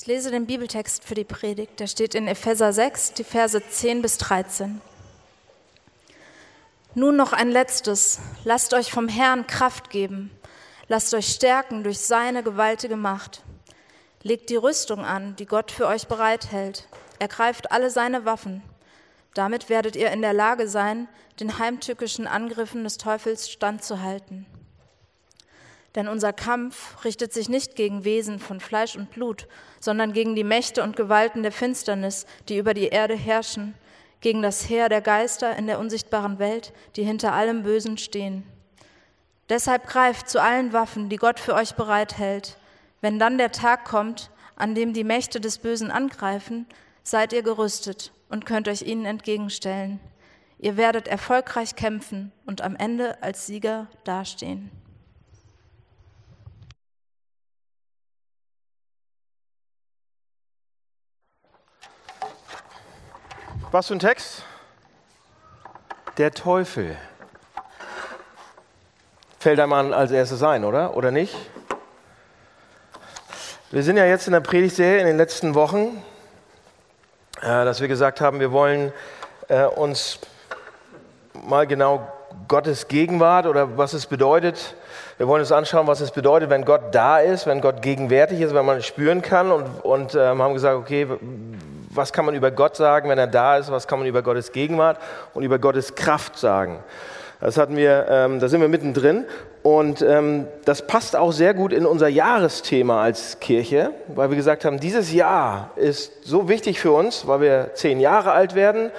Ich 0.00 0.06
lese 0.06 0.30
den 0.30 0.46
Bibeltext 0.46 1.04
für 1.04 1.14
die 1.14 1.24
Predigt. 1.24 1.78
Der 1.78 1.86
steht 1.86 2.14
in 2.14 2.26
Epheser 2.26 2.72
6, 2.72 3.12
die 3.12 3.22
Verse 3.22 3.62
10 3.62 4.00
bis 4.00 4.16
13. 4.16 4.80
Nun 6.94 7.16
noch 7.16 7.34
ein 7.34 7.50
letztes. 7.50 8.18
Lasst 8.44 8.72
euch 8.72 8.90
vom 8.90 9.08
Herrn 9.08 9.46
Kraft 9.46 9.90
geben. 9.90 10.30
Lasst 10.88 11.12
euch 11.12 11.26
stärken 11.26 11.84
durch 11.84 11.98
seine 11.98 12.42
gewaltige 12.42 12.96
Macht. 12.96 13.42
Legt 14.22 14.48
die 14.48 14.56
Rüstung 14.56 15.04
an, 15.04 15.36
die 15.36 15.44
Gott 15.44 15.70
für 15.70 15.86
euch 15.86 16.08
bereithält. 16.08 16.88
Ergreift 17.18 17.70
alle 17.70 17.90
seine 17.90 18.24
Waffen. 18.24 18.62
Damit 19.34 19.68
werdet 19.68 19.96
ihr 19.96 20.10
in 20.12 20.22
der 20.22 20.32
Lage 20.32 20.66
sein, 20.66 21.08
den 21.40 21.58
heimtückischen 21.58 22.26
Angriffen 22.26 22.84
des 22.84 22.96
Teufels 22.96 23.50
standzuhalten. 23.50 24.46
Denn 25.94 26.06
unser 26.06 26.32
Kampf 26.32 27.04
richtet 27.04 27.32
sich 27.32 27.48
nicht 27.48 27.74
gegen 27.74 28.04
Wesen 28.04 28.38
von 28.38 28.60
Fleisch 28.60 28.96
und 28.96 29.10
Blut, 29.10 29.48
sondern 29.80 30.12
gegen 30.12 30.36
die 30.36 30.44
Mächte 30.44 30.82
und 30.82 30.96
Gewalten 30.96 31.42
der 31.42 31.52
Finsternis, 31.52 32.26
die 32.48 32.58
über 32.58 32.74
die 32.74 32.88
Erde 32.88 33.14
herrschen, 33.16 33.74
gegen 34.20 34.42
das 34.42 34.68
Heer 34.68 34.88
der 34.88 35.00
Geister 35.00 35.56
in 35.56 35.66
der 35.66 35.78
unsichtbaren 35.78 36.38
Welt, 36.38 36.72
die 36.96 37.02
hinter 37.02 37.32
allem 37.32 37.62
Bösen 37.62 37.98
stehen. 37.98 38.44
Deshalb 39.48 39.88
greift 39.88 40.28
zu 40.28 40.40
allen 40.40 40.72
Waffen, 40.72 41.08
die 41.08 41.16
Gott 41.16 41.40
für 41.40 41.54
euch 41.54 41.74
bereithält. 41.74 42.56
Wenn 43.00 43.18
dann 43.18 43.38
der 43.38 43.50
Tag 43.50 43.84
kommt, 43.84 44.30
an 44.54 44.76
dem 44.76 44.92
die 44.92 45.04
Mächte 45.04 45.40
des 45.40 45.58
Bösen 45.58 45.90
angreifen, 45.90 46.66
seid 47.02 47.32
ihr 47.32 47.42
gerüstet 47.42 48.12
und 48.28 48.46
könnt 48.46 48.68
euch 48.68 48.82
ihnen 48.82 49.06
entgegenstellen. 49.06 49.98
Ihr 50.58 50.76
werdet 50.76 51.08
erfolgreich 51.08 51.74
kämpfen 51.74 52.30
und 52.46 52.60
am 52.60 52.76
Ende 52.76 53.20
als 53.22 53.46
Sieger 53.46 53.88
dastehen. 54.04 54.70
Was 63.72 63.86
für 63.86 63.94
ein 63.94 64.00
Text? 64.00 64.42
Der 66.18 66.32
Teufel. 66.32 66.96
Fällt 69.38 69.60
einem 69.60 69.72
als 69.72 70.10
erstes 70.10 70.42
ein, 70.42 70.64
oder? 70.64 70.96
Oder 70.96 71.12
nicht? 71.12 71.36
Wir 73.70 73.84
sind 73.84 73.96
ja 73.96 74.06
jetzt 74.06 74.26
in 74.26 74.32
der 74.32 74.40
Predigtserie 74.40 74.98
in 74.98 75.06
den 75.06 75.16
letzten 75.16 75.54
Wochen, 75.54 76.02
äh, 77.42 77.64
dass 77.64 77.80
wir 77.80 77.86
gesagt 77.86 78.20
haben, 78.20 78.40
wir 78.40 78.50
wollen 78.50 78.92
äh, 79.46 79.62
uns 79.66 80.18
mal 81.32 81.68
genau 81.68 82.08
Gottes 82.48 82.88
Gegenwart 82.88 83.46
oder 83.46 83.78
was 83.78 83.92
es 83.92 84.06
bedeutet. 84.06 84.74
Wir 85.16 85.28
wollen 85.28 85.42
uns 85.42 85.52
anschauen, 85.52 85.86
was 85.86 86.00
es 86.00 86.10
bedeutet, 86.10 86.50
wenn 86.50 86.64
Gott 86.64 86.92
da 86.92 87.20
ist, 87.20 87.46
wenn 87.46 87.60
Gott 87.60 87.82
gegenwärtig 87.82 88.40
ist, 88.40 88.52
wenn 88.52 88.66
man 88.66 88.78
es 88.78 88.86
spüren 88.86 89.22
kann 89.22 89.52
und, 89.52 89.84
und 89.84 90.14
ähm, 90.16 90.42
haben 90.42 90.54
gesagt, 90.54 90.76
okay, 90.76 91.06
was 91.90 92.12
kann 92.12 92.24
man 92.24 92.34
über 92.34 92.50
Gott 92.50 92.76
sagen, 92.76 93.08
wenn 93.08 93.18
er 93.18 93.26
da 93.26 93.58
ist, 93.58 93.70
was 93.70 93.88
kann 93.88 93.98
man 93.98 94.08
über 94.08 94.22
Gottes 94.22 94.52
Gegenwart 94.52 94.98
und 95.34 95.42
über 95.42 95.58
Gottes 95.58 95.94
Kraft 95.96 96.38
sagen. 96.38 96.78
Das 97.40 97.56
hatten 97.56 97.76
wir, 97.76 98.06
ähm, 98.08 98.38
da 98.38 98.48
sind 98.48 98.60
wir 98.60 98.68
mittendrin 98.68 99.24
und 99.62 100.02
ähm, 100.02 100.46
das 100.64 100.86
passt 100.86 101.16
auch 101.16 101.32
sehr 101.32 101.54
gut 101.54 101.72
in 101.72 101.86
unser 101.86 102.08
Jahresthema 102.08 103.02
als 103.02 103.40
Kirche, 103.40 103.92
weil 104.08 104.30
wir 104.30 104.36
gesagt 104.36 104.64
haben, 104.64 104.78
dieses 104.78 105.12
Jahr 105.12 105.70
ist 105.76 106.12
so 106.22 106.48
wichtig 106.48 106.80
für 106.80 106.92
uns, 106.92 107.26
weil 107.26 107.40
wir 107.40 107.70
zehn 107.74 107.98
Jahre 107.98 108.32
alt 108.32 108.54
werden 108.54 108.90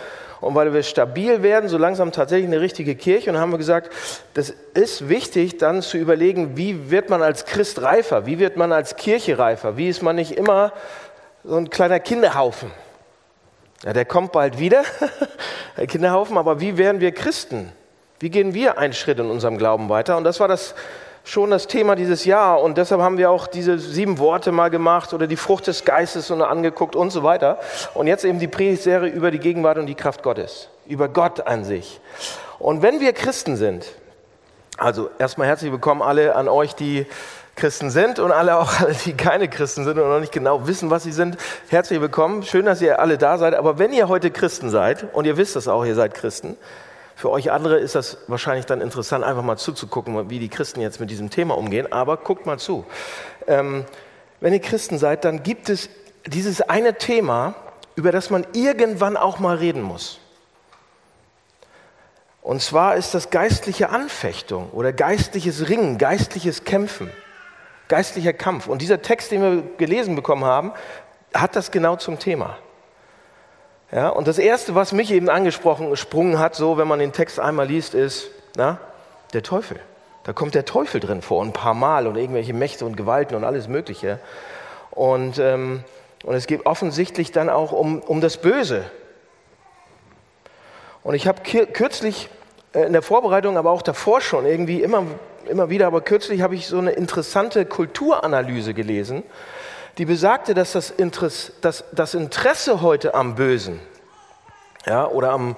und 0.41 0.55
weil 0.55 0.73
wir 0.73 0.81
stabil 0.83 1.43
werden, 1.43 1.69
so 1.69 1.77
langsam 1.77 2.11
tatsächlich 2.11 2.47
eine 2.47 2.61
richtige 2.61 2.95
Kirche. 2.95 3.29
Und 3.29 3.37
haben 3.37 3.51
wir 3.51 3.59
gesagt, 3.59 3.91
das 4.33 4.53
ist 4.73 5.07
wichtig, 5.07 5.59
dann 5.59 5.83
zu 5.83 5.97
überlegen, 5.97 6.57
wie 6.57 6.89
wird 6.89 7.11
man 7.11 7.21
als 7.21 7.45
Christ 7.45 7.83
reifer, 7.83 8.25
wie 8.25 8.39
wird 8.39 8.57
man 8.57 8.71
als 8.71 8.95
Kirche 8.95 9.37
reifer, 9.37 9.77
wie 9.77 9.87
ist 9.87 10.01
man 10.01 10.15
nicht 10.15 10.31
immer 10.31 10.73
so 11.43 11.55
ein 11.55 11.69
kleiner 11.69 11.99
Kinderhaufen. 11.99 12.71
Ja, 13.83 13.93
der 13.93 14.05
kommt 14.05 14.31
bald 14.31 14.59
wieder, 14.59 14.83
der 15.77 15.87
Kinderhaufen, 15.87 16.37
aber 16.37 16.59
wie 16.59 16.77
werden 16.77 17.01
wir 17.01 17.11
Christen? 17.11 17.71
Wie 18.19 18.29
gehen 18.29 18.53
wir 18.53 18.77
einen 18.77 18.93
Schritt 18.93 19.17
in 19.19 19.31
unserem 19.31 19.57
Glauben 19.57 19.89
weiter? 19.89 20.17
Und 20.17 20.23
das 20.23 20.39
war 20.39 20.47
das 20.47 20.75
schon 21.23 21.49
das 21.49 21.67
Thema 21.67 21.95
dieses 21.95 22.25
Jahr 22.25 22.61
und 22.61 22.77
deshalb 22.77 23.01
haben 23.01 23.17
wir 23.17 23.31
auch 23.31 23.47
diese 23.47 23.79
sieben 23.79 24.19
Worte 24.19 24.51
mal 24.51 24.69
gemacht 24.69 25.13
oder 25.13 25.27
die 25.27 25.35
Frucht 25.35 25.67
des 25.67 25.85
Geistes 25.85 26.29
und 26.31 26.41
angeguckt 26.41 26.95
und 26.95 27.09
so 27.09 27.23
weiter. 27.23 27.59
Und 27.93 28.07
jetzt 28.07 28.23
eben 28.25 28.39
die 28.39 28.47
Predigtserie 28.47 29.09
über 29.09 29.31
die 29.31 29.39
Gegenwart 29.39 29.77
und 29.77 29.87
die 29.87 29.95
Kraft 29.95 30.23
Gottes, 30.23 30.69
über 30.87 31.09
Gott 31.09 31.47
an 31.47 31.63
sich. 31.63 31.99
Und 32.59 32.83
wenn 32.83 32.99
wir 32.99 33.13
Christen 33.13 33.55
sind, 33.55 33.85
also 34.77 35.09
erstmal 35.19 35.47
herzlich 35.47 35.71
willkommen 35.71 36.01
alle 36.01 36.35
an 36.35 36.47
euch, 36.47 36.73
die 36.75 37.05
Christen 37.55 37.89
sind 37.91 38.19
und 38.19 38.31
alle 38.31 38.57
auch 38.57 38.79
alle, 38.79 38.93
die 38.93 39.13
keine 39.13 39.47
Christen 39.47 39.83
sind 39.83 39.99
und 39.99 40.09
noch 40.09 40.19
nicht 40.19 40.31
genau 40.31 40.67
wissen, 40.67 40.89
was 40.89 41.03
sie 41.03 41.11
sind. 41.11 41.37
Herzlich 41.69 42.01
willkommen. 42.01 42.43
Schön, 42.43 42.65
dass 42.65 42.81
ihr 42.81 42.99
alle 42.99 43.17
da 43.17 43.37
seid. 43.37 43.53
Aber 43.53 43.77
wenn 43.77 43.93
ihr 43.93 44.07
heute 44.07 44.31
Christen 44.31 44.69
seid 44.69 45.13
und 45.13 45.25
ihr 45.25 45.37
wisst 45.37 45.55
das 45.55 45.67
auch, 45.67 45.85
ihr 45.85 45.95
seid 45.95 46.13
Christen, 46.13 46.57
für 47.15 47.29
euch 47.29 47.51
andere 47.51 47.77
ist 47.77 47.93
das 47.93 48.17
wahrscheinlich 48.27 48.65
dann 48.65 48.81
interessant, 48.81 49.23
einfach 49.23 49.43
mal 49.43 49.57
zuzugucken, 49.57 50.29
wie 50.29 50.39
die 50.39 50.49
Christen 50.49 50.81
jetzt 50.81 50.99
mit 50.99 51.11
diesem 51.11 51.29
Thema 51.29 51.55
umgehen. 51.55 51.91
Aber 51.91 52.17
guckt 52.17 52.47
mal 52.47 52.57
zu. 52.57 52.85
Ähm, 53.47 53.85
wenn 54.39 54.53
ihr 54.53 54.61
Christen 54.61 54.97
seid, 54.97 55.23
dann 55.23 55.43
gibt 55.43 55.69
es 55.69 55.89
dieses 56.25 56.61
eine 56.61 56.97
Thema, 56.97 57.53
über 57.95 58.11
das 58.11 58.31
man 58.31 58.47
irgendwann 58.53 59.17
auch 59.17 59.37
mal 59.37 59.57
reden 59.57 59.83
muss. 59.83 60.19
Und 62.41 62.61
zwar 62.63 62.95
ist 62.95 63.13
das 63.13 63.29
geistliche 63.29 63.89
Anfechtung 63.89 64.71
oder 64.71 64.91
geistliches 64.91 65.69
Ringen, 65.69 65.99
geistliches 65.99 66.63
Kämpfen 66.63 67.11
geistlicher 67.91 68.31
Kampf. 68.31 68.67
Und 68.67 68.81
dieser 68.81 69.01
Text, 69.01 69.31
den 69.31 69.41
wir 69.41 69.63
gelesen 69.77 70.15
bekommen 70.15 70.45
haben, 70.45 70.71
hat 71.33 71.57
das 71.57 71.71
genau 71.71 71.97
zum 71.97 72.19
Thema. 72.19 72.57
Ja, 73.91 74.07
und 74.07 74.29
das 74.29 74.37
Erste, 74.37 74.75
was 74.75 74.93
mich 74.93 75.11
eben 75.11 75.29
angesprochen, 75.29 75.89
gesprungen 75.89 76.39
hat, 76.39 76.55
so 76.55 76.77
wenn 76.77 76.87
man 76.87 76.99
den 76.99 77.11
Text 77.11 77.37
einmal 77.37 77.67
liest, 77.67 77.93
ist, 77.93 78.29
na, 78.55 78.79
der 79.33 79.43
Teufel. 79.43 79.77
Da 80.23 80.31
kommt 80.31 80.55
der 80.55 80.63
Teufel 80.63 81.01
drin 81.01 81.21
vor, 81.21 81.43
ein 81.43 81.51
paar 81.51 81.73
Mal 81.73 82.07
und 82.07 82.15
irgendwelche 82.15 82.53
Mächte 82.53 82.85
und 82.85 82.95
Gewalten 82.95 83.35
und 83.35 83.43
alles 83.43 83.67
Mögliche. 83.67 84.19
Und, 84.91 85.37
ähm, 85.37 85.83
und 86.23 86.35
es 86.35 86.47
geht 86.47 86.65
offensichtlich 86.65 87.33
dann 87.33 87.49
auch 87.49 87.73
um, 87.73 87.99
um 87.99 88.21
das 88.21 88.37
Böse. 88.37 88.85
Und 91.03 91.15
ich 91.15 91.27
habe 91.27 91.41
kürzlich 91.41 92.29
äh, 92.73 92.83
in 92.85 92.93
der 92.93 93.01
Vorbereitung, 93.01 93.57
aber 93.57 93.71
auch 93.71 93.81
davor 93.81 94.21
schon 94.21 94.45
irgendwie 94.45 94.81
immer 94.81 95.03
immer 95.51 95.69
wieder, 95.69 95.87
aber 95.87 96.01
kürzlich 96.01 96.41
habe 96.41 96.55
ich 96.55 96.67
so 96.67 96.79
eine 96.79 96.91
interessante 96.91 97.65
Kulturanalyse 97.65 98.73
gelesen, 98.73 99.23
die 99.97 100.05
besagte, 100.05 100.53
dass 100.53 100.71
das, 100.71 100.89
Interesse, 100.89 101.51
dass 101.61 101.83
das 101.91 102.13
Interesse 102.13 102.81
heute 102.81 103.13
am 103.13 103.35
Bösen 103.35 103.79
ja, 104.85 105.07
oder 105.07 105.31
am, 105.31 105.55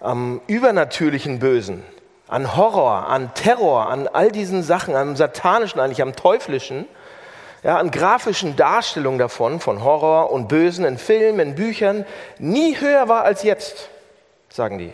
am 0.00 0.40
übernatürlichen 0.46 1.38
Bösen, 1.38 1.82
an 2.28 2.56
Horror, 2.56 3.08
an 3.08 3.32
Terror, 3.34 3.88
an 3.88 4.08
all 4.08 4.30
diesen 4.30 4.62
Sachen, 4.62 4.94
am 4.94 5.16
satanischen 5.16 5.80
eigentlich, 5.80 6.02
am 6.02 6.14
teuflischen, 6.14 6.86
ja, 7.62 7.78
an 7.78 7.90
grafischen 7.90 8.56
Darstellungen 8.56 9.18
davon, 9.18 9.60
von 9.60 9.82
Horror 9.82 10.30
und 10.30 10.48
Bösen 10.48 10.84
in 10.84 10.98
Filmen, 10.98 11.40
in 11.40 11.54
Büchern, 11.54 12.04
nie 12.38 12.78
höher 12.78 13.08
war 13.08 13.24
als 13.24 13.42
jetzt, 13.42 13.88
sagen 14.48 14.78
die. 14.78 14.92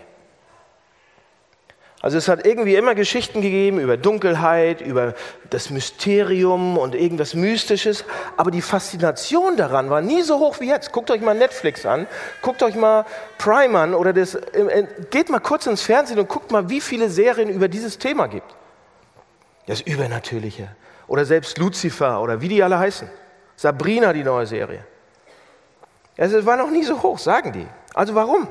Also 2.03 2.19
es 2.19 2.27
hat 2.27 2.45
irgendwie 2.45 2.75
immer 2.75 2.97
Geschichten 2.97 3.43
gegeben 3.43 3.79
über 3.79 3.97
Dunkelheit, 3.97 4.81
über 4.81 5.15
das 5.51 5.71
Mysterium 5.71 6.77
und 6.77 6.97
irgendwas 6.97 7.35
Mystisches, 7.35 8.05
aber 8.37 8.51
die 8.51 8.61
Faszination 8.61 9.57
daran 9.57 9.89
war 9.89 10.01
nie 10.01 10.23
so 10.23 10.41
hoch 10.41 10.59
wie 10.59 10.67
jetzt. 10.67 10.91
Guckt 10.91 11.13
euch 11.13 11.21
mal 11.21 11.37
Netflix 11.37 11.87
an, 11.87 12.09
guckt 12.43 12.61
euch 12.65 12.75
mal 12.75 13.07
Prime 13.39 13.79
an 13.79 13.95
oder 13.95 14.13
das, 14.13 14.37
geht 15.11 15.31
mal 15.31 15.39
kurz 15.39 15.69
ins 15.69 15.83
Fernsehen 15.83 16.19
und 16.19 16.29
guckt 16.29 16.51
mal, 16.51 16.69
wie 16.69 16.81
viele 16.81 17.09
Serien 17.09 17.49
über 17.49 17.69
dieses 17.69 17.99
Thema 17.99 18.27
gibt. 18.27 18.53
Das 19.67 19.81
Übernatürliche 19.81 20.75
oder 21.07 21.25
selbst 21.25 21.57
Lucifer 21.59 22.21
oder 22.21 22.41
wie 22.41 22.49
die 22.49 22.65
alle 22.65 22.81
heißen. 22.81 23.09
Sabrina, 23.55 24.13
die 24.13 24.25
neue 24.25 24.47
Serie. 24.47 24.85
Es 26.17 26.45
war 26.45 26.57
noch 26.57 26.71
nie 26.71 26.83
so 26.83 27.01
hoch, 27.01 27.21
sagen 27.21 27.53
die. 27.53 27.67
Also 27.95 28.17
warum? 28.17 28.49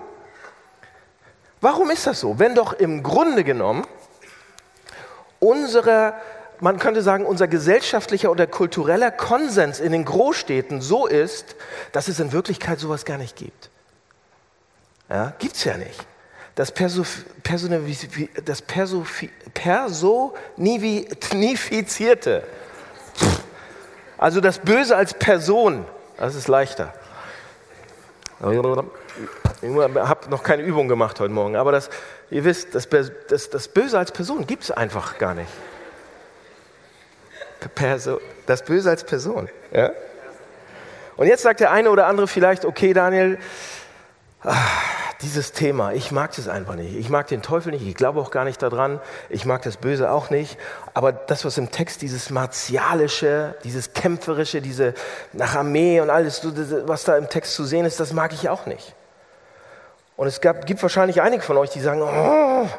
Warum 1.62 1.90
ist 1.92 2.08
das 2.08 2.20
so? 2.20 2.40
Wenn 2.40 2.56
doch 2.56 2.74
im 2.74 3.04
Grunde 3.04 3.44
genommen 3.44 3.86
unsere, 5.40 6.16
man 6.60 6.80
könnte 6.80 7.04
sagen, 7.04 7.24
unser 7.26 7.48
gesellschaftlicher 7.48 8.32
oder 8.32 8.48
kultureller 8.48 9.12
Konsens 9.12 9.80
in 9.80 9.92
den 9.92 10.06
Großstädten 10.06 10.82
so 10.82 11.06
ist, 11.06 11.56
dass 11.92 12.08
es 12.08 12.20
in 12.20 12.32
Wirklichkeit 12.32 12.80
sowas 12.80 13.06
gar 13.06 13.20
nicht 13.20 13.36
gibt. 13.36 13.70
Ja, 15.08 15.34
gibt 15.38 15.56
es 15.56 15.64
ja 15.64 15.78
nicht. 15.78 16.00
Das, 16.56 16.72
Perso, 16.72 17.04
das 18.44 18.62
Perso, 18.62 19.06
Personifizierte, 19.54 22.44
also 24.18 24.42
das 24.42 24.58
Böse 24.60 24.96
als 24.96 25.14
Person, 25.14 25.86
das 26.18 26.36
ist 26.36 26.48
leichter. 26.48 26.94
Ich 29.62 29.70
habe 29.70 30.30
noch 30.30 30.44
keine 30.44 30.64
Übung 30.64 30.88
gemacht 30.88 31.20
heute 31.20 31.34
Morgen, 31.34 31.56
aber 31.56 31.72
das, 31.72 31.90
ihr 32.32 32.44
wisst, 32.44 32.74
das, 32.74 32.88
das, 33.28 33.50
das 33.50 33.68
Böse 33.68 34.00
als 34.00 34.12
Person 34.12 34.48
gibt 34.48 34.64
es 34.64 34.72
einfach 34.72 35.18
gar 35.20 35.36
nicht. 35.36 35.52
Das 38.48 38.64
Böse 38.64 38.90
als 38.90 39.04
Person. 39.04 39.50
Ja? 39.72 39.92
Und 41.16 41.28
jetzt 41.28 41.44
sagt 41.44 41.60
der 41.60 41.72
eine 41.72 41.92
oder 41.92 42.08
andere 42.08 42.28
vielleicht, 42.28 42.66
okay 42.66 42.94
Daniel, 42.94 43.38
ach, 44.42 44.82
dieses 45.22 45.52
Thema, 45.52 45.94
ich 45.94 46.12
mag 46.12 46.36
das 46.36 46.48
einfach 46.48 46.74
nicht. 46.76 46.96
Ich 46.96 47.10
mag 47.10 47.28
den 47.28 47.44
Teufel 47.44 47.72
nicht, 47.72 47.86
ich 47.86 47.94
glaube 47.94 48.20
auch 48.20 48.32
gar 48.32 48.44
nicht 48.44 48.62
daran, 48.64 49.00
ich 49.30 49.46
mag 49.46 49.62
das 49.62 49.78
Böse 49.78 50.12
auch 50.12 50.32
nicht. 50.32 50.58
Aber 50.96 51.12
das, 51.12 51.46
was 51.46 51.60
im 51.60 51.70
Text, 51.70 52.02
dieses 52.02 52.32
martialische, 52.32 53.56
dieses 53.64 53.94
kämpferische, 53.94 54.62
diese 54.62 54.96
nach 55.34 55.56
Armee 55.56 56.02
und 56.02 56.10
alles, 56.10 56.42
was 56.88 57.04
da 57.04 57.18
im 57.18 57.30
Text 57.30 57.54
zu 57.54 57.66
sehen 57.66 57.86
ist, 57.86 58.00
das 58.00 58.14
mag 58.14 58.34
ich 58.34 58.50
auch 58.50 58.66
nicht. 58.66 58.96
Und 60.22 60.28
es 60.28 60.40
gab, 60.40 60.68
gibt 60.68 60.80
wahrscheinlich 60.84 61.20
einige 61.24 61.42
von 61.42 61.58
euch, 61.58 61.72
die 61.72 61.80
sagen, 61.80 62.04
oh, 62.04 62.70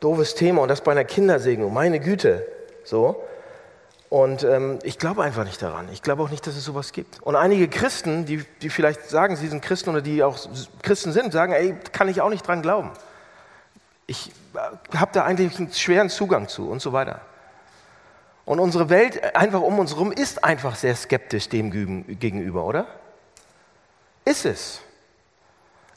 doofes 0.00 0.34
Thema 0.34 0.60
und 0.60 0.68
das 0.68 0.82
bei 0.82 0.92
einer 0.92 1.06
Kindersegnung, 1.06 1.72
meine 1.72 1.98
Güte. 1.98 2.46
So. 2.84 3.24
Und 4.10 4.44
ähm, 4.44 4.78
ich 4.82 4.98
glaube 4.98 5.22
einfach 5.22 5.44
nicht 5.44 5.62
daran. 5.62 5.88
Ich 5.94 6.02
glaube 6.02 6.22
auch 6.22 6.28
nicht, 6.28 6.46
dass 6.46 6.56
es 6.56 6.64
sowas 6.66 6.92
gibt. 6.92 7.22
Und 7.22 7.36
einige 7.36 7.68
Christen, 7.68 8.26
die, 8.26 8.44
die 8.60 8.68
vielleicht 8.68 9.08
sagen, 9.08 9.36
sie 9.36 9.48
sind 9.48 9.62
Christen 9.62 9.88
oder 9.88 10.02
die 10.02 10.22
auch 10.22 10.36
Christen 10.82 11.10
sind, 11.12 11.32
sagen, 11.32 11.54
ey, 11.54 11.74
kann 11.92 12.06
ich 12.06 12.20
auch 12.20 12.28
nicht 12.28 12.46
dran 12.46 12.60
glauben. 12.60 12.90
Ich 14.06 14.30
äh, 14.52 14.94
habe 14.94 15.12
da 15.14 15.24
eigentlich 15.24 15.58
einen 15.58 15.72
schweren 15.72 16.10
Zugang 16.10 16.48
zu 16.48 16.68
und 16.68 16.82
so 16.82 16.92
weiter. 16.92 17.22
Und 18.44 18.60
unsere 18.60 18.90
Welt 18.90 19.34
einfach 19.34 19.62
um 19.62 19.78
uns 19.78 19.92
herum 19.92 20.12
ist 20.12 20.44
einfach 20.44 20.76
sehr 20.76 20.94
skeptisch 20.94 21.48
dem 21.48 21.70
gegenüber, 22.18 22.64
oder? 22.64 22.84
Ist 24.26 24.44
es. 24.44 24.82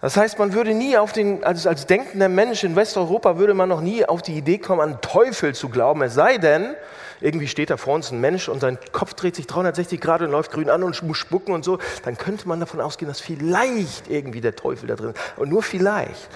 Das 0.01 0.18
heißt, 0.18 0.39
man 0.39 0.53
würde 0.53 0.74
nie 0.74 0.98
auf 0.98 1.13
den, 1.13 1.44
also 1.44 1.69
als 1.69 1.86
denkender 1.86 2.27
Mensch 2.27 2.63
in 2.63 2.75
Westeuropa 2.75 3.38
würde 3.38 3.53
man 3.53 3.69
noch 3.69 3.81
nie 3.81 4.03
auf 4.03 4.24
die 4.24 4.36
Idee 4.36 4.57
kommen, 4.57 4.81
an 4.81 5.01
Teufel 5.01 5.53
zu 5.53 5.69
glauben, 5.69 6.01
es 6.01 6.15
sei 6.15 6.39
denn, 6.39 6.75
irgendwie 7.21 7.48
steht 7.48 7.69
da 7.69 7.77
vor 7.77 7.94
uns 7.94 8.12
ein 8.12 8.19
Mensch 8.19 8.50
und 8.50 8.62
sein 8.62 8.80
Kopf 8.92 9.13
dreht 9.13 9.36
sich 9.36 9.45
360 9.45 10.01
Grad 10.01 10.21
und 10.21 10.31
läuft 10.31 10.51
grün 10.51 10.71
an 10.71 10.81
und 10.81 11.01
muss 11.03 11.18
spucken 11.18 11.53
und 11.53 11.63
so, 11.63 11.77
dann 12.03 12.18
könnte 12.18 12.48
man 12.48 12.59
davon 12.59 12.81
ausgehen, 12.81 13.09
dass 13.09 13.21
vielleicht 13.21 14.09
irgendwie 14.09 14.42
der 14.42 14.56
Teufel 14.56 14.88
da 14.88 14.95
drin 14.95 15.12
ist. 15.12 15.19
Und 15.38 15.50
nur 15.50 15.62
vielleicht. 15.62 16.30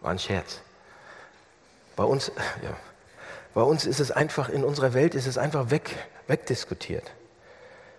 War 0.00 0.10
ein 0.10 0.18
Scherz. 0.18 0.60
Bei 1.94 2.02
uns, 2.02 2.32
ja, 2.62 2.76
bei 3.54 3.62
uns 3.62 3.86
ist 3.86 4.00
es 4.00 4.10
einfach, 4.10 4.48
in 4.48 4.64
unserer 4.64 4.92
Welt 4.92 5.14
ist 5.14 5.28
es 5.28 5.38
einfach 5.38 5.70
weg, 5.70 5.94
wegdiskutiert. 6.26 7.12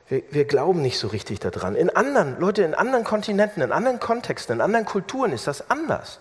Wir, 0.07 0.22
wir, 0.30 0.46
glauben 0.46 0.81
nicht 0.81 1.00
so 1.00 1.07
richtig 1.07 1.40
daran. 1.40 1.75
In 1.75 1.90
anderen, 1.90 2.40
Leute, 2.40 2.62
in 2.62 2.75
anderen 2.75 3.04
Kontinenten, 3.04 3.63
in 3.63 3.72
anderen 3.72 4.00
Kontexten, 4.00 4.57
in 4.57 4.62
anderen 4.62 4.86
Kulturen 4.86 5.31
ist 5.31 5.48
das 5.48 5.69
anders. 5.72 6.19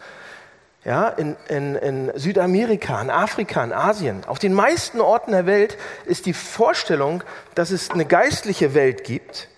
Ja, 0.84 1.08
in, 1.08 1.36
in, 1.48 1.76
in 1.76 2.12
Südamerika, 2.14 3.00
in 3.00 3.10
Afrika, 3.10 3.64
in 3.64 3.72
Asien, 3.72 4.24
auf 4.26 4.38
den 4.38 4.52
meisten 4.52 5.00
Orten 5.00 5.32
der 5.32 5.46
Welt 5.46 5.78
ist 6.04 6.26
die 6.26 6.34
Vorstellung, 6.34 7.22
dass 7.54 7.70
es 7.70 7.90
eine 7.90 8.04
geistliche 8.04 8.74
Welt 8.74 9.04
gibt 9.04 9.48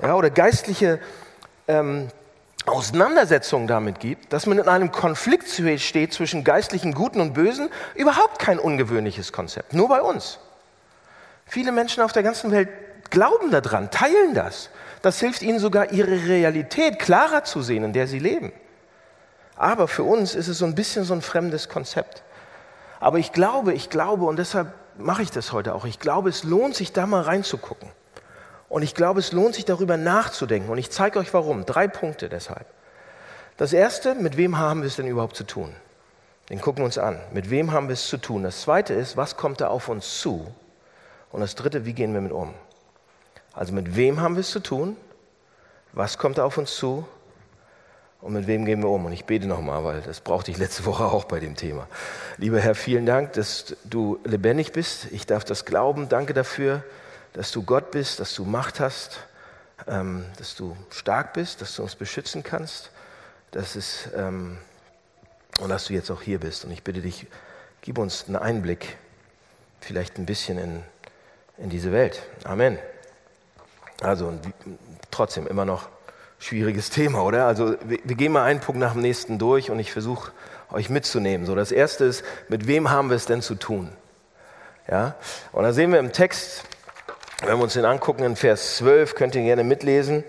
ja, 0.00 0.16
oder 0.16 0.30
geistliche 0.30 0.98
ähm, 1.68 2.08
Auseinandersetzungen 2.66 3.68
damit 3.68 4.00
gibt, 4.00 4.32
dass 4.32 4.46
man 4.46 4.58
in 4.58 4.68
einem 4.68 4.90
Konflikt 4.90 5.48
steht 5.80 6.12
zwischen 6.12 6.44
geistlichen 6.44 6.94
Guten 6.94 7.20
und 7.20 7.32
Bösen, 7.32 7.68
überhaupt 7.94 8.40
kein 8.40 8.58
ungewöhnliches 8.58 9.32
Konzept, 9.32 9.74
nur 9.74 9.88
bei 9.88 10.00
uns. 10.00 10.38
Viele 11.46 11.72
Menschen 11.72 12.02
auf 12.02 12.12
der 12.12 12.22
ganzen 12.22 12.50
Welt 12.50 12.68
glauben 13.12 13.52
daran, 13.52 13.92
teilen 13.92 14.34
das. 14.34 14.70
Das 15.02 15.20
hilft 15.20 15.42
ihnen 15.42 15.60
sogar, 15.60 15.92
ihre 15.92 16.26
Realität 16.26 16.98
klarer 16.98 17.44
zu 17.44 17.62
sehen, 17.62 17.84
in 17.84 17.92
der 17.92 18.08
sie 18.08 18.18
leben. 18.18 18.52
Aber 19.54 19.86
für 19.86 20.02
uns 20.02 20.34
ist 20.34 20.48
es 20.48 20.58
so 20.58 20.64
ein 20.64 20.74
bisschen 20.74 21.04
so 21.04 21.14
ein 21.14 21.22
fremdes 21.22 21.68
Konzept. 21.68 22.24
Aber 22.98 23.18
ich 23.18 23.32
glaube, 23.32 23.74
ich 23.74 23.90
glaube, 23.90 24.24
und 24.24 24.38
deshalb 24.38 24.72
mache 24.98 25.22
ich 25.22 25.30
das 25.30 25.52
heute 25.52 25.74
auch, 25.74 25.84
ich 25.84 26.00
glaube, 26.00 26.28
es 26.28 26.42
lohnt 26.42 26.74
sich 26.74 26.92
da 26.92 27.06
mal 27.06 27.22
reinzugucken. 27.22 27.88
Und 28.68 28.82
ich 28.82 28.94
glaube, 28.94 29.20
es 29.20 29.32
lohnt 29.32 29.54
sich 29.54 29.64
darüber 29.64 29.96
nachzudenken. 29.96 30.70
Und 30.70 30.78
ich 30.78 30.90
zeige 30.90 31.18
euch 31.18 31.34
warum. 31.34 31.66
Drei 31.66 31.88
Punkte 31.88 32.28
deshalb. 32.28 32.66
Das 33.58 33.72
erste, 33.72 34.14
mit 34.14 34.36
wem 34.36 34.58
haben 34.58 34.80
wir 34.80 34.86
es 34.86 34.96
denn 34.96 35.06
überhaupt 35.06 35.36
zu 35.36 35.44
tun? 35.44 35.74
Den 36.48 36.60
gucken 36.60 36.80
wir 36.80 36.86
uns 36.86 36.96
an. 36.96 37.20
Mit 37.32 37.50
wem 37.50 37.72
haben 37.72 37.88
wir 37.88 37.92
es 37.92 38.06
zu 38.06 38.16
tun? 38.16 38.42
Das 38.42 38.62
zweite 38.62 38.94
ist, 38.94 39.16
was 39.16 39.36
kommt 39.36 39.60
da 39.60 39.68
auf 39.68 39.88
uns 39.88 40.20
zu? 40.20 40.46
Und 41.30 41.40
das 41.40 41.54
dritte, 41.54 41.84
wie 41.84 41.92
gehen 41.92 42.14
wir 42.14 42.20
mit 42.20 42.32
um? 42.32 42.54
Also 43.52 43.72
mit 43.72 43.96
wem 43.96 44.20
haben 44.20 44.34
wir 44.34 44.40
es 44.40 44.50
zu 44.50 44.60
tun? 44.60 44.96
Was 45.92 46.18
kommt 46.18 46.40
auf 46.40 46.56
uns 46.56 46.74
zu? 46.74 47.06
Und 48.22 48.34
mit 48.34 48.46
wem 48.46 48.64
gehen 48.64 48.80
wir 48.82 48.88
um? 48.88 49.04
Und 49.04 49.12
ich 49.12 49.24
bete 49.24 49.46
nochmal, 49.46 49.84
weil 49.84 50.00
das 50.00 50.20
brauchte 50.20 50.52
ich 50.52 50.56
letzte 50.56 50.84
Woche 50.84 51.04
auch 51.04 51.24
bei 51.24 51.40
dem 51.40 51.56
Thema. 51.56 51.88
Lieber 52.38 52.60
Herr, 52.60 52.76
vielen 52.76 53.04
Dank, 53.04 53.32
dass 53.32 53.76
du 53.84 54.20
lebendig 54.24 54.72
bist. 54.72 55.08
Ich 55.10 55.26
darf 55.26 55.44
das 55.44 55.64
glauben. 55.64 56.08
Danke 56.08 56.32
dafür, 56.32 56.84
dass 57.32 57.50
du 57.50 57.64
Gott 57.64 57.90
bist, 57.90 58.20
dass 58.20 58.34
du 58.34 58.44
Macht 58.44 58.78
hast, 58.78 59.18
ähm, 59.88 60.24
dass 60.38 60.54
du 60.54 60.76
stark 60.90 61.32
bist, 61.32 61.60
dass 61.60 61.74
du 61.74 61.82
uns 61.82 61.96
beschützen 61.96 62.44
kannst. 62.44 62.90
Das 63.50 63.74
ist, 63.74 64.08
ähm, 64.16 64.56
und 65.60 65.68
dass 65.68 65.86
du 65.86 65.92
jetzt 65.92 66.10
auch 66.10 66.22
hier 66.22 66.38
bist. 66.38 66.64
Und 66.64 66.70
ich 66.70 66.84
bitte 66.84 67.00
dich, 67.00 67.26
gib 67.80 67.98
uns 67.98 68.26
einen 68.28 68.36
Einblick, 68.36 68.96
vielleicht 69.80 70.16
ein 70.18 70.26
bisschen 70.26 70.58
in, 70.58 70.82
in 71.58 71.70
diese 71.70 71.90
Welt. 71.90 72.22
Amen. 72.44 72.78
Also 74.00 74.32
trotzdem 75.10 75.46
immer 75.46 75.64
noch 75.64 75.88
schwieriges 76.38 76.90
Thema, 76.90 77.22
oder? 77.22 77.46
Also 77.46 77.76
wir, 77.84 77.98
wir, 78.02 78.16
gehen 78.16 78.32
mal 78.32 78.44
einen 78.44 78.60
Punkt 78.60 78.80
nach 78.80 78.92
dem 78.92 79.02
nächsten 79.02 79.38
durch 79.38 79.70
und 79.70 79.78
ich 79.78 79.92
versuche 79.92 80.32
euch 80.72 80.90
mitzunehmen. 80.90 81.46
So, 81.46 81.54
das 81.54 81.70
erste 81.70 82.04
ist, 82.04 82.24
mit 82.48 82.66
wem 82.66 82.90
haben 82.90 83.10
wir 83.10 83.16
es 83.16 83.26
denn 83.26 83.42
zu 83.42 83.54
tun? 83.54 83.90
Ja? 84.90 85.14
Und 85.52 85.62
da 85.62 85.72
sehen 85.72 85.92
wir 85.92 86.00
im 86.00 86.12
Text, 86.12 86.64
wenn 87.44 87.58
wir 87.58 87.62
uns 87.62 87.74
den 87.74 87.84
angucken, 87.84 88.24
in 88.24 88.36
Vers 88.36 88.76
12, 88.78 89.14
könnt 89.14 89.34
ihr 89.34 89.42
gerne 89.42 89.64
mitlesen, 89.64 90.24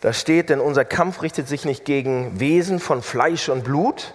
da 0.00 0.12
steht, 0.12 0.50
denn 0.50 0.60
unser 0.60 0.84
Kampf 0.84 1.22
richtet 1.22 1.48
sich 1.48 1.64
nicht 1.64 1.84
gegen 1.84 2.40
Wesen 2.40 2.80
von 2.80 3.02
Fleisch 3.02 3.48
und 3.48 3.62
Blut, 3.62 4.14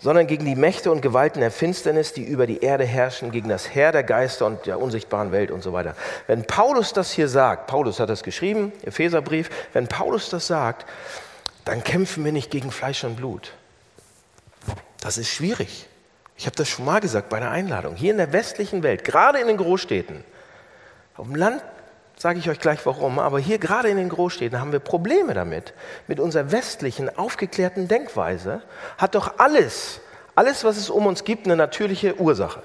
sondern 0.00 0.26
gegen 0.26 0.44
die 0.44 0.56
Mächte 0.56 0.90
und 0.90 1.02
Gewalten 1.02 1.40
der 1.40 1.50
Finsternis, 1.50 2.12
die 2.12 2.24
über 2.24 2.46
die 2.46 2.60
Erde 2.60 2.84
herrschen, 2.84 3.30
gegen 3.30 3.48
das 3.48 3.74
Herr 3.74 3.92
der 3.92 4.02
Geister 4.02 4.46
und 4.46 4.66
der 4.66 4.80
unsichtbaren 4.80 5.30
Welt 5.30 5.50
und 5.50 5.62
so 5.62 5.72
weiter. 5.72 5.94
Wenn 6.26 6.44
Paulus 6.44 6.92
das 6.92 7.10
hier 7.12 7.28
sagt, 7.28 7.66
Paulus 7.66 8.00
hat 8.00 8.08
das 8.08 8.22
geschrieben, 8.22 8.72
Epheserbrief, 8.82 9.50
wenn 9.72 9.86
Paulus 9.86 10.30
das 10.30 10.46
sagt, 10.46 10.86
dann 11.64 11.84
kämpfen 11.84 12.24
wir 12.24 12.32
nicht 12.32 12.50
gegen 12.50 12.70
Fleisch 12.70 13.04
und 13.04 13.16
Blut. 13.16 13.52
Das 15.00 15.18
ist 15.18 15.28
schwierig. 15.28 15.86
Ich 16.36 16.46
habe 16.46 16.56
das 16.56 16.68
schon 16.68 16.86
mal 16.86 17.00
gesagt 17.00 17.28
bei 17.28 17.38
der 17.38 17.50
Einladung. 17.50 17.96
Hier 17.96 18.12
in 18.12 18.16
der 18.16 18.32
westlichen 18.32 18.82
Welt, 18.82 19.04
gerade 19.04 19.38
in 19.38 19.46
den 19.46 19.58
Großstädten, 19.58 20.24
auf 21.16 21.26
dem 21.26 21.34
Land 21.34 21.62
sage 22.20 22.38
ich 22.38 22.50
euch 22.50 22.60
gleich 22.60 22.84
warum, 22.84 23.18
aber 23.18 23.38
hier 23.38 23.56
gerade 23.56 23.88
in 23.88 23.96
den 23.96 24.10
Großstädten 24.10 24.60
haben 24.60 24.72
wir 24.72 24.78
Probleme 24.78 25.32
damit. 25.32 25.72
Mit 26.06 26.20
unserer 26.20 26.52
westlichen, 26.52 27.08
aufgeklärten 27.16 27.88
Denkweise 27.88 28.60
hat 28.98 29.14
doch 29.14 29.38
alles, 29.38 30.02
alles, 30.34 30.62
was 30.62 30.76
es 30.76 30.90
um 30.90 31.06
uns 31.06 31.24
gibt, 31.24 31.46
eine 31.46 31.56
natürliche 31.56 32.20
Ursache. 32.20 32.62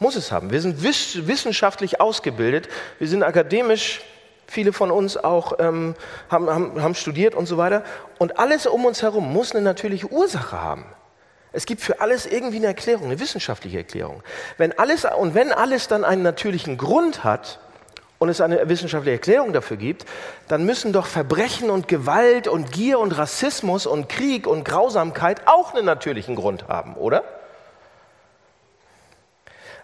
Muss 0.00 0.16
es 0.16 0.32
haben. 0.32 0.50
Wir 0.50 0.60
sind 0.60 0.82
wissenschaftlich 0.82 2.00
ausgebildet, 2.00 2.68
wir 2.98 3.06
sind 3.06 3.22
akademisch, 3.22 4.02
viele 4.48 4.72
von 4.72 4.90
uns 4.90 5.16
auch 5.16 5.60
ähm, 5.60 5.94
haben, 6.28 6.50
haben, 6.50 6.82
haben 6.82 6.94
studiert 6.96 7.36
und 7.36 7.46
so 7.46 7.56
weiter. 7.56 7.84
Und 8.18 8.40
alles 8.40 8.66
um 8.66 8.84
uns 8.84 9.02
herum 9.02 9.32
muss 9.32 9.52
eine 9.52 9.62
natürliche 9.62 10.10
Ursache 10.10 10.60
haben. 10.60 10.86
Es 11.52 11.66
gibt 11.66 11.82
für 11.82 12.00
alles 12.00 12.26
irgendwie 12.26 12.56
eine 12.56 12.66
Erklärung, 12.66 13.04
eine 13.04 13.20
wissenschaftliche 13.20 13.78
Erklärung. 13.78 14.24
Wenn 14.56 14.76
alles, 14.76 15.04
und 15.04 15.36
wenn 15.36 15.52
alles 15.52 15.86
dann 15.86 16.04
einen 16.04 16.22
natürlichen 16.22 16.78
Grund 16.78 17.22
hat, 17.22 17.60
und 18.18 18.28
es 18.28 18.40
eine 18.40 18.68
wissenschaftliche 18.68 19.16
Erklärung 19.16 19.52
dafür 19.52 19.76
gibt, 19.76 20.04
dann 20.48 20.64
müssen 20.64 20.92
doch 20.92 21.06
Verbrechen 21.06 21.70
und 21.70 21.88
Gewalt 21.88 22.48
und 22.48 22.72
Gier 22.72 22.98
und 22.98 23.16
Rassismus 23.16 23.86
und 23.86 24.08
Krieg 24.08 24.46
und 24.46 24.64
Grausamkeit 24.64 25.42
auch 25.46 25.74
einen 25.74 25.84
natürlichen 25.84 26.34
Grund 26.34 26.68
haben, 26.68 26.94
oder? 26.94 27.24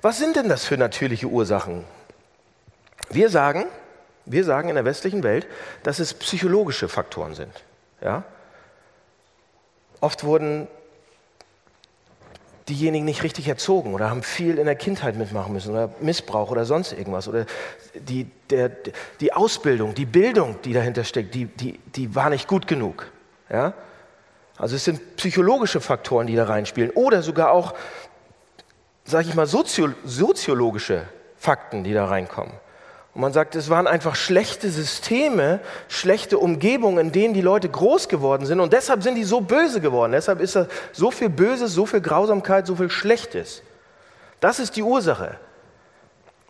Was 0.03 0.19
sind 0.19 0.37
denn 0.37 0.49
das 0.49 0.64
für 0.64 0.76
natürliche 0.76 1.26
Ursachen? 1.26 1.85
Wir 3.09 3.31
sagen, 3.31 3.67
wir 4.26 4.45
sagen 4.45 4.69
in 4.69 4.75
der 4.75 4.85
westlichen 4.85 5.23
Welt, 5.23 5.47
dass 5.83 5.99
es 5.99 6.14
psychologische 6.14 6.88
Faktoren 6.88 7.35
sind. 7.35 7.53
Ja? 8.03 8.25
Oft 10.00 10.25
wurden 10.25 10.67
diejenigen 12.68 13.04
nicht 13.04 13.23
richtig 13.23 13.47
erzogen 13.49 13.92
oder 13.92 14.09
haben 14.11 14.23
viel 14.23 14.59
in 14.59 14.64
der 14.64 14.75
Kindheit 14.75 15.16
mitmachen 15.16 15.52
müssen 15.52 15.73
oder 15.73 15.90
Missbrauch 16.00 16.50
oder 16.50 16.64
sonst 16.64 16.92
irgendwas. 16.92 17.28
Oder 17.28 17.47
die, 17.94 18.26
der, 18.50 18.71
die 19.21 19.33
Ausbildung, 19.33 19.94
die 19.94 20.06
Bildung, 20.06 20.56
die 20.64 20.73
dahinter 20.73 21.04
steckt, 21.04 21.35
die, 21.35 21.47
die, 21.47 21.78
die 21.94 22.14
war 22.14 22.30
nicht 22.30 22.49
gut 22.49 22.66
genug. 22.66 23.11
Ja? 23.50 23.75
Also 24.56 24.76
es 24.76 24.85
sind 24.85 25.16
psychologische 25.16 25.80
Faktoren, 25.80 26.26
die 26.26 26.37
da 26.37 26.44
reinspielen 26.44 26.90
oder 26.90 27.23
sogar 27.23 27.50
auch, 27.50 27.75
sage 29.04 29.28
ich 29.28 29.35
mal, 29.35 29.47
sozio 29.47 29.90
soziologische 30.04 31.02
Fakten, 31.37 31.85
die 31.85 31.92
da 31.92 32.06
reinkommen. 32.06 32.54
Und 33.14 33.21
man 33.21 33.33
sagt, 33.33 33.54
es 33.54 33.71
waren 33.71 33.87
einfach 33.87 34.16
schlechte 34.16 34.68
Systeme, 34.71 35.61
schlechte 35.88 36.38
Umgebungen, 36.38 36.99
in 36.99 37.12
denen 37.12 37.33
die 37.33 37.42
Leute 37.42 37.68
groß 37.68 38.09
geworden 38.09 38.44
sind. 38.44 38.59
Und 38.59 38.73
deshalb 38.73 39.04
sind 39.04 39.14
die 39.14 39.23
so 39.23 39.40
böse 39.40 39.80
geworden. 39.80 40.12
Deshalb 40.12 40.40
ist 40.40 40.56
da 40.56 40.66
so 40.92 41.12
viel 41.12 41.28
Böses, 41.28 41.73
so 41.73 41.87
viel 41.87 42.00
Grausamkeit, 42.00 42.66
so 42.66 42.75
viel 42.75 42.90
Schlechtes. 42.90 43.62
Das 44.40 44.59
ist 44.59 44.75
die 44.75 44.83
Ursache. 44.83 45.37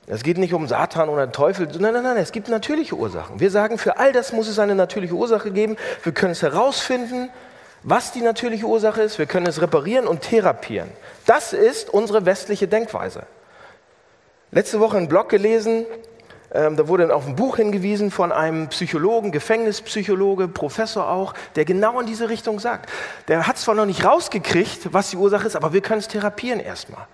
Es 0.06 0.22
geht 0.22 0.38
nicht 0.38 0.54
um 0.54 0.66
Satan 0.66 1.10
oder 1.10 1.30
Teufel. 1.32 1.68
Nein, 1.78 1.94
nein, 1.94 2.02
nein, 2.02 2.16
es 2.16 2.32
gibt 2.32 2.48
natürliche 2.48 2.94
Ursachen. 2.94 3.40
Wir 3.40 3.50
sagen, 3.50 3.76
für 3.76 3.98
all 3.98 4.12
das 4.12 4.32
muss 4.32 4.48
es 4.48 4.58
eine 4.58 4.74
natürliche 4.74 5.14
Ursache 5.14 5.50
geben. 5.50 5.76
Wir 6.02 6.12
können 6.12 6.32
es 6.32 6.42
herausfinden, 6.42 7.30
was 7.82 8.12
die 8.12 8.22
natürliche 8.22 8.64
Ursache 8.64 9.02
ist. 9.02 9.18
Wir 9.18 9.26
können 9.26 9.46
es 9.46 9.60
reparieren 9.60 10.06
und 10.06 10.22
therapieren. 10.22 10.90
Das 11.26 11.52
ist 11.52 11.90
unsere 11.90 12.24
westliche 12.24 12.68
Denkweise. 12.68 13.24
Letzte 14.50 14.80
Woche 14.80 14.96
einen 14.96 15.08
Blog 15.08 15.28
gelesen, 15.28 15.84
ähm, 16.54 16.76
da 16.76 16.86
wurde 16.86 17.12
auf 17.14 17.26
ein 17.26 17.34
Buch 17.34 17.56
hingewiesen 17.56 18.12
von 18.12 18.30
einem 18.30 18.68
Psychologen, 18.68 19.32
Gefängnispsychologe, 19.32 20.46
Professor 20.46 21.10
auch, 21.10 21.34
der 21.56 21.64
genau 21.64 21.98
in 21.98 22.06
diese 22.06 22.28
Richtung 22.28 22.60
sagt. 22.60 22.88
Der 23.26 23.48
hat 23.48 23.58
zwar 23.58 23.74
noch 23.74 23.86
nicht 23.86 24.04
rausgekriegt, 24.04 24.92
was 24.92 25.10
die 25.10 25.16
Ursache 25.16 25.48
ist, 25.48 25.56
aber 25.56 25.72
wir 25.72 25.80
können 25.80 25.98
es 25.98 26.06
therapieren 26.06 26.60
erstmal. 26.60 27.08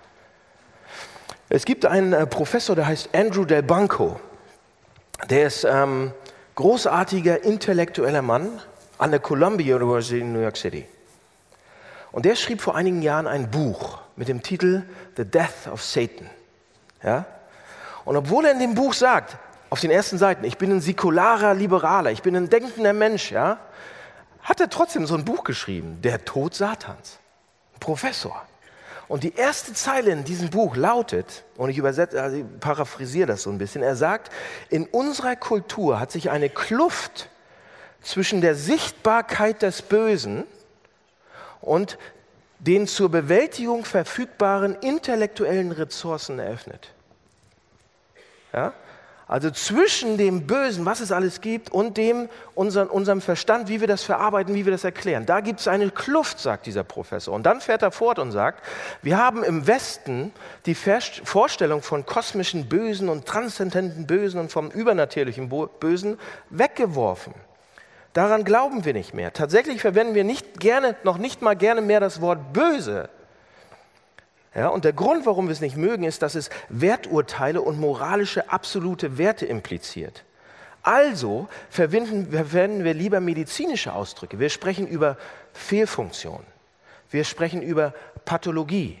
Es 1.49 1.65
gibt 1.65 1.87
einen 1.87 2.13
äh, 2.13 2.27
Professor, 2.27 2.75
der 2.75 2.85
heißt 2.85 3.09
Andrew 3.13 3.43
Del 3.43 3.63
Banco. 3.63 4.19
Der 5.29 5.47
ist 5.47 5.63
ähm, 5.63 6.11
großartiger 6.53 7.43
intellektueller 7.43 8.21
Mann 8.21 8.61
an 8.99 9.09
der 9.09 9.19
Columbia 9.19 9.75
University 9.75 10.19
in 10.19 10.33
New 10.33 10.41
York 10.41 10.55
City. 10.55 10.85
Und 12.11 12.25
der 12.25 12.35
schrieb 12.35 12.61
vor 12.61 12.75
einigen 12.75 13.01
Jahren 13.01 13.25
ein 13.25 13.49
Buch 13.49 13.99
mit 14.15 14.27
dem 14.27 14.43
Titel 14.43 14.83
The 15.17 15.25
Death 15.25 15.67
of 15.71 15.81
Satan. 15.81 16.29
Ja? 17.03 17.25
Und 18.05 18.17
obwohl 18.17 18.45
er 18.45 18.51
in 18.51 18.59
dem 18.59 18.75
Buch 18.75 18.93
sagt, 18.93 19.37
auf 19.69 19.79
den 19.79 19.91
ersten 19.91 20.17
Seiten, 20.17 20.43
ich 20.43 20.57
bin 20.57 20.71
ein 20.71 20.81
säkularer 20.81 21.53
Liberaler, 21.53 22.11
ich 22.11 22.21
bin 22.21 22.35
ein 22.35 22.49
denkender 22.49 22.93
Mensch, 22.93 23.31
ja, 23.31 23.59
hat 24.43 24.59
er 24.59 24.69
trotzdem 24.69 25.05
so 25.05 25.15
ein 25.15 25.23
Buch 25.23 25.43
geschrieben, 25.43 26.01
Der 26.01 26.25
Tod 26.25 26.55
Satans. 26.55 27.19
Professor. 27.79 28.45
Und 29.07 29.23
die 29.23 29.35
erste 29.35 29.73
Zeile 29.73 30.11
in 30.11 30.23
diesem 30.23 30.49
Buch 30.49 30.75
lautet, 30.75 31.43
und 31.57 31.69
ich 31.69 31.77
übersetze, 31.77 32.21
also 32.21 32.37
ich 32.37 32.45
paraphrasiere 32.59 33.27
das 33.27 33.43
so 33.43 33.49
ein 33.49 33.57
bisschen, 33.57 33.83
er 33.83 33.95
sagt, 33.95 34.31
in 34.69 34.85
unserer 34.85 35.35
Kultur 35.35 35.99
hat 35.99 36.11
sich 36.11 36.29
eine 36.29 36.49
Kluft 36.49 37.29
zwischen 38.01 38.41
der 38.41 38.55
Sichtbarkeit 38.55 39.61
des 39.61 39.81
Bösen 39.81 40.45
und 41.59 41.97
den 42.59 42.87
zur 42.87 43.09
Bewältigung 43.09 43.85
verfügbaren 43.85 44.75
intellektuellen 44.75 45.71
Ressourcen 45.71 46.39
eröffnet. 46.39 46.93
Ja? 48.53 48.73
Also 49.31 49.49
zwischen 49.49 50.17
dem 50.17 50.45
Bösen, 50.45 50.85
was 50.85 50.99
es 50.99 51.13
alles 51.13 51.39
gibt, 51.39 51.71
und 51.71 51.95
dem 51.95 52.27
unseren, 52.53 52.89
unserem 52.89 53.21
Verstand, 53.21 53.69
wie 53.69 53.79
wir 53.79 53.87
das 53.87 54.03
verarbeiten, 54.03 54.53
wie 54.55 54.65
wir 54.65 54.73
das 54.73 54.83
erklären. 54.83 55.25
Da 55.25 55.39
gibt 55.39 55.61
es 55.61 55.69
eine 55.69 55.89
Kluft, 55.89 56.37
sagt 56.39 56.65
dieser 56.65 56.83
Professor. 56.83 57.33
Und 57.33 57.43
dann 57.43 57.61
fährt 57.61 57.81
er 57.81 57.91
fort 57.91 58.19
und 58.19 58.33
sagt, 58.33 58.61
wir 59.01 59.17
haben 59.17 59.41
im 59.45 59.67
Westen 59.67 60.33
die 60.65 60.75
Vorstellung 60.75 61.81
von 61.81 62.05
kosmischen 62.05 62.67
Bösen 62.67 63.07
und 63.07 63.25
transzendenten 63.25 64.05
Bösen 64.05 64.37
und 64.37 64.51
vom 64.51 64.69
übernatürlichen 64.69 65.49
Bösen 65.79 66.19
weggeworfen. 66.49 67.33
Daran 68.11 68.43
glauben 68.43 68.83
wir 68.83 68.91
nicht 68.91 69.13
mehr. 69.13 69.31
Tatsächlich 69.31 69.79
verwenden 69.79 70.13
wir 70.13 70.25
nicht 70.25 70.59
gerne, 70.59 70.97
noch 71.03 71.17
nicht 71.17 71.41
mal 71.41 71.55
gerne 71.55 71.79
mehr 71.79 72.01
das 72.01 72.19
Wort 72.19 72.51
böse, 72.51 73.09
ja, 74.53 74.67
und 74.67 74.83
der 74.83 74.93
Grund, 74.93 75.25
warum 75.25 75.47
wir 75.47 75.53
es 75.53 75.61
nicht 75.61 75.77
mögen, 75.77 76.03
ist, 76.03 76.21
dass 76.21 76.35
es 76.35 76.49
Werturteile 76.67 77.61
und 77.61 77.79
moralische 77.79 78.51
absolute 78.51 79.17
Werte 79.17 79.45
impliziert. 79.45 80.25
Also 80.83 81.47
verwenden, 81.69 82.31
verwenden 82.31 82.83
wir 82.83 82.93
lieber 82.93 83.19
medizinische 83.19 83.93
Ausdrücke. 83.93 84.39
Wir 84.39 84.49
sprechen 84.49 84.87
über 84.87 85.17
Fehlfunktion. 85.53 86.43
Wir 87.09 87.23
sprechen 87.23 87.61
über 87.61 87.93
Pathologie. 88.25 88.97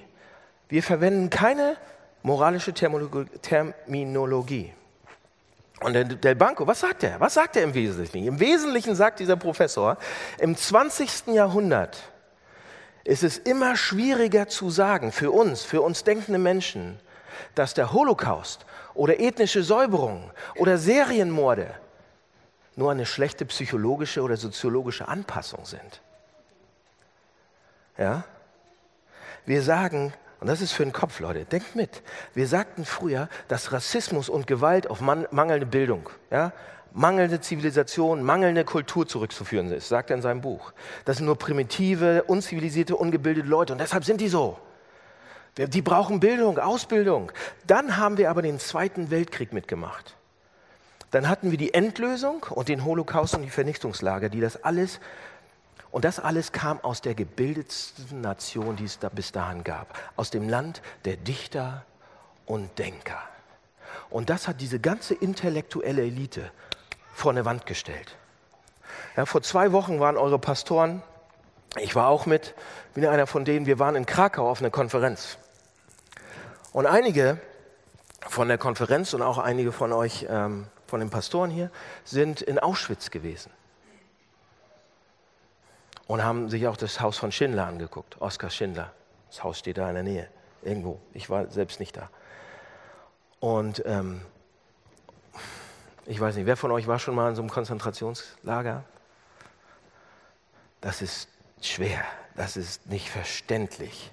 Wir 0.69 0.83
verwenden 0.83 1.29
keine 1.29 1.75
moralische 2.23 2.73
Terminologie. 2.73 4.73
Und 5.81 5.93
der 5.93 6.03
Del 6.03 6.35
Banco, 6.35 6.67
was 6.67 6.79
sagt 6.79 7.03
er? 7.03 7.19
Was 7.19 7.33
sagt 7.33 7.55
er 7.55 7.63
im 7.63 7.73
Wesentlichen? 7.73 8.27
Im 8.27 8.39
Wesentlichen 8.39 8.95
sagt 8.95 9.19
dieser 9.19 9.35
Professor, 9.35 9.97
im 10.37 10.55
20. 10.55 11.27
Jahrhundert 11.27 12.10
ist 13.03 13.23
es 13.23 13.37
immer 13.37 13.75
schwieriger 13.75 14.47
zu 14.47 14.69
sagen 14.69 15.11
für 15.11 15.31
uns, 15.31 15.63
für 15.63 15.81
uns 15.81 16.03
denkende 16.03 16.39
Menschen, 16.39 16.99
dass 17.55 17.73
der 17.73 17.93
Holocaust 17.93 18.65
oder 18.93 19.19
ethnische 19.19 19.63
Säuberung 19.63 20.31
oder 20.55 20.77
Serienmorde 20.77 21.73
nur 22.75 22.91
eine 22.91 23.05
schlechte 23.05 23.45
psychologische 23.45 24.21
oder 24.21 24.37
soziologische 24.37 25.07
Anpassung 25.07 25.65
sind. 25.65 26.01
Ja? 27.97 28.23
Wir 29.45 29.61
sagen, 29.61 30.13
und 30.39 30.47
das 30.47 30.61
ist 30.61 30.71
für 30.71 30.83
den 30.83 30.93
Kopf, 30.93 31.19
Leute, 31.19 31.45
denkt 31.45 31.75
mit. 31.75 32.01
Wir 32.33 32.47
sagten 32.47 32.85
früher, 32.85 33.29
dass 33.47 33.71
Rassismus 33.71 34.29
und 34.29 34.47
Gewalt 34.47 34.89
auf 34.89 35.01
mangelnde 35.01 35.65
Bildung, 35.65 36.09
ja, 36.29 36.51
mangelnde 36.93 37.39
Zivilisation, 37.39 38.23
mangelnde 38.23 38.65
Kultur 38.65 39.07
zurückzuführen 39.07 39.71
ist, 39.71 39.89
sagt 39.89 40.09
er 40.09 40.17
in 40.17 40.21
seinem 40.21 40.41
Buch. 40.41 40.73
Das 41.05 41.17
sind 41.17 41.25
nur 41.25 41.37
primitive, 41.37 42.23
unzivilisierte, 42.23 42.95
ungebildete 42.95 43.47
Leute 43.47 43.73
und 43.73 43.79
deshalb 43.79 44.05
sind 44.05 44.21
die 44.21 44.29
so. 44.29 44.57
Die 45.57 45.81
brauchen 45.81 46.19
Bildung, 46.19 46.57
Ausbildung. 46.59 47.31
Dann 47.67 47.97
haben 47.97 48.17
wir 48.17 48.29
aber 48.29 48.41
den 48.41 48.59
Zweiten 48.59 49.11
Weltkrieg 49.11 49.51
mitgemacht. 49.51 50.15
Dann 51.11 51.27
hatten 51.27 51.51
wir 51.51 51.57
die 51.57 51.73
Endlösung 51.73 52.45
und 52.49 52.69
den 52.69 52.85
Holocaust 52.85 53.35
und 53.35 53.41
die 53.41 53.49
Vernichtungslager, 53.49 54.29
die 54.29 54.39
das 54.39 54.63
alles, 54.63 55.01
und 55.91 56.05
das 56.05 56.19
alles 56.21 56.53
kam 56.53 56.79
aus 56.79 57.01
der 57.01 57.15
gebildetsten 57.15 58.21
Nation, 58.21 58.77
die 58.77 58.85
es 58.85 58.97
da 58.97 59.09
bis 59.09 59.33
dahin 59.33 59.65
gab. 59.65 59.99
Aus 60.15 60.29
dem 60.29 60.47
Land 60.47 60.81
der 61.03 61.17
Dichter 61.17 61.85
und 62.45 62.79
Denker. 62.79 63.21
Und 64.09 64.29
das 64.29 64.47
hat 64.47 64.61
diese 64.61 64.79
ganze 64.79 65.13
intellektuelle 65.13 66.03
Elite 66.03 66.49
vor 67.13 67.31
eine 67.31 67.45
Wand 67.45 67.65
gestellt. 67.65 68.17
Ja, 69.15 69.25
vor 69.25 69.41
zwei 69.41 69.71
Wochen 69.71 69.99
waren 69.99 70.17
eure 70.17 70.39
Pastoren, 70.39 71.03
ich 71.77 71.95
war 71.95 72.07
auch 72.07 72.25
mit, 72.25 72.53
bin 72.93 73.05
einer 73.05 73.27
von 73.27 73.45
denen, 73.45 73.65
wir 73.65 73.79
waren 73.79 73.95
in 73.95 74.05
Krakau 74.05 74.49
auf 74.49 74.59
einer 74.59 74.71
Konferenz. 74.71 75.37
Und 76.73 76.85
einige 76.85 77.39
von 78.27 78.47
der 78.47 78.57
Konferenz 78.57 79.13
und 79.13 79.21
auch 79.21 79.37
einige 79.37 79.71
von 79.71 79.93
euch, 79.93 80.25
ähm, 80.29 80.67
von 80.87 80.99
den 80.99 81.09
Pastoren 81.09 81.49
hier, 81.49 81.71
sind 82.03 82.41
in 82.41 82.59
Auschwitz 82.59 83.11
gewesen. 83.11 83.51
Und 86.07 86.23
haben 86.23 86.49
sich 86.49 86.67
auch 86.67 86.75
das 86.75 86.99
Haus 86.99 87.17
von 87.17 87.31
Schindler 87.31 87.67
angeguckt, 87.67 88.19
Oskar 88.19 88.49
Schindler. 88.49 88.91
Das 89.29 89.43
Haus 89.43 89.59
steht 89.59 89.77
da 89.77 89.87
in 89.87 89.93
der 89.95 90.03
Nähe, 90.03 90.27
irgendwo. 90.61 90.99
Ich 91.13 91.29
war 91.29 91.49
selbst 91.49 91.79
nicht 91.79 91.95
da. 91.95 92.09
Und 93.39 93.81
ähm, 93.85 94.21
ich 96.11 96.19
weiß 96.19 96.35
nicht, 96.35 96.45
wer 96.45 96.57
von 96.57 96.71
euch 96.71 96.87
war 96.87 96.99
schon 96.99 97.15
mal 97.15 97.29
in 97.29 97.35
so 97.35 97.41
einem 97.41 97.49
Konzentrationslager? 97.49 98.83
Das 100.81 101.01
ist 101.01 101.29
schwer, 101.61 102.03
das 102.35 102.57
ist 102.57 102.85
nicht 102.87 103.09
verständlich. 103.09 104.11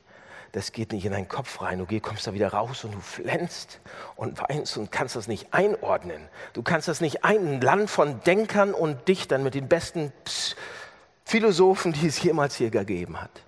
Das 0.52 0.70
geht 0.70 0.92
nicht 0.92 1.04
in 1.04 1.10
deinen 1.10 1.26
Kopf 1.26 1.60
rein. 1.60 1.84
Du 1.84 2.00
kommst 2.00 2.24
da 2.28 2.34
wieder 2.34 2.52
raus 2.52 2.84
und 2.84 2.94
du 2.94 3.00
flänzt 3.00 3.80
und 4.14 4.40
weinst 4.40 4.76
und 4.78 4.92
kannst 4.92 5.16
das 5.16 5.26
nicht 5.26 5.52
einordnen. 5.52 6.28
Du 6.52 6.62
kannst 6.62 6.86
das 6.86 7.00
nicht 7.00 7.24
ein, 7.24 7.54
ein 7.54 7.60
Land 7.60 7.90
von 7.90 8.20
Denkern 8.20 8.74
und 8.74 9.08
Dichtern 9.08 9.42
mit 9.42 9.54
den 9.54 9.66
besten 9.66 10.12
Philosophen, 11.24 11.92
die 11.92 12.06
es 12.06 12.22
jemals 12.22 12.54
hier 12.54 12.70
gegeben 12.70 13.20
hat. 13.20 13.42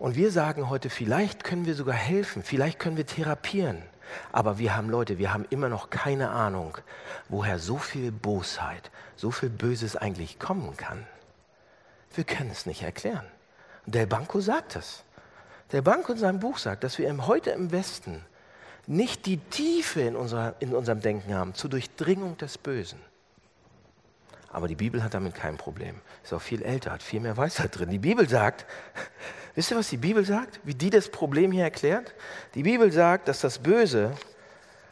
Und 0.00 0.16
wir 0.16 0.30
sagen 0.30 0.70
heute, 0.70 0.88
vielleicht 0.88 1.44
können 1.44 1.66
wir 1.66 1.74
sogar 1.74 1.94
helfen, 1.94 2.42
vielleicht 2.42 2.78
können 2.78 2.96
wir 2.96 3.04
therapieren. 3.04 3.82
Aber 4.32 4.56
wir 4.56 4.74
haben 4.74 4.88
Leute, 4.88 5.18
wir 5.18 5.34
haben 5.34 5.44
immer 5.50 5.68
noch 5.68 5.90
keine 5.90 6.30
Ahnung, 6.30 6.78
woher 7.28 7.58
so 7.58 7.76
viel 7.76 8.10
Bosheit, 8.10 8.90
so 9.14 9.30
viel 9.30 9.50
Böses 9.50 9.96
eigentlich 9.96 10.38
kommen 10.38 10.74
kann. 10.78 11.06
Wir 12.14 12.24
können 12.24 12.48
es 12.50 12.64
nicht 12.64 12.82
erklären. 12.82 13.26
Del 13.84 14.06
Banco 14.06 14.40
sagt 14.40 14.74
es. 14.74 15.04
Der 15.70 15.82
Banco 15.82 16.12
in 16.12 16.18
seinem 16.18 16.40
Buch 16.40 16.56
sagt, 16.56 16.82
dass 16.82 16.96
wir 16.96 17.26
heute 17.26 17.50
im 17.50 17.70
Westen 17.70 18.24
nicht 18.86 19.26
die 19.26 19.36
Tiefe 19.36 20.00
in, 20.00 20.16
unserer, 20.16 20.54
in 20.60 20.74
unserem 20.74 21.02
Denken 21.02 21.34
haben 21.34 21.52
zur 21.52 21.68
Durchdringung 21.68 22.38
des 22.38 22.56
Bösen. 22.56 23.00
Aber 24.48 24.66
die 24.66 24.76
Bibel 24.76 25.04
hat 25.04 25.12
damit 25.12 25.34
kein 25.34 25.58
Problem. 25.58 26.00
Ist 26.24 26.32
auch 26.32 26.40
viel 26.40 26.62
älter, 26.62 26.90
hat 26.90 27.02
viel 27.02 27.20
mehr 27.20 27.36
Weisheit 27.36 27.78
drin. 27.78 27.90
Die 27.90 27.98
Bibel 27.98 28.26
sagt, 28.26 28.64
wisst 29.54 29.70
ihr, 29.70 29.76
was 29.76 29.88
die 29.88 29.96
Bibel 29.96 30.24
sagt? 30.24 30.60
Wie 30.64 30.74
die 30.74 30.90
das 30.90 31.08
Problem 31.08 31.52
hier 31.52 31.64
erklärt? 31.64 32.14
Die 32.54 32.62
Bibel 32.62 32.90
sagt, 32.92 33.28
dass 33.28 33.40
das 33.40 33.58
Böse 33.58 34.16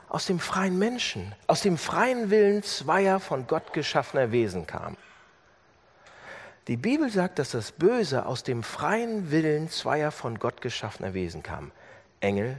aus 0.09 0.27
dem 0.27 0.41
freien 0.41 0.79
Menschen, 0.79 1.35
aus 1.47 1.62
dem 1.62 1.77
freien 1.77 2.31
Willen 2.31 2.62
zweier 2.62 3.21
von 3.21 3.47
Gott 3.47 3.73
geschaffener 3.73 4.33
Wesen 4.33 4.67
kam. 4.67 4.97
Die 6.67 6.77
Bibel 6.77 7.11
sagt, 7.11 7.38
dass 7.38 7.50
das 7.50 7.73
Böse 7.73 8.27
aus 8.27 8.43
dem 8.43 8.62
freien 8.62 9.31
Willen 9.31 9.71
zweier 9.71 10.11
von 10.11 10.38
Gott 10.38 10.61
geschaffener 10.61 11.15
Wesen 11.15 11.43
kam. 11.43 11.73
Engel 12.21 12.57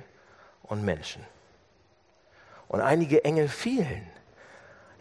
und 0.64 0.84
Menschen. 0.84 1.24
Und 2.68 2.82
einige 2.82 3.24
Engel 3.24 3.48
fielen 3.48 4.08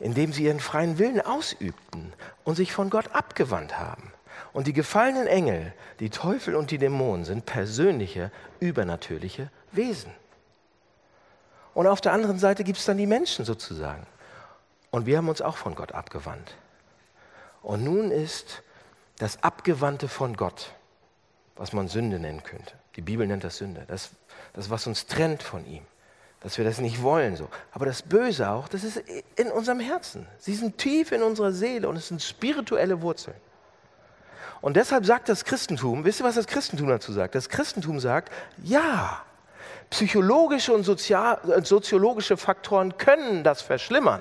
indem 0.01 0.33
sie 0.33 0.45
ihren 0.45 0.61
freien 0.61 0.99
Willen 0.99 1.21
ausübten 1.21 2.13
und 2.45 2.55
sich 2.55 2.73
von 2.73 2.91
Gott 2.91 3.09
abgewandt 3.13 3.79
haben. 3.79 4.13
Und 4.53 4.67
die 4.67 4.73
gefallenen 4.73 5.27
Engel, 5.27 5.73
die 6.01 6.11
Teufel 6.11 6.55
und 6.55 6.71
die 6.71 6.79
Dämonen 6.79 7.25
sind 7.25 7.47
persönliche, 7.47 8.31
übernatürliche 8.61 9.51
Wesen. 9.73 10.13
Und 11.75 11.87
auf 11.87 12.01
der 12.01 12.13
anderen 12.13 12.39
Seite 12.39 12.65
gibt 12.65 12.79
es 12.79 12.87
dann 12.87 12.97
die 12.97 13.07
Menschen 13.07 13.45
sozusagen. 13.45 14.07
Und 14.91 15.07
wir 15.07 15.19
haben 15.19 15.29
uns 15.29 15.43
auch 15.43 15.57
von 15.57 15.75
Gott 15.75 15.93
abgewandt. 15.93 16.57
Und 17.63 17.85
nun 17.85 18.11
ist 18.11 18.63
das 19.19 19.43
Abgewandte 19.43 20.09
von 20.09 20.37
Gott, 20.37 20.73
was 21.57 21.73
man 21.73 21.89
Sünde 21.89 22.19
nennen 22.19 22.43
könnte. 22.43 22.73
Die 22.97 23.01
Bibel 23.03 23.27
nennt 23.27 23.45
das 23.45 23.59
Sünde. 23.59 23.85
Das, 23.87 24.11
das 24.55 24.71
was 24.71 24.87
uns 24.87 25.07
trennt 25.07 25.43
von 25.43 25.67
ihm. 25.67 25.85
Dass 26.41 26.57
wir 26.57 26.65
das 26.65 26.79
nicht 26.79 27.03
wollen 27.03 27.37
so. 27.37 27.49
Aber 27.73 27.87
das 27.87 28.03
Böse 28.03 28.51
auch, 28.51 28.69
das 28.69 28.85
ist 28.85 29.03
in 29.37 29.51
unserem 29.51 29.81
Herzen. 29.81 30.27
Sie 30.39 30.55
sind 30.55 30.79
tief 30.79 31.13
in 31.13 31.23
unserer 31.23 31.53
Seele 31.53 31.89
und 31.89 31.97
es 31.97 32.09
sind 32.09 32.23
spirituelle 32.23 33.03
Wurzeln. 33.03 33.37
Und 34.61 34.77
deshalb 34.77 35.07
sagt 35.07 35.29
das 35.29 35.45
Christentum, 35.45 36.05
wisst 36.05 36.21
ihr, 36.21 36.25
was 36.25 36.35
das 36.35 36.47
Christentum 36.47 36.89
dazu 36.89 37.13
sagt? 37.13 37.35
Das 37.35 37.49
Christentum 37.49 38.01
sagt, 38.01 38.33
ja, 38.63 39.23
psychologische 39.91 40.73
und 40.73 40.85
sozial, 40.85 41.39
äh, 41.49 41.65
soziologische 41.65 42.37
Faktoren 42.37 42.97
können 42.99 43.45
das 43.45 43.63
verschlimmern. 43.63 44.21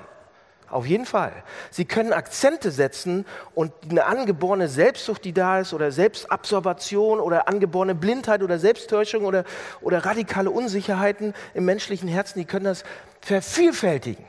Auf 0.70 0.84
jeden 0.84 1.06
Fall. 1.06 1.32
Sie 1.70 1.86
können 1.86 2.12
Akzente 2.12 2.70
setzen 2.70 3.24
und 3.54 3.72
eine 3.90 4.04
angeborene 4.04 4.68
Selbstsucht, 4.68 5.24
die 5.24 5.32
da 5.32 5.60
ist, 5.60 5.72
oder 5.72 5.90
Selbstabsorbation 5.90 7.20
oder 7.20 7.48
angeborene 7.48 7.94
Blindheit 7.94 8.42
oder 8.42 8.58
Selbsttäuschung 8.58 9.24
oder, 9.24 9.44
oder 9.80 10.04
radikale 10.04 10.50
Unsicherheiten 10.50 11.32
im 11.54 11.64
menschlichen 11.64 12.08
Herzen, 12.08 12.38
die 12.38 12.44
können 12.44 12.66
das 12.66 12.84
vervielfältigen. 13.22 14.26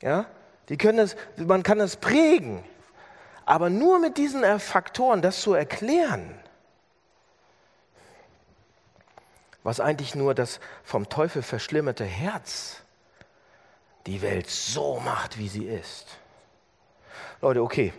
Ja? 0.00 0.26
Die 0.68 0.76
können 0.76 0.98
das, 0.98 1.16
man 1.36 1.64
kann 1.64 1.78
das 1.78 1.96
prägen. 1.96 2.62
Aber 3.44 3.70
nur 3.70 3.98
mit 3.98 4.18
diesen 4.18 4.60
Faktoren 4.60 5.22
das 5.22 5.40
zu 5.40 5.54
erklären, 5.54 6.34
was 9.62 9.80
eigentlich 9.80 10.14
nur 10.14 10.34
das 10.34 10.60
vom 10.82 11.08
Teufel 11.08 11.42
verschlimmerte 11.42 12.04
Herz 12.04 12.82
die 14.06 14.22
Welt 14.22 14.50
so 14.50 15.00
macht, 15.00 15.38
wie 15.38 15.48
sie 15.48 15.64
ist. 15.64 16.18
Leute, 17.40 17.62
okay, 17.62 17.92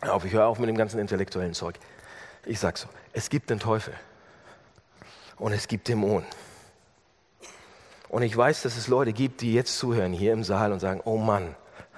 auf, 0.00 0.24
ich 0.24 0.32
höre 0.32 0.46
auf 0.46 0.58
mit 0.58 0.68
dem 0.68 0.76
ganzen 0.76 0.98
intellektuellen 0.98 1.54
Zeug. 1.54 1.78
Ich 2.44 2.58
sage 2.58 2.78
so, 2.78 2.88
es 3.12 3.30
gibt 3.30 3.50
den 3.50 3.60
Teufel 3.60 3.94
und 5.36 5.52
es 5.52 5.68
gibt 5.68 5.88
Dämonen. 5.88 6.26
Und 8.08 8.22
ich 8.22 8.36
weiß, 8.36 8.62
dass 8.62 8.76
es 8.76 8.88
Leute 8.88 9.12
gibt, 9.12 9.40
die 9.40 9.54
jetzt 9.54 9.78
zuhören 9.78 10.12
hier 10.12 10.32
im 10.32 10.44
Saal 10.44 10.72
und 10.72 10.80
sagen, 10.80 11.00
oh 11.04 11.16
Mann, 11.16 11.54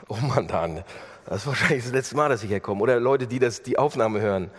oh 0.09 0.17
Mann, 0.17 0.47
Dan, 0.47 0.85
das 1.27 1.43
ist 1.43 1.47
wahrscheinlich 1.47 1.85
das 1.85 1.93
letzte 1.93 2.17
Mal, 2.17 2.29
dass 2.29 2.43
ich 2.43 2.51
herkomme. 2.51 2.83
Oder 2.83 3.01
Leute, 3.01 3.27
die 3.27 3.39
das, 3.39 3.63
die 3.63 3.79
Aufnahme 3.79 4.21
hören, 4.21 4.51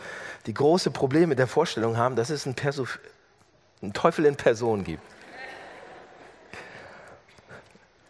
die 0.45 0.53
große 0.53 0.91
Probleme 0.91 1.27
mit 1.27 1.39
der 1.39 1.47
Vorstellung 1.47 1.97
haben, 1.97 2.15
dass 2.15 2.29
es 2.29 2.45
einen, 2.45 2.55
Perso 2.55 2.87
einen 3.81 3.93
Teufel 3.93 4.25
in 4.25 4.35
Person 4.35 4.83
gibt. 4.83 5.03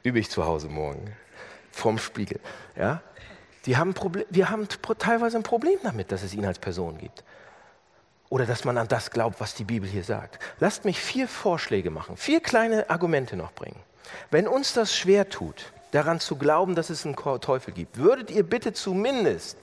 Übe 0.03 0.19
ich 0.19 0.29
zu 0.29 0.45
Hause 0.45 0.69
morgen. 0.69 1.15
Vorm 1.71 1.97
Spiegel. 1.97 2.39
Ja? 2.75 3.01
Die 3.65 3.77
haben 3.77 3.93
wir 4.29 4.50
haben 4.50 4.67
teilweise 5.00 5.38
ein 5.38 5.43
Problem 5.43 5.79
damit, 5.83 6.12
dass 6.12 6.24
es 6.24 6.33
ihn 6.33 6.45
als 6.45 6.59
Person 6.59 6.97
gibt. 6.97 7.24
Oder 8.29 8.45
dass 8.45 8.63
man 8.63 8.77
an 8.77 8.88
das 8.88 9.12
glaubt, 9.12 9.39
was 9.39 9.55
die 9.55 9.63
Bibel 9.63 9.89
hier 9.89 10.03
sagt. 10.03 10.39
Lasst 10.59 10.85
mich 10.85 11.00
vier 11.00 11.27
Vorschläge 11.27 11.89
machen, 11.89 12.17
vier 12.17 12.41
kleine 12.41 12.89
Argumente 12.89 13.35
noch 13.35 13.51
bringen. 13.51 13.79
Wenn 14.31 14.47
uns 14.47 14.74
das 14.74 14.95
schwer 14.95 15.29
tut, 15.29 15.71
daran 15.96 16.20
zu 16.20 16.36
glauben, 16.36 16.75
dass 16.75 16.90
es 16.90 17.06
einen 17.06 17.16
Teufel 17.16 17.74
gibt, 17.74 17.98
würdet 17.98 18.30
ihr 18.30 18.44
bitte 18.44 18.74
zumindest, 18.74 19.58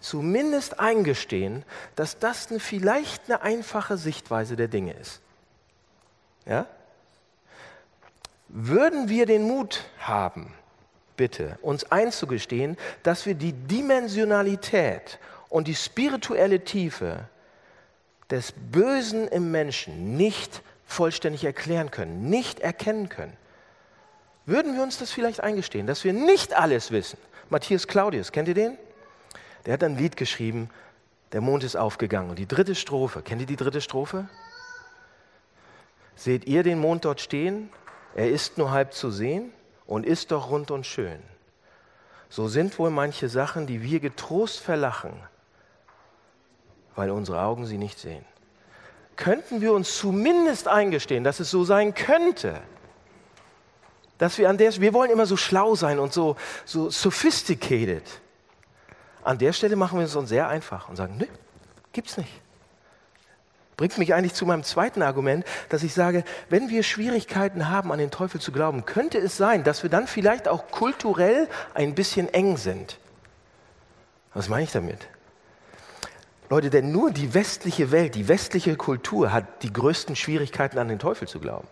zumindest 0.00 0.80
eingestehen, 0.80 1.64
dass 1.94 2.18
das 2.18 2.50
eine, 2.50 2.58
vielleicht 2.58 3.30
eine 3.30 3.42
einfache 3.42 3.96
Sichtweise 3.96 4.56
der 4.56 4.68
Dinge 4.68 4.94
ist. 4.94 5.20
Ja? 6.44 6.66
Würden 8.48 9.08
wir 9.08 9.26
den 9.26 9.44
Mut 9.44 9.84
haben, 10.00 10.52
bitte, 11.16 11.56
uns 11.62 11.92
einzugestehen, 11.92 12.76
dass 13.04 13.26
wir 13.26 13.34
die 13.34 13.52
Dimensionalität 13.52 15.20
und 15.48 15.68
die 15.68 15.76
spirituelle 15.76 16.64
Tiefe 16.64 17.28
des 18.28 18.52
Bösen 18.56 19.28
im 19.28 19.52
Menschen 19.52 20.16
nicht 20.16 20.62
vollständig 20.84 21.44
erklären 21.44 21.92
können, 21.92 22.28
nicht 22.28 22.58
erkennen 22.58 23.08
können. 23.08 23.36
Würden 24.50 24.74
wir 24.74 24.82
uns 24.82 24.98
das 24.98 25.12
vielleicht 25.12 25.44
eingestehen, 25.44 25.86
dass 25.86 26.02
wir 26.02 26.12
nicht 26.12 26.54
alles 26.54 26.90
wissen? 26.90 27.18
Matthias 27.50 27.86
Claudius, 27.86 28.32
kennt 28.32 28.48
ihr 28.48 28.54
den? 28.54 28.76
Der 29.64 29.74
hat 29.74 29.84
ein 29.84 29.96
Lied 29.96 30.16
geschrieben, 30.16 30.70
der 31.30 31.40
Mond 31.40 31.62
ist 31.62 31.76
aufgegangen. 31.76 32.30
Und 32.30 32.38
die 32.40 32.48
dritte 32.48 32.74
Strophe, 32.74 33.22
kennt 33.22 33.40
ihr 33.40 33.46
die 33.46 33.54
dritte 33.54 33.80
Strophe? 33.80 34.28
Seht 36.16 36.48
ihr 36.48 36.64
den 36.64 36.80
Mond 36.80 37.04
dort 37.04 37.20
stehen? 37.20 37.70
Er 38.16 38.28
ist 38.28 38.58
nur 38.58 38.72
halb 38.72 38.92
zu 38.92 39.12
sehen 39.12 39.52
und 39.86 40.04
ist 40.04 40.32
doch 40.32 40.50
rund 40.50 40.72
und 40.72 40.84
schön. 40.84 41.22
So 42.28 42.48
sind 42.48 42.76
wohl 42.80 42.90
manche 42.90 43.28
Sachen, 43.28 43.68
die 43.68 43.84
wir 43.84 44.00
getrost 44.00 44.58
verlachen, 44.58 45.12
weil 46.96 47.10
unsere 47.10 47.40
Augen 47.42 47.66
sie 47.66 47.78
nicht 47.78 48.00
sehen. 48.00 48.24
Könnten 49.14 49.60
wir 49.60 49.72
uns 49.72 49.96
zumindest 49.96 50.66
eingestehen, 50.66 51.22
dass 51.22 51.38
es 51.38 51.52
so 51.52 51.62
sein 51.62 51.94
könnte, 51.94 52.60
dass 54.20 54.38
wir 54.38 54.48
an 54.48 54.56
der, 54.56 54.72
wir 54.80 54.94
wollen 54.94 55.10
immer 55.10 55.26
so 55.26 55.36
schlau 55.36 55.74
sein 55.74 55.98
und 55.98 56.12
so, 56.12 56.36
so 56.64 56.90
sophisticated. 56.90 58.04
An 59.24 59.38
der 59.38 59.52
Stelle 59.52 59.74
machen 59.74 59.98
wir 59.98 60.06
es 60.06 60.14
uns 60.14 60.28
sehr 60.28 60.48
einfach 60.48 60.88
und 60.88 60.94
sagen, 60.94 61.16
nö, 61.18 61.26
gibt's 61.92 62.16
nicht 62.16 62.30
bringt 63.80 63.96
mich 63.96 64.12
eigentlich 64.12 64.34
zu 64.34 64.44
meinem 64.44 64.62
zweiten 64.62 65.00
Argument, 65.00 65.42
dass 65.70 65.82
ich 65.82 65.94
sage, 65.94 66.22
wenn 66.50 66.68
wir 66.68 66.82
Schwierigkeiten 66.82 67.70
haben, 67.70 67.92
an 67.92 67.98
den 67.98 68.10
Teufel 68.10 68.38
zu 68.38 68.52
glauben, 68.52 68.84
könnte 68.84 69.16
es 69.16 69.38
sein, 69.38 69.64
dass 69.64 69.82
wir 69.82 69.88
dann 69.88 70.06
vielleicht 70.06 70.48
auch 70.48 70.70
kulturell 70.70 71.48
ein 71.72 71.94
bisschen 71.94 72.28
eng 72.28 72.58
sind. 72.58 72.98
Was 74.34 74.50
meine 74.50 74.64
ich 74.64 74.72
damit? 74.72 75.08
Leute, 76.50 76.68
denn 76.68 76.92
nur 76.92 77.10
die 77.10 77.32
westliche 77.32 77.90
Welt, 77.90 78.16
die 78.16 78.28
westliche 78.28 78.76
Kultur 78.76 79.32
hat 79.32 79.62
die 79.62 79.72
größten 79.72 80.14
Schwierigkeiten, 80.14 80.76
an 80.76 80.88
den 80.88 80.98
Teufel 80.98 81.26
zu 81.26 81.40
glauben. 81.40 81.66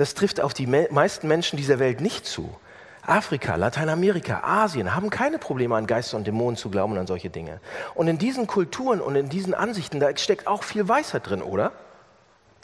Das 0.00 0.14
trifft 0.14 0.40
auf 0.40 0.54
die 0.54 0.66
meisten 0.66 1.28
Menschen 1.28 1.58
dieser 1.58 1.78
Welt 1.78 2.00
nicht 2.00 2.24
zu. 2.24 2.58
Afrika, 3.02 3.56
Lateinamerika, 3.56 4.40
Asien 4.44 4.94
haben 4.96 5.10
keine 5.10 5.38
Probleme 5.38 5.76
an 5.76 5.86
Geister 5.86 6.16
und 6.16 6.26
Dämonen 6.26 6.56
zu 6.56 6.70
glauben 6.70 6.94
und 6.94 7.00
an 7.00 7.06
solche 7.06 7.28
Dinge. 7.28 7.60
Und 7.94 8.08
in 8.08 8.16
diesen 8.16 8.46
Kulturen 8.46 9.02
und 9.02 9.14
in 9.14 9.28
diesen 9.28 9.52
Ansichten, 9.52 10.00
da 10.00 10.16
steckt 10.16 10.46
auch 10.46 10.62
viel 10.62 10.88
Weisheit 10.88 11.28
drin, 11.28 11.42
oder? 11.42 11.72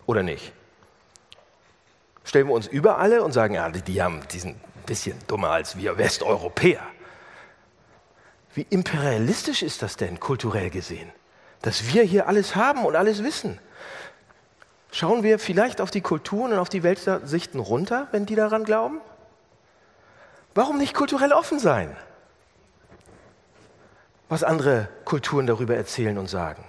Oder 0.07 0.22
nicht? 0.22 0.55
Stellen 2.25 2.46
wir 2.46 2.55
uns 2.55 2.68
über 2.68 2.96
alle 2.96 3.22
und 3.22 3.33
sagen, 3.33 3.53
ja, 3.53 3.68
die, 3.68 3.83
die, 3.83 4.01
haben, 4.01 4.22
die 4.33 4.38
sind 4.38 4.57
ein 4.57 4.87
bisschen 4.87 5.18
dummer 5.27 5.51
als 5.51 5.77
wir 5.77 5.99
Westeuropäer. 5.99 6.81
Wie 8.55 8.66
imperialistisch 8.70 9.62
ist 9.62 9.83
das 9.83 9.99
denn 9.99 10.20
kulturell 10.20 10.70
gesehen? 10.70 11.11
Dass 11.61 11.92
wir 11.92 12.03
hier 12.03 12.29
alles 12.29 12.57
haben 12.57 12.87
und 12.87 12.96
alles 12.96 13.22
wissen. 13.22 13.61
Schauen 14.90 15.22
wir 15.22 15.38
vielleicht 15.38 15.81
auf 15.81 15.90
die 15.90 16.01
Kulturen 16.01 16.53
und 16.53 16.59
auf 16.59 16.68
die 16.68 16.83
Weltsichten 16.83 17.61
runter, 17.61 18.09
wenn 18.12 18.27
die 18.27 18.35
daran 18.35 18.64
glauben? 18.64 19.01
Warum 20.55 20.79
nicht 20.79 20.94
kulturell 20.94 21.33
offen 21.33 21.59
sein? 21.59 21.94
Was 24.29 24.42
andere 24.42 24.88
Kulturen 25.05 25.46
darüber 25.46 25.77
erzählen 25.77 26.18
und 26.18 26.29
sagen. 26.29 26.64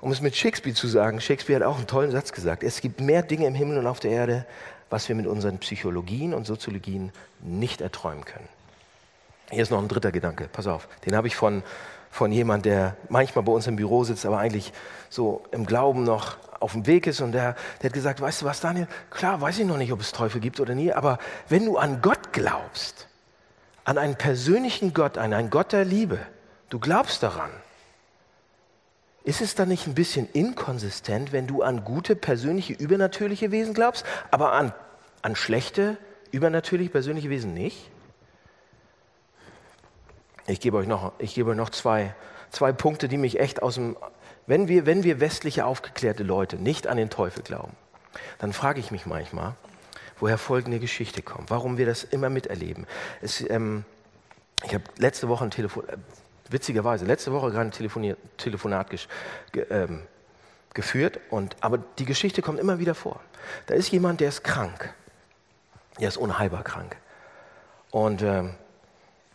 Um 0.00 0.10
es 0.10 0.20
mit 0.20 0.34
Shakespeare 0.34 0.74
zu 0.74 0.88
sagen, 0.88 1.20
Shakespeare 1.20 1.60
hat 1.60 1.68
auch 1.68 1.76
einen 1.76 1.86
tollen 1.86 2.10
Satz 2.10 2.32
gesagt. 2.32 2.64
Es 2.64 2.80
gibt 2.80 3.00
mehr 3.00 3.22
Dinge 3.22 3.46
im 3.46 3.54
Himmel 3.54 3.78
und 3.78 3.86
auf 3.86 4.00
der 4.00 4.10
Erde, 4.10 4.46
was 4.90 5.08
wir 5.08 5.14
mit 5.14 5.26
unseren 5.26 5.58
Psychologien 5.58 6.34
und 6.34 6.44
Soziologien 6.46 7.12
nicht 7.40 7.80
erträumen 7.80 8.24
können. 8.24 8.48
Hier 9.50 9.62
ist 9.62 9.70
noch 9.70 9.80
ein 9.80 9.88
dritter 9.88 10.10
Gedanke, 10.10 10.48
pass 10.52 10.66
auf, 10.66 10.88
den 11.06 11.14
habe 11.14 11.28
ich 11.28 11.36
von, 11.36 11.62
von 12.12 12.30
jemand, 12.30 12.66
der 12.66 12.94
manchmal 13.08 13.42
bei 13.42 13.52
uns 13.52 13.66
im 13.66 13.76
Büro 13.76 14.04
sitzt, 14.04 14.26
aber 14.26 14.38
eigentlich 14.38 14.74
so 15.08 15.42
im 15.50 15.64
Glauben 15.64 16.04
noch 16.04 16.36
auf 16.60 16.72
dem 16.72 16.86
Weg 16.86 17.06
ist 17.06 17.22
und 17.22 17.32
der, 17.32 17.56
der 17.80 17.88
hat 17.88 17.94
gesagt, 17.94 18.20
weißt 18.20 18.42
du 18.42 18.44
was, 18.44 18.60
Daniel, 18.60 18.86
klar, 19.10 19.40
weiß 19.40 19.58
ich 19.58 19.66
noch 19.66 19.78
nicht, 19.78 19.92
ob 19.92 20.00
es 20.00 20.12
Teufel 20.12 20.40
gibt 20.40 20.60
oder 20.60 20.74
nie, 20.74 20.92
aber 20.92 21.18
wenn 21.48 21.64
du 21.64 21.78
an 21.78 22.02
Gott 22.02 22.32
glaubst, 22.32 23.08
an 23.84 23.96
einen 23.96 24.16
persönlichen 24.16 24.92
Gott, 24.92 25.16
an 25.16 25.32
einen 25.32 25.48
Gott 25.48 25.72
der 25.72 25.86
Liebe, 25.86 26.18
du 26.68 26.78
glaubst 26.78 27.22
daran, 27.22 27.50
ist 29.24 29.40
es 29.40 29.54
dann 29.54 29.68
nicht 29.68 29.86
ein 29.86 29.94
bisschen 29.94 30.28
inkonsistent, 30.34 31.32
wenn 31.32 31.46
du 31.46 31.62
an 31.62 31.82
gute, 31.82 32.14
persönliche, 32.14 32.74
übernatürliche 32.74 33.50
Wesen 33.52 33.72
glaubst, 33.72 34.04
aber 34.30 34.52
an, 34.52 34.74
an 35.22 35.34
schlechte, 35.34 35.96
übernatürliche, 36.30 36.90
persönliche 36.90 37.30
Wesen 37.30 37.54
nicht? 37.54 37.90
Ich 40.46 40.60
gebe 40.60 40.76
euch 40.76 40.86
noch, 40.86 41.12
ich 41.18 41.34
gebe 41.34 41.50
euch 41.50 41.56
noch 41.56 41.70
zwei, 41.70 42.14
zwei 42.50 42.72
Punkte, 42.72 43.08
die 43.08 43.16
mich 43.16 43.38
echt 43.38 43.62
aus 43.62 43.74
dem, 43.74 43.96
wenn 44.46 44.68
wir, 44.68 44.86
wenn 44.86 45.04
wir 45.04 45.20
westliche 45.20 45.64
aufgeklärte 45.64 46.22
Leute 46.22 46.56
nicht 46.56 46.86
an 46.86 46.96
den 46.96 47.10
Teufel 47.10 47.42
glauben, 47.42 47.76
dann 48.38 48.52
frage 48.52 48.80
ich 48.80 48.90
mich 48.90 49.06
manchmal, 49.06 49.54
woher 50.18 50.38
folgende 50.38 50.78
Geschichte 50.78 51.22
kommt, 51.22 51.50
warum 51.50 51.78
wir 51.78 51.86
das 51.86 52.04
immer 52.04 52.28
miterleben. 52.28 52.86
Es, 53.20 53.40
ähm, 53.48 53.84
ich 54.64 54.74
habe 54.74 54.84
letzte 54.98 55.28
Woche 55.28 55.44
ein 55.44 55.50
Telefon, 55.50 55.88
äh, 55.88 55.96
witzigerweise, 56.48 57.04
letzte 57.04 57.32
Woche 57.32 57.50
gerade 57.50 57.70
ein 57.70 58.16
Telefonat 58.36 58.90
ge, 59.52 59.66
ähm, 59.70 60.02
geführt, 60.74 61.20
und, 61.30 61.56
aber 61.60 61.78
die 61.98 62.04
Geschichte 62.04 62.42
kommt 62.42 62.58
immer 62.58 62.78
wieder 62.78 62.94
vor. 62.94 63.20
Da 63.66 63.74
ist 63.74 63.90
jemand, 63.90 64.20
der 64.20 64.28
ist 64.28 64.44
krank. 64.44 64.94
Er 65.98 66.08
ist 66.08 66.16
unheilbar 66.16 66.62
krank. 66.64 66.96
Und 67.90 68.22
ähm, 68.22 68.54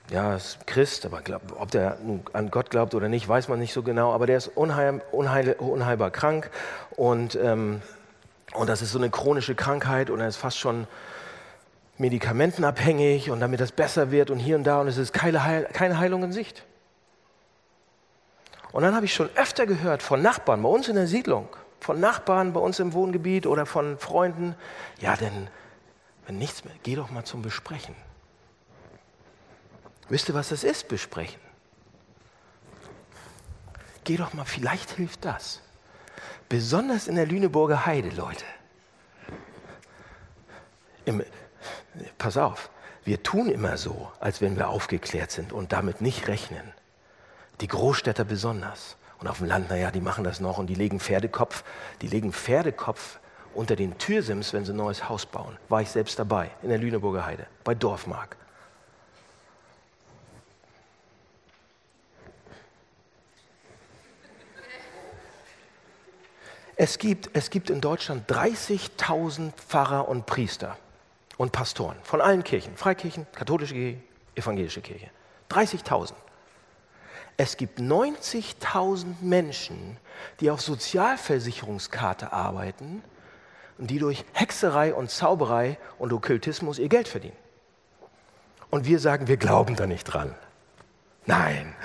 ja, 0.10 0.36
ist 0.36 0.66
Christ, 0.68 1.06
aber 1.06 1.22
glaub, 1.22 1.42
ob 1.60 1.72
der 1.72 1.98
an 2.34 2.50
Gott 2.50 2.70
glaubt 2.70 2.96
oder 2.96 3.10
nicht, 3.10 3.28
weiß 3.28 3.50
man 3.50 3.60
nicht 3.60 3.74
so 3.74 3.84
genau. 3.84 4.14
Aber 4.14 4.26
der 4.26 4.38
ist 4.38 4.48
unheil, 4.48 5.02
unheil, 5.12 5.54
unheilbar 5.60 6.12
krank 6.12 6.50
und, 6.96 7.36
ähm, 7.36 7.82
und 8.54 8.68
das 8.70 8.82
ist 8.82 8.92
so 8.92 9.00
eine 9.00 9.10
chronische 9.10 9.56
Krankheit 9.56 10.10
und 10.10 10.22
er 10.22 10.28
ist 10.28 10.38
fast 10.38 10.58
schon 10.58 10.88
medikamentenabhängig 11.98 13.30
und 13.32 13.40
damit 13.42 13.60
das 13.60 13.72
besser 13.72 14.12
wird 14.12 14.30
und 14.30 14.40
hier 14.40 14.56
und 14.56 14.64
da 14.64 14.80
und 14.80 14.88
es 14.88 14.98
ist 14.98 15.12
keine, 15.14 15.44
Heil, 15.44 15.68
keine 15.74 16.00
Heilung 16.00 16.24
in 16.24 16.32
Sicht. 16.32 16.64
Und 18.72 18.84
dann 18.84 18.96
habe 18.96 19.06
ich 19.06 19.14
schon 19.14 19.30
öfter 19.36 19.66
gehört 19.66 20.04
von 20.04 20.22
Nachbarn 20.22 20.62
bei 20.62 20.70
uns 20.70 20.88
in 20.88 20.96
der 20.96 21.08
Siedlung, 21.08 21.50
von 21.80 22.00
Nachbarn 22.00 22.54
bei 22.54 22.60
uns 22.60 22.80
im 22.80 22.94
Wohngebiet 22.94 23.46
oder 23.46 23.66
von 23.66 23.98
Freunden, 23.98 24.56
ja, 25.00 25.16
denn 25.16 25.48
wenn 26.26 26.38
nichts 26.38 26.64
mehr, 26.64 26.74
geh 26.84 26.96
doch 26.96 27.10
mal 27.10 27.24
zum 27.24 27.42
Besprechen. 27.42 27.96
Wisst 30.10 30.30
ihr, 30.30 30.36
was 30.36 30.50
das 30.50 30.64
ist, 30.64 30.88
besprechen? 30.88 31.40
Geh 34.04 34.16
doch 34.16 34.34
mal, 34.34 34.46
vielleicht 34.46 34.92
hilft 34.92 35.26
das. 35.26 35.62
Besonders 36.48 37.08
in 37.08 37.16
der 37.16 37.26
Lüneburger 37.26 37.86
Heide, 37.86 38.10
Leute. 38.10 38.46
Im, 41.04 41.24
pass 42.18 42.38
auf, 42.38 42.70
wir 43.04 43.22
tun 43.22 43.50
immer 43.50 43.78
so, 43.78 44.12
als 44.20 44.40
wenn 44.42 44.56
wir 44.58 44.70
aufgeklärt 44.70 45.32
sind 45.32 45.52
und 45.52 45.74
damit 45.74 46.02
nicht 46.02 46.28
rechnen. 46.28 46.74
Die 47.60 47.68
Großstädter 47.68 48.24
besonders. 48.24 48.96
Und 49.20 49.28
auf 49.28 49.40
dem 49.40 49.48
Land, 49.48 49.70
naja, 49.70 49.92
die 49.92 50.00
machen 50.00 50.24
das 50.24 50.40
noch 50.40 50.58
und 50.58 50.68
die 50.68 50.76
legen 50.76 51.00
Pferdekopf, 51.00 51.64
die 52.02 52.08
legen 52.08 52.32
Pferdekopf 52.32 53.20
unter 53.54 53.76
den 53.76 53.98
Türsims, 53.98 54.54
wenn 54.54 54.64
sie 54.64 54.74
ein 54.74 54.78
neues 54.78 55.10
Haus 55.10 55.26
bauen. 55.26 55.58
War 55.68 55.82
ich 55.82 55.90
selbst 55.90 56.20
dabei, 56.20 56.52
in 56.62 56.70
der 56.70 56.78
Lüneburger 56.78 57.26
Heide, 57.26 57.48
bei 57.64 57.74
Dorfmark. 57.74 58.38
Es 66.80 67.00
gibt, 67.00 67.32
es 67.34 67.50
gibt 67.50 67.72
in 67.72 67.82
Deutschland 67.82 68.30
30.000 68.32 69.52
Pfarrer 69.54 70.08
und 70.08 70.28
Priester 70.28 70.78
und 71.38 71.52
Pastoren 71.52 71.98
von 72.04 72.22
allen 72.22 72.44
Kirchen, 72.44 72.78
Freikirchen, 72.78 73.26
katholische 73.34 73.74
Kirche, 73.74 74.00
evangelische 74.36 74.82
Kirche. 74.82 75.10
30.000. 75.50 76.14
Es 77.36 77.58
gibt 77.58 77.80
90.000 77.80 79.16
Menschen, 79.22 79.98
die 80.40 80.52
auf 80.52 80.62
Sozialversicherungskarte 80.62 82.32
arbeiten 82.32 83.04
und 83.80 83.88
die 83.90 83.98
durch 83.98 84.24
Hexerei 84.34 84.94
und 84.94 85.10
Zauberei 85.10 85.80
und 85.98 86.14
Okkultismus 86.14 86.78
ihr 86.78 86.90
Geld 86.90 87.08
verdienen. 87.08 87.38
Und 88.70 88.86
wir 88.86 89.00
sagen, 89.00 89.28
wir 89.28 89.38
glauben 89.38 89.76
da 89.76 89.88
nicht 89.88 90.04
dran. 90.04 90.36
Nein. 91.26 91.76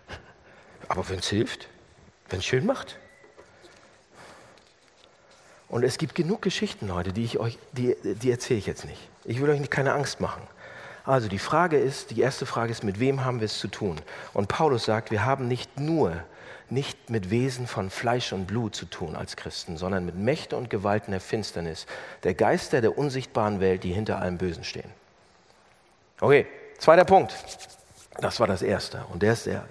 Aber 0.88 1.06
wenn 1.10 1.18
es 1.18 1.28
hilft, 1.28 1.68
wenn 2.30 2.38
es 2.38 2.46
schön 2.46 2.64
macht, 2.64 2.98
und 5.68 5.84
es 5.84 5.98
gibt 5.98 6.14
genug 6.14 6.42
Geschichten 6.42 6.94
heute, 6.94 7.12
die 7.12 7.24
ich 7.24 7.38
euch, 7.38 7.58
die, 7.72 7.96
die 8.02 8.30
erzähle 8.30 8.58
ich 8.58 8.66
jetzt 8.66 8.84
nicht. 8.84 9.00
Ich 9.24 9.40
will 9.40 9.50
euch 9.50 9.70
keine 9.70 9.92
Angst 9.92 10.20
machen. 10.20 10.42
Also 11.04 11.28
die 11.28 11.38
Frage 11.38 11.78
ist, 11.78 12.10
die 12.10 12.20
erste 12.20 12.46
Frage 12.46 12.72
ist, 12.72 12.82
mit 12.82 12.98
wem 12.98 13.24
haben 13.24 13.40
wir 13.40 13.46
es 13.46 13.58
zu 13.58 13.68
tun? 13.68 14.00
Und 14.32 14.48
Paulus 14.48 14.84
sagt, 14.84 15.10
wir 15.10 15.24
haben 15.24 15.48
nicht 15.48 15.78
nur 15.78 16.22
nicht 16.68 17.10
mit 17.10 17.30
Wesen 17.30 17.66
von 17.66 17.90
Fleisch 17.90 18.32
und 18.32 18.46
Blut 18.46 18.74
zu 18.74 18.86
tun 18.86 19.14
als 19.14 19.36
Christen, 19.36 19.76
sondern 19.76 20.04
mit 20.04 20.16
Mächte 20.16 20.56
und 20.56 20.68
Gewalten 20.68 21.12
der 21.12 21.20
Finsternis, 21.20 21.86
der 22.24 22.34
Geister 22.34 22.80
der 22.80 22.98
unsichtbaren 22.98 23.60
Welt, 23.60 23.84
die 23.84 23.92
hinter 23.92 24.20
allem 24.20 24.36
Bösen 24.38 24.64
stehen. 24.64 24.90
Okay, 26.20 26.46
zweiter 26.78 27.04
Punkt. 27.04 27.36
Das 28.18 28.40
war 28.40 28.46
das 28.46 28.62
erste. 28.62 29.04
Und 29.12 29.22
der 29.22 29.34
ist 29.34 29.46
der, 29.46 29.64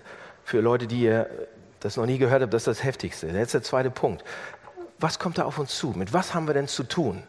für 0.45 0.61
Leute, 0.61 0.87
die 0.87 1.01
ihr 1.01 1.29
das 1.81 1.97
noch 1.97 2.05
nie 2.05 2.17
gehört 2.17 2.41
habt, 2.41 2.53
das 2.53 2.61
ist 2.61 2.79
das 2.79 2.83
Heftigste. 2.83 3.27
Jetzt 3.27 3.53
der 3.53 3.63
zweite 3.63 3.91
Punkt 3.91 4.23
was 4.99 5.19
kommt 5.19 5.37
da 5.37 5.43
auf 5.45 5.59
uns 5.59 5.77
zu? 5.77 5.93
Mit 5.95 6.13
was 6.13 6.33
haben 6.33 6.47
wir 6.47 6.53
denn 6.53 6.67
zu 6.67 6.83
tun? 6.83 7.23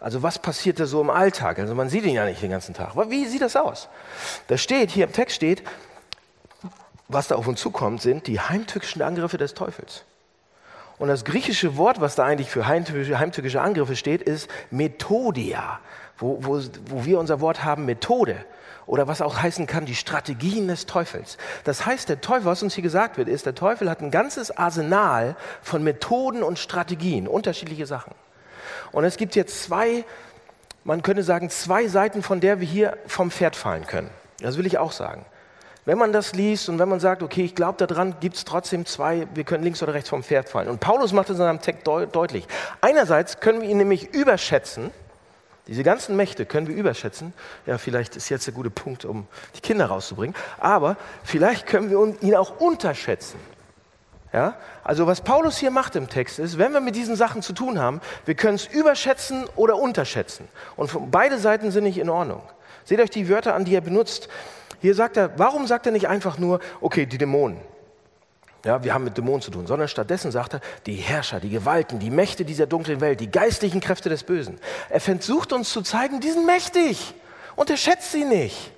Also 0.00 0.22
was 0.22 0.38
passiert 0.38 0.78
da 0.78 0.86
so 0.86 1.00
im 1.00 1.10
Alltag? 1.10 1.58
Also 1.58 1.74
man 1.74 1.88
sieht 1.88 2.04
ihn 2.04 2.14
ja 2.14 2.24
nicht 2.24 2.42
den 2.42 2.50
ganzen 2.50 2.74
Tag. 2.74 2.94
Wie 3.08 3.26
sieht 3.26 3.42
das 3.42 3.56
aus? 3.56 3.88
Da 4.48 4.58
steht, 4.58 4.90
hier 4.90 5.06
im 5.06 5.12
Text 5.12 5.36
steht, 5.36 5.62
was 7.08 7.28
da 7.28 7.36
auf 7.36 7.46
uns 7.46 7.60
zukommt, 7.60 8.02
sind 8.02 8.26
die 8.26 8.40
heimtückischen 8.40 9.02
Angriffe 9.02 9.38
des 9.38 9.54
Teufels. 9.54 10.04
Und 10.98 11.08
das 11.08 11.24
griechische 11.24 11.76
Wort, 11.76 12.00
was 12.00 12.14
da 12.14 12.24
eigentlich 12.24 12.50
für 12.50 12.66
heimtückische, 12.66 13.60
Angriffe 13.60 13.96
steht, 13.96 14.22
ist 14.22 14.48
Methodia, 14.70 15.80
wo, 16.18 16.38
wo, 16.40 16.60
wo 16.86 17.04
wir 17.04 17.18
unser 17.18 17.40
Wort 17.40 17.64
haben 17.64 17.84
Methode 17.84 18.44
oder 18.86 19.08
was 19.08 19.20
auch 19.20 19.42
heißen 19.42 19.66
kann, 19.66 19.84
die 19.84 19.94
Strategien 19.94 20.68
des 20.68 20.86
Teufels. 20.86 21.38
Das 21.64 21.86
heißt, 21.86 22.08
der 22.08 22.20
Teufel, 22.20 22.44
was 22.44 22.62
uns 22.62 22.74
hier 22.74 22.82
gesagt 22.82 23.18
wird, 23.18 23.28
ist, 23.28 23.46
der 23.46 23.54
Teufel 23.54 23.90
hat 23.90 24.00
ein 24.00 24.10
ganzes 24.10 24.56
Arsenal 24.56 25.36
von 25.62 25.82
Methoden 25.82 26.42
und 26.42 26.58
Strategien, 26.58 27.26
unterschiedliche 27.26 27.86
Sachen. 27.86 28.14
Und 28.92 29.04
es 29.04 29.16
gibt 29.16 29.34
jetzt 29.34 29.64
zwei, 29.64 30.04
man 30.84 31.02
könnte 31.02 31.22
sagen, 31.22 31.50
zwei 31.50 31.88
Seiten, 31.88 32.22
von 32.22 32.40
der 32.40 32.60
wir 32.60 32.66
hier 32.66 32.96
vom 33.06 33.30
Pferd 33.30 33.56
fallen 33.56 33.86
können. 33.86 34.10
Das 34.40 34.56
will 34.56 34.66
ich 34.66 34.78
auch 34.78 34.92
sagen. 34.92 35.24
Wenn 35.84 35.98
man 35.98 36.12
das 36.12 36.34
liest 36.34 36.68
und 36.68 36.80
wenn 36.80 36.88
man 36.88 36.98
sagt, 36.98 37.22
okay, 37.22 37.44
ich 37.44 37.54
glaube 37.54 37.84
daran, 37.86 38.16
gibt 38.20 38.36
es 38.36 38.44
trotzdem 38.44 38.86
zwei, 38.86 39.28
wir 39.34 39.44
können 39.44 39.62
links 39.62 39.82
oder 39.84 39.94
rechts 39.94 40.10
vom 40.10 40.24
Pferd 40.24 40.48
fallen. 40.48 40.68
Und 40.68 40.80
Paulus 40.80 41.12
macht 41.12 41.30
es 41.30 41.36
in 41.36 41.44
seinem 41.44 41.60
Text 41.60 41.86
deutlich. 41.86 42.46
Einerseits 42.80 43.38
können 43.38 43.62
wir 43.62 43.68
ihn 43.68 43.78
nämlich 43.78 44.12
überschätzen, 44.12 44.90
diese 45.66 45.82
ganzen 45.82 46.16
Mächte 46.16 46.46
können 46.46 46.68
wir 46.68 46.76
überschätzen. 46.76 47.32
Ja, 47.66 47.76
vielleicht 47.76 48.14
ist 48.16 48.28
jetzt 48.28 48.46
der 48.46 48.54
gute 48.54 48.70
Punkt, 48.70 49.04
um 49.04 49.26
die 49.56 49.60
Kinder 49.60 49.86
rauszubringen. 49.86 50.36
Aber 50.58 50.96
vielleicht 51.24 51.66
können 51.66 51.90
wir 51.90 52.22
ihn 52.22 52.36
auch 52.36 52.60
unterschätzen. 52.60 53.40
Ja? 54.32 54.54
Also 54.84 55.06
was 55.08 55.22
Paulus 55.22 55.58
hier 55.58 55.72
macht 55.72 55.96
im 55.96 56.08
Text 56.08 56.38
ist, 56.38 56.58
wenn 56.58 56.72
wir 56.72 56.80
mit 56.80 56.94
diesen 56.94 57.16
Sachen 57.16 57.42
zu 57.42 57.52
tun 57.52 57.80
haben, 57.80 58.00
wir 58.26 58.34
können 58.34 58.54
es 58.54 58.66
überschätzen 58.66 59.46
oder 59.56 59.76
unterschätzen. 59.76 60.46
Und 60.76 61.10
beide 61.10 61.38
Seiten 61.38 61.72
sind 61.72 61.84
nicht 61.84 61.98
in 61.98 62.10
Ordnung. 62.10 62.42
Seht 62.84 63.00
euch 63.00 63.10
die 63.10 63.28
Wörter 63.28 63.54
an, 63.54 63.64
die 63.64 63.74
er 63.74 63.80
benutzt. 63.80 64.28
Hier 64.80 64.94
sagt 64.94 65.16
er, 65.16 65.36
warum 65.36 65.66
sagt 65.66 65.86
er 65.86 65.92
nicht 65.92 66.06
einfach 66.06 66.38
nur, 66.38 66.60
okay, 66.80 67.06
die 67.06 67.18
Dämonen? 67.18 67.60
Ja, 68.66 68.82
wir 68.82 68.92
haben 68.92 69.04
mit 69.04 69.16
Dämonen 69.16 69.40
zu 69.42 69.52
tun, 69.52 69.68
sondern 69.68 69.86
stattdessen 69.86 70.32
sagt 70.32 70.54
er, 70.54 70.60
die 70.86 70.96
Herrscher, 70.96 71.38
die 71.38 71.50
Gewalten, 71.50 72.00
die 72.00 72.10
Mächte 72.10 72.44
dieser 72.44 72.66
dunklen 72.66 73.00
Welt, 73.00 73.20
die 73.20 73.30
geistlichen 73.30 73.80
Kräfte 73.80 74.08
des 74.08 74.24
Bösen. 74.24 74.58
Er 74.90 75.00
versucht 75.00 75.52
uns 75.52 75.70
zu 75.70 75.82
zeigen, 75.82 76.18
die 76.18 76.32
sind 76.32 76.46
mächtig. 76.46 77.14
Unterschätzt 77.54 78.10
sie 78.10 78.24
nicht. 78.24 78.72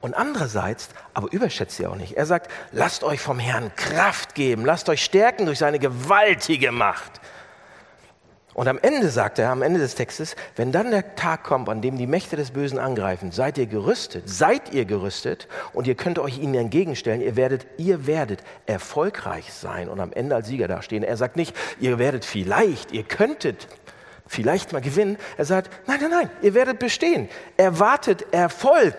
Und 0.00 0.14
andererseits, 0.14 0.88
aber 1.14 1.32
überschätzt 1.32 1.76
sie 1.76 1.86
auch 1.86 1.94
nicht. 1.94 2.16
Er 2.16 2.26
sagt, 2.26 2.50
lasst 2.72 3.04
euch 3.04 3.20
vom 3.20 3.38
Herrn 3.38 3.70
Kraft 3.76 4.34
geben, 4.34 4.64
lasst 4.64 4.88
euch 4.88 5.04
stärken 5.04 5.46
durch 5.46 5.60
seine 5.60 5.78
gewaltige 5.78 6.72
Macht. 6.72 7.20
Und 8.54 8.68
am 8.68 8.78
Ende 8.78 9.08
sagt 9.08 9.38
er, 9.38 9.50
am 9.50 9.62
Ende 9.62 9.80
des 9.80 9.94
Textes, 9.94 10.36
wenn 10.56 10.72
dann 10.72 10.90
der 10.90 11.14
Tag 11.14 11.42
kommt, 11.42 11.70
an 11.70 11.80
dem 11.80 11.96
die 11.96 12.06
Mächte 12.06 12.36
des 12.36 12.50
Bösen 12.50 12.78
angreifen, 12.78 13.32
seid 13.32 13.56
ihr 13.56 13.66
gerüstet, 13.66 14.28
seid 14.28 14.74
ihr 14.74 14.84
gerüstet 14.84 15.48
und 15.72 15.86
ihr 15.86 15.94
könnt 15.94 16.18
euch 16.18 16.38
ihnen 16.38 16.54
entgegenstellen, 16.54 17.22
ihr 17.22 17.36
werdet, 17.36 17.66
ihr 17.78 18.06
werdet 18.06 18.42
erfolgreich 18.66 19.52
sein 19.52 19.88
und 19.88 20.00
am 20.00 20.12
Ende 20.12 20.34
als 20.34 20.48
Sieger 20.48 20.68
dastehen. 20.68 21.02
Er 21.02 21.16
sagt 21.16 21.36
nicht, 21.36 21.56
ihr 21.80 21.98
werdet 21.98 22.26
vielleicht, 22.26 22.92
ihr 22.92 23.04
könntet 23.04 23.68
vielleicht 24.26 24.72
mal 24.72 24.82
gewinnen. 24.82 25.16
Er 25.38 25.46
sagt, 25.46 25.70
nein, 25.86 25.98
nein, 26.02 26.10
nein, 26.10 26.30
ihr 26.42 26.52
werdet 26.52 26.78
bestehen. 26.78 27.30
Erwartet 27.56 28.26
Erfolg. 28.32 28.96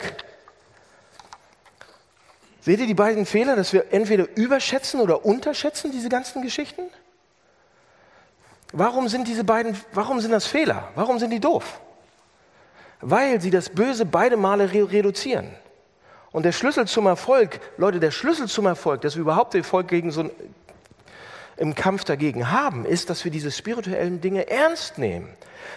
Seht 2.61 2.79
ihr 2.79 2.87
die 2.87 2.93
beiden 2.93 3.25
Fehler, 3.27 3.55
dass 3.55 3.73
wir 3.73 3.91
entweder 3.91 4.25
überschätzen 4.35 4.99
oder 4.99 5.25
unterschätzen 5.25 5.91
diese 5.91 6.09
ganzen 6.09 6.41
Geschichten? 6.41 6.83
Warum 8.75 9.07
sind 9.07 9.27
diese 9.27 9.43
beiden, 9.43 9.77
warum 9.93 10.19
sind 10.19 10.31
das 10.31 10.47
Fehler? 10.47 10.89
Warum 10.95 11.19
sind 11.19 11.29
die 11.29 11.39
doof? 11.39 11.79
Weil 13.01 13.39
sie 13.39 13.51
das 13.51 13.69
Böse 13.69 14.03
beide 14.03 14.36
Male 14.36 14.73
reduzieren. 14.73 15.55
Und 16.31 16.43
der 16.43 16.53
Schlüssel 16.53 16.88
zum 16.88 17.05
Erfolg, 17.05 17.59
Leute, 17.77 17.99
der 17.99 18.09
Schlüssel 18.09 18.47
zum 18.47 18.65
Erfolg, 18.65 19.01
dass 19.01 19.15
wir 19.15 19.21
überhaupt 19.21 19.53
Erfolg 19.53 19.88
gegen 19.88 20.09
so 20.09 20.21
ein, 20.21 20.31
im 21.57 21.75
Kampf 21.75 22.03
dagegen 22.03 22.49
haben, 22.49 22.83
ist, 22.83 23.12
dass 23.12 23.23
wir 23.23 23.31
diese 23.31 23.51
spirituellen 23.51 24.21
Dinge 24.21 24.49
ernst 24.49 24.97
nehmen. 24.97 25.29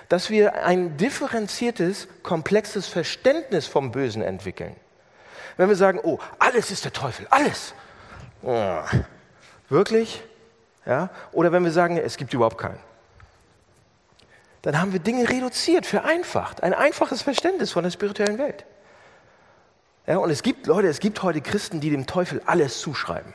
Dass 0.09 0.31
wir 0.31 0.65
ein 0.65 0.97
differenziertes, 0.97 2.09
komplexes 2.23 2.87
Verständnis 2.87 3.67
vom 3.67 3.93
Bösen 3.93 4.23
entwickeln. 4.23 4.75
Wenn 5.59 5.69
wir 5.69 5.77
sagen, 5.77 6.01
oh, 6.03 6.19
alles 6.39 6.71
ist 6.71 6.87
der 6.87 6.95
Teufel, 6.95 7.27
alles. 7.29 7.75
Oh, 8.43 8.79
wirklich? 9.69 10.23
Ja? 10.87 11.11
Oder 11.33 11.53
wenn 11.53 11.63
wir 11.63 11.73
sagen, 11.73 11.99
es 11.99 12.17
gibt 12.17 12.33
überhaupt 12.33 12.57
keinen. 12.57 12.86
Dann 14.67 14.81
haben 14.81 14.93
wir 14.93 14.99
Dinge 14.99 15.29
reduziert, 15.29 15.87
vereinfacht. 15.87 16.65
Ein 16.65 16.75
einfaches 16.75 17.23
Verständnis 17.23 17.71
von 17.71 17.85
der 17.85 17.93
spirituellen 17.93 18.37
Welt. 18.37 18.65
Ja, 20.09 20.17
und 20.17 20.29
es 20.29 20.43
gibt, 20.43 20.67
Leute, 20.67 20.89
es 20.89 20.99
gibt 20.99 21.23
heute 21.23 21.41
Christen, 21.41 21.79
die 21.79 21.89
dem 21.89 22.09
Teufel 22.09 22.43
alles 22.47 22.81
zuschreiben. 22.81 23.33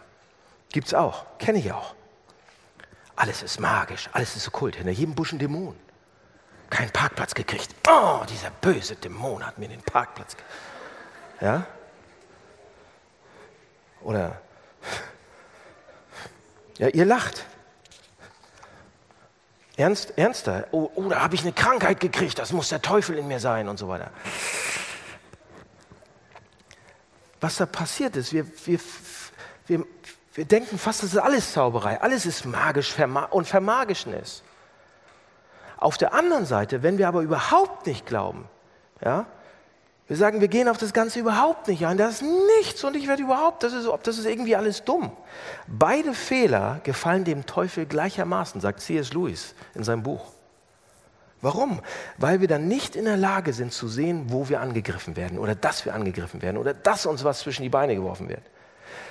Gibt 0.74 0.88
es 0.88 0.94
auch, 0.94 1.24
kenne 1.40 1.60
ich 1.60 1.72
auch. 1.72 1.96
Alles 3.16 3.44
ist 3.44 3.62
magisch, 3.62 4.10
alles 4.12 4.36
ist 4.36 4.46
okkult, 4.50 4.76
hinter 4.76 4.92
jedem 4.92 5.16
Busch 5.16 5.32
ein 5.32 5.40
Dämon. 5.40 5.74
Keinen 6.70 6.92
Parkplatz 6.92 7.34
gekriegt. 7.34 7.74
Oh, 7.88 8.26
dieser 8.28 8.50
böse 8.50 8.98
Dämon 8.98 9.48
hat 9.48 9.58
mir 9.58 9.70
den 9.70 9.82
Parkplatz 9.84 10.36
gekriegt. 10.36 10.52
Ja? 11.40 11.66
Oder, 14.02 14.42
ja, 16.78 16.90
ihr 16.90 17.06
lacht. 17.06 17.46
Ernst, 19.82 20.14
ernster? 20.16 20.68
Oh, 20.70 20.92
oh 20.94 21.10
da 21.10 21.22
habe 21.24 21.34
ich 21.34 21.42
eine 21.42 21.54
Krankheit 21.54 22.00
gekriegt, 22.00 22.38
das 22.38 22.54
muss 22.54 22.70
der 22.70 22.84
Teufel 22.84 23.18
in 23.18 23.28
mir 23.28 23.40
sein 23.40 23.68
und 23.68 23.80
so 23.80 23.88
weiter. 23.88 24.12
Was 27.40 27.56
da 27.56 27.66
passiert 27.66 28.16
ist, 28.16 28.32
wir, 28.32 28.46
wir, 28.68 28.80
wir, 29.66 29.86
wir 30.36 30.46
denken 30.46 30.78
fast, 30.78 31.02
das 31.02 31.14
ist 31.14 31.18
alles 31.18 31.54
Zauberei, 31.54 32.00
alles 32.00 32.28
ist 32.28 32.46
magisch 32.46 32.94
und 33.32 33.48
vermagischen 33.48 34.14
ist. 34.14 34.44
Auf 35.78 35.98
der 35.98 36.14
anderen 36.14 36.46
Seite, 36.46 36.84
wenn 36.84 37.00
wir 37.00 37.08
aber 37.08 37.22
überhaupt 37.22 37.88
nicht 37.88 38.06
glauben, 38.06 38.48
ja, 39.04 39.26
wir 40.12 40.18
sagen, 40.18 40.42
wir 40.42 40.50
gehen 40.50 40.68
auf 40.68 40.78
das 40.78 40.92
Ganze 40.92 41.22
überhaupt 41.22 41.70
nicht 41.70 41.86
ein, 41.86 41.96
das 41.96 42.16
ist 42.16 42.24
nichts 42.60 42.84
und 42.84 42.98
ich 42.98 43.08
werde 43.08 43.24
überhaupt, 43.24 43.64
das 43.64 43.72
ist, 43.72 43.88
das 44.04 44.18
ist 44.18 44.26
irgendwie 44.26 44.58
alles 44.58 44.84
dumm. 44.84 45.10
Beide 45.68 46.14
Fehler 46.14 46.82
gefallen 46.84 47.24
dem 47.24 47.46
Teufel 47.46 47.86
gleichermaßen, 47.86 48.60
sagt 48.60 48.82
C.S. 48.82 49.14
Lewis 49.14 49.56
in 49.74 49.86
seinem 49.86 50.04
Buch. 50.04 50.34
Warum? 51.40 51.80
Weil 52.18 52.42
wir 52.42 52.50
dann 52.50 52.68
nicht 52.68 52.98
in 52.98 53.06
der 53.06 53.16
Lage 53.16 53.54
sind 53.54 53.72
zu 53.72 53.88
sehen, 53.88 54.26
wo 54.28 54.50
wir 54.50 54.60
angegriffen 54.60 55.16
werden 55.16 55.40
oder 55.40 55.56
dass 55.56 55.86
wir 55.86 55.94
angegriffen 55.94 56.42
werden 56.42 56.58
oder 56.58 56.74
dass 56.74 57.06
uns 57.06 57.24
was 57.24 57.40
zwischen 57.40 57.64
die 57.64 57.70
Beine 57.70 57.96
geworfen 57.96 58.28
wird. 58.28 58.44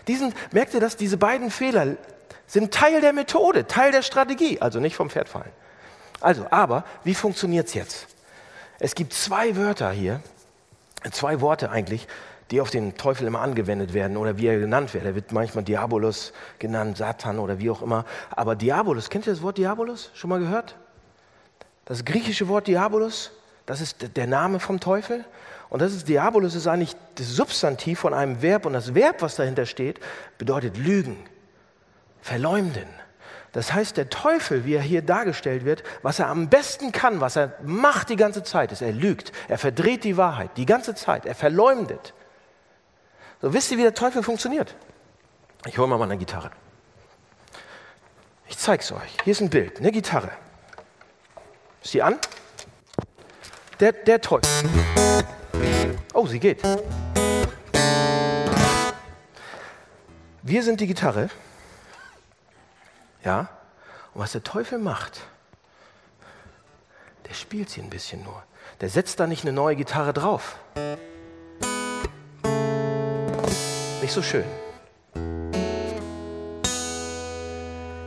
Diesen, 0.07 0.35
merkt 0.53 0.75
ihr 0.75 0.81
das? 0.81 0.99
Diese 0.99 1.17
beiden 1.17 1.51
Fehler 1.51 1.97
sind 2.47 2.75
Teil 2.75 3.01
der 3.01 3.15
Methode, 3.15 3.67
Teil 3.67 3.91
der 3.91 4.03
Strategie, 4.03 4.61
also 4.61 4.81
nicht 4.81 4.97
vom 4.97 5.09
Pferd 5.09 5.31
fallen. 5.31 5.53
Also, 6.21 6.47
aber 6.51 6.85
wie 7.05 7.15
funktioniert 7.15 7.69
es 7.69 7.73
jetzt? 7.73 8.07
Es 8.79 8.95
gibt 8.95 9.15
zwei 9.15 9.57
Wörter 9.57 9.91
hier, 9.93 10.21
zwei 11.11 11.41
Worte 11.41 11.71
eigentlich, 11.71 12.07
die 12.51 12.61
auf 12.61 12.71
den 12.71 12.97
Teufel 12.97 13.27
immer 13.27 13.41
angewendet 13.41 13.95
werden 13.95 14.17
oder 14.17 14.39
wie 14.39 14.47
er 14.47 14.59
genannt 14.59 14.93
wird. 14.93 15.05
Er 15.05 15.15
wird 15.15 15.33
manchmal 15.33 15.65
Diabolus 15.65 16.33
genannt, 16.59 16.97
Satan 16.97 17.39
oder 17.39 17.59
wie 17.61 17.71
auch 17.71 17.83
immer. 17.83 18.05
Aber 18.31 18.57
Diabolus, 18.57 19.09
kennt 19.09 19.27
ihr 19.27 19.33
das 19.33 19.43
Wort 19.43 19.59
Diabolus? 19.59 20.11
Schon 20.15 20.31
mal 20.31 20.41
gehört? 20.41 20.77
Das 21.85 22.05
griechische 22.05 22.49
Wort 22.49 22.67
Diabolus, 22.67 23.31
das 23.67 23.81
ist 23.81 24.17
der 24.17 24.27
Name 24.27 24.59
vom 24.61 24.81
Teufel. 24.81 25.25
Und 25.69 25.81
das 25.81 25.95
ist 25.95 26.09
Diabolus 26.09 26.57
ist 26.57 26.67
eigentlich 26.67 26.97
das 27.15 27.29
Substantiv 27.29 28.01
von 28.01 28.13
einem 28.13 28.43
Verb 28.43 28.67
und 28.67 28.73
das 28.73 28.95
Verb, 28.95 29.23
was 29.23 29.37
dahinter 29.37 29.67
steht, 29.67 30.01
bedeutet 30.37 30.77
lügen, 30.77 31.17
verleumden. 32.21 32.89
Das 33.53 33.73
heißt, 33.73 33.97
der 33.97 34.09
Teufel, 34.11 34.65
wie 34.65 34.75
er 34.75 34.83
hier 34.83 35.03
dargestellt 35.03 35.65
wird, 35.65 35.83
was 36.03 36.21
er 36.21 36.29
am 36.29 36.49
besten 36.49 36.93
kann, 36.93 37.21
was 37.21 37.37
er 37.37 37.55
macht 37.65 38.09
die 38.09 38.17
ganze 38.17 38.45
Zeit, 38.45 38.71
ist, 38.71 38.81
er 38.81 38.93
lügt, 38.93 39.33
er 39.49 39.59
verdreht 39.59 40.05
die 40.05 40.17
Wahrheit 40.17 40.51
die 40.57 40.67
ganze 40.67 40.95
Zeit, 40.95 41.27
er 41.27 41.35
verleumdet. 41.35 42.15
So 43.43 43.53
wisst 43.53 43.73
ihr, 43.73 43.79
wie 43.79 43.83
der 43.83 43.95
Teufel 43.95 44.23
funktioniert? 44.23 44.77
Ich 45.67 45.79
hole 45.79 45.89
mal 45.89 45.99
meine 45.99 46.17
Gitarre. 46.17 46.51
Ich 48.49 48.59
zeige 48.59 48.83
es 48.83 48.93
euch. 48.93 49.17
Hier 49.25 49.33
ist 49.33 49.41
ein 49.41 49.51
Bild, 49.51 49.79
eine 49.79 49.91
Gitarre. 49.91 50.31
Ist 51.83 51.93
sie 51.93 52.03
an? 52.03 52.19
Der, 53.81 53.93
der 53.93 54.21
Teufel. 54.21 54.49
Oh, 56.13 56.27
sie 56.27 56.39
geht. 56.39 56.63
Wir 60.43 60.63
sind 60.63 60.81
die 60.81 60.87
Gitarre. 60.87 61.31
Ja? 63.25 63.49
Und 64.15 64.23
was 64.23 64.33
der 64.33 64.43
Teufel 64.43 64.79
macht, 64.79 65.21
der 67.29 67.35
spielt 67.35 67.71
sie 67.71 67.81
ein 67.81 67.91
bisschen 67.91 68.25
nur. 68.25 68.43
Der 68.81 68.89
setzt 68.89 69.21
da 69.21 69.27
nicht 69.27 69.45
eine 69.45 69.53
neue 69.53 69.77
Gitarre 69.77 70.13
drauf. 70.13 70.57
Nicht 74.03 74.13
so 74.13 74.23
schön. 74.23 74.45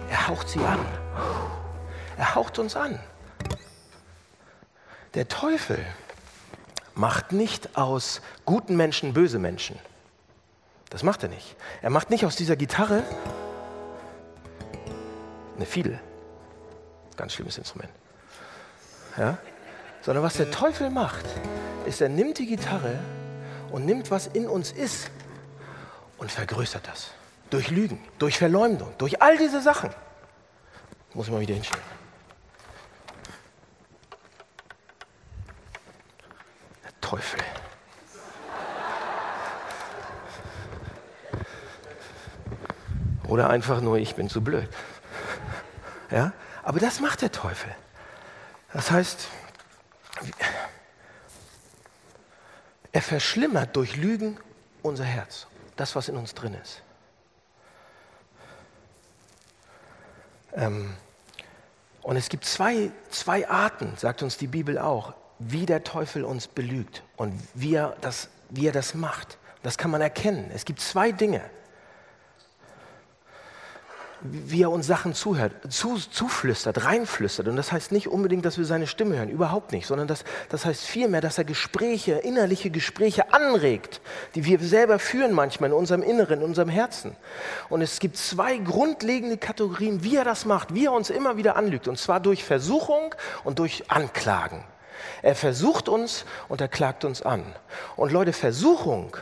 Er 0.10 0.28
haucht 0.28 0.50
sie 0.50 0.60
an. 0.60 0.80
Er 2.18 2.36
haucht 2.36 2.60
uns 2.60 2.76
an. 2.76 3.00
Der 5.14 5.28
Teufel 5.28 5.86
macht 6.96 7.32
nicht 7.32 7.78
aus 7.78 8.22
guten 8.46 8.76
Menschen 8.76 9.14
böse 9.14 9.40
Menschen. 9.40 9.80
Das 10.90 11.04
macht 11.04 11.24
er 11.24 11.30
nicht. 11.30 11.56
Er 11.82 11.90
macht 11.90 12.10
nicht 12.10 12.26
aus 12.26 12.36
dieser 12.36 12.56
Gitarre 12.56 13.04
eine 15.64 15.66
Fiedel. 15.66 16.00
Ganz 17.16 17.34
schlimmes 17.34 17.58
Instrument. 17.58 17.92
Ja? 19.18 19.38
Sondern 20.02 20.24
was 20.24 20.36
der 20.36 20.52
Teufel 20.52 20.90
macht, 20.90 21.26
ist, 21.86 22.02
er 22.02 22.10
nimmt 22.10 22.38
die 22.38 22.46
Gitarre 22.46 23.00
und 23.72 23.86
nimmt, 23.86 24.12
was 24.12 24.28
in 24.28 24.48
uns 24.48 24.72
ist 24.72 25.10
und 26.18 26.32
vergrößert 26.32 26.86
das. 26.88 27.12
Durch 27.50 27.70
Lügen, 27.70 28.04
durch 28.20 28.38
Verleumdung, 28.38 28.94
durch 28.98 29.22
all 29.22 29.38
diese 29.38 29.62
Sachen. 29.62 29.90
Muss 31.14 31.28
ich 31.28 31.32
mal 31.32 31.40
wieder 31.40 31.54
hinstellen. 31.54 31.84
Teufel. 37.00 37.40
Oder 43.28 43.50
einfach 43.50 43.80
nur, 43.82 43.98
ich 43.98 44.16
bin 44.16 44.30
zu 44.30 44.42
blöd. 44.42 44.68
Ja? 46.14 46.32
Aber 46.62 46.80
das 46.80 47.00
macht 47.00 47.24
der 47.24 47.32
Teufel. 47.32 47.76
Das 48.72 48.92
heißt, 48.92 49.28
er 52.92 53.02
verschlimmert 53.02 53.76
durch 53.76 53.96
Lügen 53.96 54.38
unser 54.84 55.06
Herz, 55.06 55.48
das, 55.76 55.96
was 55.96 56.10
in 56.10 56.16
uns 56.16 56.36
drin 56.36 56.54
ist. 56.54 56.84
Ähm, 60.54 60.96
und 62.04 62.16
es 62.16 62.30
gibt 62.30 62.46
zwei, 62.46 62.92
zwei 63.10 63.50
Arten, 63.50 63.94
sagt 63.98 64.22
uns 64.22 64.38
die 64.38 64.48
Bibel 64.48 64.78
auch, 64.78 65.16
wie 65.40 65.66
der 65.66 65.84
Teufel 65.84 66.24
uns 66.24 66.48
belügt 66.48 67.02
und 67.18 67.42
wie 67.56 67.74
er 67.74 67.98
das, 68.02 68.30
wie 68.50 68.68
er 68.68 68.72
das 68.72 68.94
macht. 68.94 69.40
Das 69.64 69.80
kann 69.80 69.90
man 69.90 70.02
erkennen. 70.02 70.52
Es 70.54 70.64
gibt 70.64 70.80
zwei 70.80 71.12
Dinge, 71.12 71.42
wie 74.24 74.64
er 74.64 74.72
uns 74.72 74.88
Sachen 74.88 75.14
zuhört, 75.14 75.54
zu, 75.70 75.98
zuflüstert, 75.98 76.86
reinflüstert. 76.86 77.48
Und 77.48 77.56
das 77.56 77.72
heißt 77.72 77.92
nicht 77.92 78.08
unbedingt, 78.08 78.46
dass 78.46 78.58
wir 78.58 78.66
seine 78.66 78.88
Stimme 78.88 79.18
hören, 79.18 79.30
überhaupt 79.30 79.72
nicht, 79.72 79.86
sondern 79.86 80.08
das, 80.08 80.24
das 80.50 80.66
heißt 80.66 80.84
vielmehr, 80.84 81.22
dass 81.22 81.38
er 81.38 81.44
Gespräche, 81.44 82.14
innerliche 82.14 82.70
Gespräche 82.70 83.34
anregt, 83.34 84.02
die 84.36 84.46
wir 84.46 84.60
selber 84.60 85.00
führen 85.00 85.34
manchmal 85.34 85.72
in 85.72 85.76
unserem 85.76 86.04
Inneren, 86.04 86.40
in 86.40 86.46
unserem 86.46 86.70
Herzen. 86.70 87.16
Und 87.70 87.82
es 87.82 88.00
gibt 88.00 88.18
zwei 88.18 88.58
grundlegende 88.58 89.38
Kategorien, 89.38 90.04
wie 90.04 90.16
er 90.16 90.26
das 90.26 90.46
macht, 90.46 90.74
wie 90.74 90.86
er 90.86 90.94
uns 90.94 91.10
immer 91.10 91.38
wieder 91.38 91.56
anlügt. 91.56 91.88
Und 91.88 92.00
zwar 92.00 92.20
durch 92.20 92.44
Versuchung 92.44 93.14
und 93.44 93.60
durch 93.60 93.92
Anklagen. 93.92 94.64
Er 95.22 95.36
versucht 95.36 95.90
uns 95.90 96.26
und 96.48 96.62
er 96.62 96.68
klagt 96.68 97.06
uns 97.06 97.22
an. 97.22 97.44
Und 97.96 98.12
Leute, 98.12 98.34
Versuchung, 98.34 99.16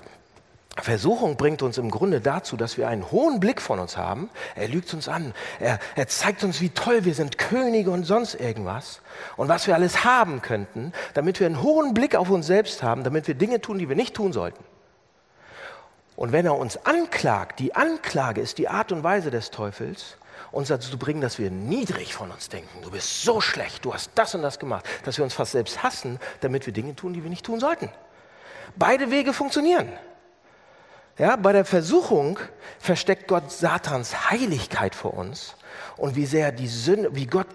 Versuchung 0.77 1.35
bringt 1.35 1.61
uns 1.61 1.77
im 1.77 1.91
Grunde 1.91 2.21
dazu, 2.21 2.55
dass 2.55 2.77
wir 2.77 2.87
einen 2.87 3.11
hohen 3.11 3.39
Blick 3.41 3.61
von 3.61 3.79
uns 3.79 3.97
haben. 3.97 4.29
Er 4.55 4.69
lügt 4.69 4.93
uns 4.93 5.09
an. 5.09 5.33
Er, 5.59 5.79
er, 5.95 6.07
zeigt 6.07 6.43
uns, 6.43 6.61
wie 6.61 6.69
toll 6.69 7.03
wir 7.03 7.13
sind, 7.13 7.37
Könige 7.37 7.91
und 7.91 8.05
sonst 8.05 8.35
irgendwas. 8.35 9.01
Und 9.35 9.49
was 9.49 9.67
wir 9.67 9.75
alles 9.75 10.05
haben 10.05 10.41
könnten, 10.41 10.93
damit 11.13 11.39
wir 11.39 11.47
einen 11.47 11.61
hohen 11.61 11.93
Blick 11.93 12.15
auf 12.15 12.29
uns 12.29 12.47
selbst 12.47 12.83
haben, 12.83 13.03
damit 13.03 13.27
wir 13.27 13.35
Dinge 13.35 13.59
tun, 13.59 13.79
die 13.79 13.89
wir 13.89 13.97
nicht 13.97 14.15
tun 14.15 14.31
sollten. 14.31 14.63
Und 16.15 16.31
wenn 16.31 16.45
er 16.45 16.55
uns 16.55 16.85
anklagt, 16.85 17.59
die 17.59 17.75
Anklage 17.75 18.39
ist 18.39 18.57
die 18.57 18.69
Art 18.69 18.91
und 18.91 19.03
Weise 19.03 19.29
des 19.29 19.51
Teufels, 19.51 20.17
uns 20.51 20.69
dazu 20.69 20.97
bringen, 20.97 21.21
dass 21.21 21.37
wir 21.37 21.51
niedrig 21.51 22.13
von 22.13 22.31
uns 22.31 22.49
denken. 22.49 22.81
Du 22.81 22.91
bist 22.91 23.23
so 23.23 23.41
schlecht, 23.41 23.85
du 23.85 23.93
hast 23.93 24.11
das 24.15 24.35
und 24.35 24.41
das 24.41 24.59
gemacht, 24.59 24.85
dass 25.03 25.17
wir 25.17 25.23
uns 25.23 25.33
fast 25.33 25.51
selbst 25.51 25.83
hassen, 25.83 26.19
damit 26.41 26.65
wir 26.65 26.73
Dinge 26.73 26.95
tun, 26.95 27.13
die 27.13 27.23
wir 27.23 27.29
nicht 27.29 27.45
tun 27.45 27.59
sollten. 27.59 27.89
Beide 28.75 29.11
Wege 29.11 29.33
funktionieren. 29.33 29.89
Ja, 31.21 31.35
bei 31.35 31.53
der 31.53 31.65
Versuchung 31.65 32.39
versteckt 32.79 33.27
Gott 33.27 33.51
Satans 33.51 34.31
Heiligkeit 34.31 34.95
vor 34.95 35.13
uns 35.13 35.53
und 35.97 36.15
wie 36.15 36.25
sehr 36.25 36.51
die 36.51 36.67
Sünde, 36.67 37.15
wie 37.15 37.27
Gott 37.27 37.45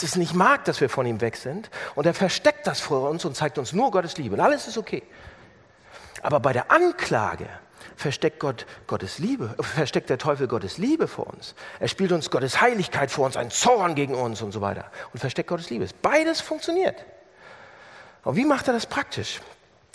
es 0.00 0.14
nicht 0.14 0.34
mag, 0.34 0.64
dass 0.66 0.80
wir 0.80 0.88
von 0.88 1.04
ihm 1.04 1.20
weg 1.20 1.34
sind. 1.34 1.68
Und 1.96 2.06
er 2.06 2.14
versteckt 2.14 2.64
das 2.68 2.78
vor 2.78 3.10
uns 3.10 3.24
und 3.24 3.34
zeigt 3.34 3.58
uns 3.58 3.72
nur 3.72 3.90
Gottes 3.90 4.18
Liebe. 4.18 4.36
Und 4.36 4.40
alles 4.40 4.68
ist 4.68 4.78
okay. 4.78 5.02
Aber 6.22 6.38
bei 6.38 6.52
der 6.52 6.70
Anklage 6.70 7.48
versteckt 7.96 8.38
Gott 8.38 8.66
Gottes 8.86 9.18
Liebe, 9.18 9.52
versteckt 9.62 10.10
der 10.10 10.18
Teufel 10.18 10.46
Gottes 10.46 10.78
Liebe 10.78 11.08
vor 11.08 11.26
uns. 11.26 11.56
Er 11.80 11.88
spielt 11.88 12.12
uns 12.12 12.30
Gottes 12.30 12.60
Heiligkeit 12.60 13.10
vor 13.10 13.26
uns, 13.26 13.36
einen 13.36 13.50
Zorn 13.50 13.96
gegen 13.96 14.14
uns 14.14 14.42
und 14.42 14.52
so 14.52 14.60
weiter 14.60 14.92
und 15.12 15.18
versteckt 15.18 15.48
Gottes 15.48 15.70
Liebe. 15.70 15.88
Beides 16.02 16.40
funktioniert. 16.40 17.04
Und 18.22 18.36
wie 18.36 18.44
macht 18.44 18.68
er 18.68 18.74
das 18.74 18.86
praktisch? 18.86 19.40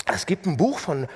Es 0.08 0.26
gibt 0.26 0.46
ein 0.46 0.58
Buch 0.58 0.78
von 0.78 1.08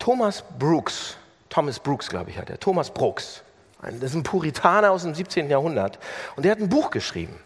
Thomas 0.00 0.42
Brooks, 0.58 1.18
Thomas 1.52 1.80
Brooks, 1.80 2.08
glaube 2.08 2.30
ich, 2.30 2.38
hat 2.38 2.48
er, 2.48 2.58
Thomas 2.58 2.88
Brooks. 2.88 3.42
Das 3.82 3.94
ist 3.94 4.14
ein 4.14 4.22
Puritaner 4.22 4.90
aus 4.90 5.02
dem 5.02 5.14
17. 5.14 5.50
Jahrhundert. 5.50 5.98
Und 6.34 6.44
der 6.44 6.52
hat 6.52 6.60
ein 6.60 6.70
Buch 6.70 6.90
geschrieben. 6.90 7.38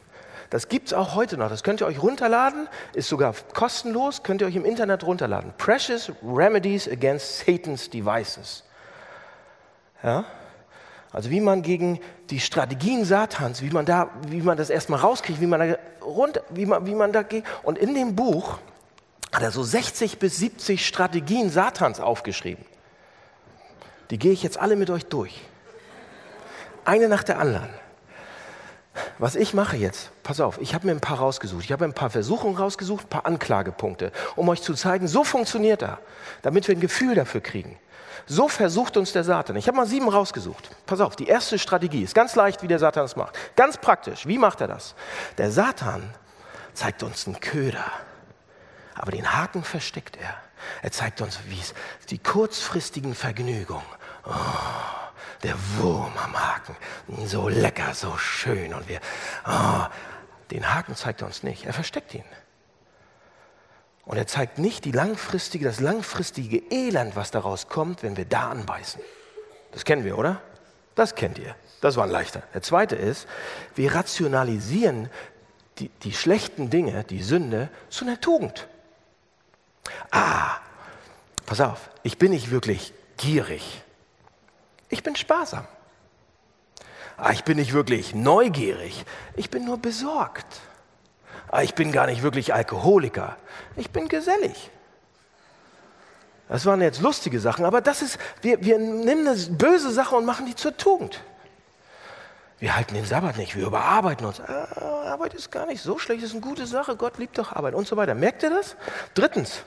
Das 0.49 0.69
gibt 0.69 0.87
es 0.87 0.93
auch 0.95 1.17
heute 1.17 1.37
noch. 1.37 1.49
Das 1.49 1.65
könnt 1.65 1.81
ihr 1.81 1.89
euch 1.89 2.01
runterladen, 2.01 2.69
ist 2.93 3.09
sogar 3.09 3.35
kostenlos, 3.53 4.23
könnt 4.23 4.43
ihr 4.43 4.47
euch 4.47 4.55
im 4.55 4.65
Internet 4.65 5.03
runterladen. 5.03 5.53
Precious 5.59 6.13
Remedies 6.23 6.89
Against 6.89 7.45
Satan's 7.45 7.91
Devices. 7.91 8.63
Ja? 10.05 10.25
Also 11.11 11.31
wie 11.31 11.41
man 11.41 11.63
gegen 11.63 11.99
die 12.31 12.39
Strategien 12.39 13.05
Satans, 13.05 13.61
wie 13.61 13.71
man, 13.71 13.87
da, 13.87 14.11
wie 14.29 14.41
man 14.41 14.57
das 14.57 14.71
erstmal 14.71 15.01
rauskriegt, 15.01 15.41
wie 15.41 15.47
man 15.47 15.59
da 15.59 15.77
runter, 16.01 16.43
wie 16.51 16.67
man, 16.67 16.87
wie 16.87 16.95
man 16.95 17.13
da 17.13 17.25
geht. 17.25 17.43
Und 17.65 17.77
in 17.77 17.93
dem 17.93 18.15
Buch 18.15 18.59
hat 19.35 19.43
er 19.43 19.51
so 19.51 19.65
60 19.65 20.21
bis 20.21 20.37
70 20.37 20.87
Strategien 20.87 21.51
Satans 21.51 21.99
aufgeschrieben. 21.99 22.65
Die 24.11 24.19
gehe 24.19 24.33
ich 24.33 24.43
jetzt 24.43 24.59
alle 24.59 24.77
mit 24.77 24.91
euch 24.91 25.07
durch. 25.07 25.41
Eine 26.85 27.09
nach 27.09 27.25
der 27.25 27.39
anderen. 27.39 27.69
Was 29.19 29.35
ich 29.35 29.55
mache 29.55 29.77
jetzt, 29.77 30.11
pass 30.23 30.41
auf, 30.41 30.59
ich 30.61 30.75
habe 30.75 30.87
mir 30.87 30.93
ein 30.93 31.01
paar 31.01 31.19
rausgesucht. 31.19 31.65
Ich 31.65 31.73
habe 31.73 31.85
ein 31.85 31.93
paar 31.93 32.11
Versuchungen 32.11 32.57
rausgesucht, 32.57 33.07
ein 33.07 33.09
paar 33.09 33.27
Anklagepunkte, 33.27 34.13
um 34.37 34.49
euch 34.49 34.63
zu 34.63 34.75
zeigen, 34.75 35.09
so 35.09 35.25
funktioniert 35.25 35.83
er, 35.83 35.99
damit 36.43 36.69
wir 36.69 36.77
ein 36.77 36.81
Gefühl 36.81 37.15
dafür 37.15 37.41
kriegen. 37.41 37.79
So 38.27 38.49
versucht 38.49 38.97
uns 38.97 39.13
der 39.13 39.25
Satan. 39.25 39.57
Ich 39.57 39.69
habe 39.69 39.77
mal 39.77 39.87
sieben 39.87 40.09
rausgesucht. 40.09 40.71
Pass 40.87 41.01
auf, 41.01 41.15
die 41.15 41.27
erste 41.27 41.59
Strategie 41.59 42.03
ist 42.03 42.15
ganz 42.15 42.35
leicht, 42.35 42.63
wie 42.63 42.69
der 42.69 42.79
Satan 42.79 43.05
es 43.05 43.17
macht. 43.17 43.37
Ganz 43.55 43.77
praktisch. 43.77 44.27
Wie 44.27 44.39
macht 44.39 44.61
er 44.61 44.69
das? 44.69 44.95
Der 45.39 45.51
Satan 45.51 46.11
zeigt 46.75 47.03
uns 47.03 47.27
einen 47.27 47.39
Köder, 47.41 47.85
aber 48.95 49.13
den 49.13 49.33
Haken 49.33 49.63
versteckt 49.63 50.17
er. 50.17 50.35
Er 50.83 50.93
zeigt 50.93 51.21
uns, 51.21 51.39
wie 51.49 51.61
es 51.61 51.75
die 52.11 52.19
kurzfristigen 52.19 53.15
Vergnügungen. 53.15 53.87
Oh 54.25 54.33
der 55.43 55.55
Wurm 55.77 56.13
am 56.17 56.37
Haken. 56.37 56.77
So 57.27 57.49
lecker, 57.49 57.95
so 57.95 58.17
schön. 58.17 58.75
Und 58.75 58.89
wir, 58.89 59.01
oh, 59.47 59.87
den 60.51 60.75
Haken 60.75 60.95
zeigt 60.97 61.23
er 61.23 61.27
uns 61.27 61.43
nicht. 61.43 61.67
Er 61.67 61.73
versteckt 61.73 62.15
ihn. 62.15 62.25
Und 64.05 64.17
er 64.17 64.27
zeigt 64.27 64.59
nicht 64.59 64.85
die 64.85 64.93
langfristige, 64.93 65.65
das 65.65 65.81
langfristige 65.81 66.63
Elend, 66.71 67.17
was 67.17 67.31
daraus 67.31 67.69
kommt, 67.69 68.03
wenn 68.03 68.17
wir 68.17 68.25
da 68.25 68.51
anbeißen. 68.51 69.01
Das 69.73 69.85
kennen 69.85 70.05
wir, 70.05 70.17
oder? 70.17 70.41
Das 70.95 71.15
kennt 71.15 71.39
ihr. 71.39 71.57
Das 71.81 71.97
war 71.97 72.05
ein 72.05 72.11
leichter. 72.11 72.43
Der 72.55 72.63
zweite 72.63 72.97
ist, 72.97 73.27
wir 73.75 73.95
rationalisieren 73.95 75.11
die, 75.79 75.89
die 75.89 76.13
schlechten 76.13 76.71
Dinge, 76.71 77.05
die 77.05 77.23
Sünde, 77.23 77.69
zu 77.91 78.05
einer 78.05 78.21
Tugend. 78.21 78.69
Ah, 80.11 80.57
pass 81.47 81.61
auf, 81.61 81.91
ich 82.03 82.19
bin 82.19 82.31
nicht 82.31 82.51
wirklich 82.51 82.93
gierig. 83.17 83.83
Ich 84.89 85.03
bin 85.03 85.17
sparsam. 85.17 85.67
Ah, 87.17 87.33
ich 87.33 87.45
bin 87.45 87.57
nicht 87.57 87.73
wirklich 87.73 88.15
neugierig. 88.15 89.05
Ich 89.37 89.51
bin 89.51 89.65
nur 89.65 89.79
besorgt. 89.79 90.47
Ah, 91.49 91.63
ich 91.63 91.75
bin 91.75 91.93
gar 91.93 92.07
nicht 92.07 92.23
wirklich 92.23 92.53
Alkoholiker. 92.53 93.37
Ich 93.77 93.91
bin 93.91 94.09
gesellig. 94.09 94.71
Das 96.49 96.67
waren 96.67 96.81
jetzt 96.81 97.01
lustige 97.01 97.41
Sachen, 97.41 97.65
aber 97.65 97.81
das 97.81 98.03
ist, 98.03 98.19
wir, 98.43 98.63
wir 98.63 98.79
nehmen 98.79 99.27
eine 99.27 99.37
böse 99.37 99.91
Sache 99.91 100.15
und 100.15 100.25
machen 100.25 100.47
die 100.47 100.55
zur 100.55 100.77
Tugend. 100.77 101.21
Wir 102.59 102.77
halten 102.77 102.95
den 102.95 103.05
Sabbat 103.05 103.37
nicht, 103.37 103.57
wir 103.57 103.67
überarbeiten 103.67 104.27
uns. 104.27 104.41
Ah, 104.41 105.13
Arbeit 105.13 105.35
ist 105.35 105.51
gar 105.51 105.67
nicht 105.67 105.83
so 105.83 105.99
schlecht, 105.99 106.23
ist 106.23 106.33
eine 106.33 106.41
gute 106.41 106.67
Sache, 106.67 106.97
Gott 106.97 107.19
liebt 107.19 107.37
doch 107.39 107.53
Arbeit 107.53 107.75
und 107.75 107.87
so 107.87 107.97
weiter. 107.97 108.15
Merkt 108.15 108.43
ihr 108.43 108.51
das? 108.51 108.77
Drittens, 109.15 109.63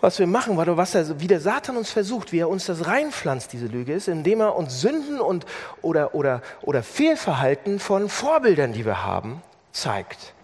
was 0.00 0.18
wir 0.18 0.26
machen, 0.26 0.56
was 0.56 0.94
er, 0.94 1.20
wie 1.20 1.26
der 1.26 1.40
Satan 1.40 1.76
uns 1.76 1.90
versucht, 1.90 2.32
wie 2.32 2.38
er 2.38 2.48
uns 2.48 2.66
das 2.66 2.86
reinpflanzt, 2.86 3.52
diese 3.52 3.66
Lüge 3.66 3.92
ist, 3.92 4.08
indem 4.08 4.40
er 4.40 4.56
uns 4.56 4.80
Sünden 4.80 5.20
und, 5.20 5.44
oder, 5.82 6.14
oder, 6.14 6.42
oder 6.62 6.82
Fehlverhalten 6.82 7.80
von 7.80 8.08
Vorbildern, 8.08 8.72
die 8.72 8.84
wir 8.84 9.04
haben, 9.04 9.42
zeigt 9.72 10.34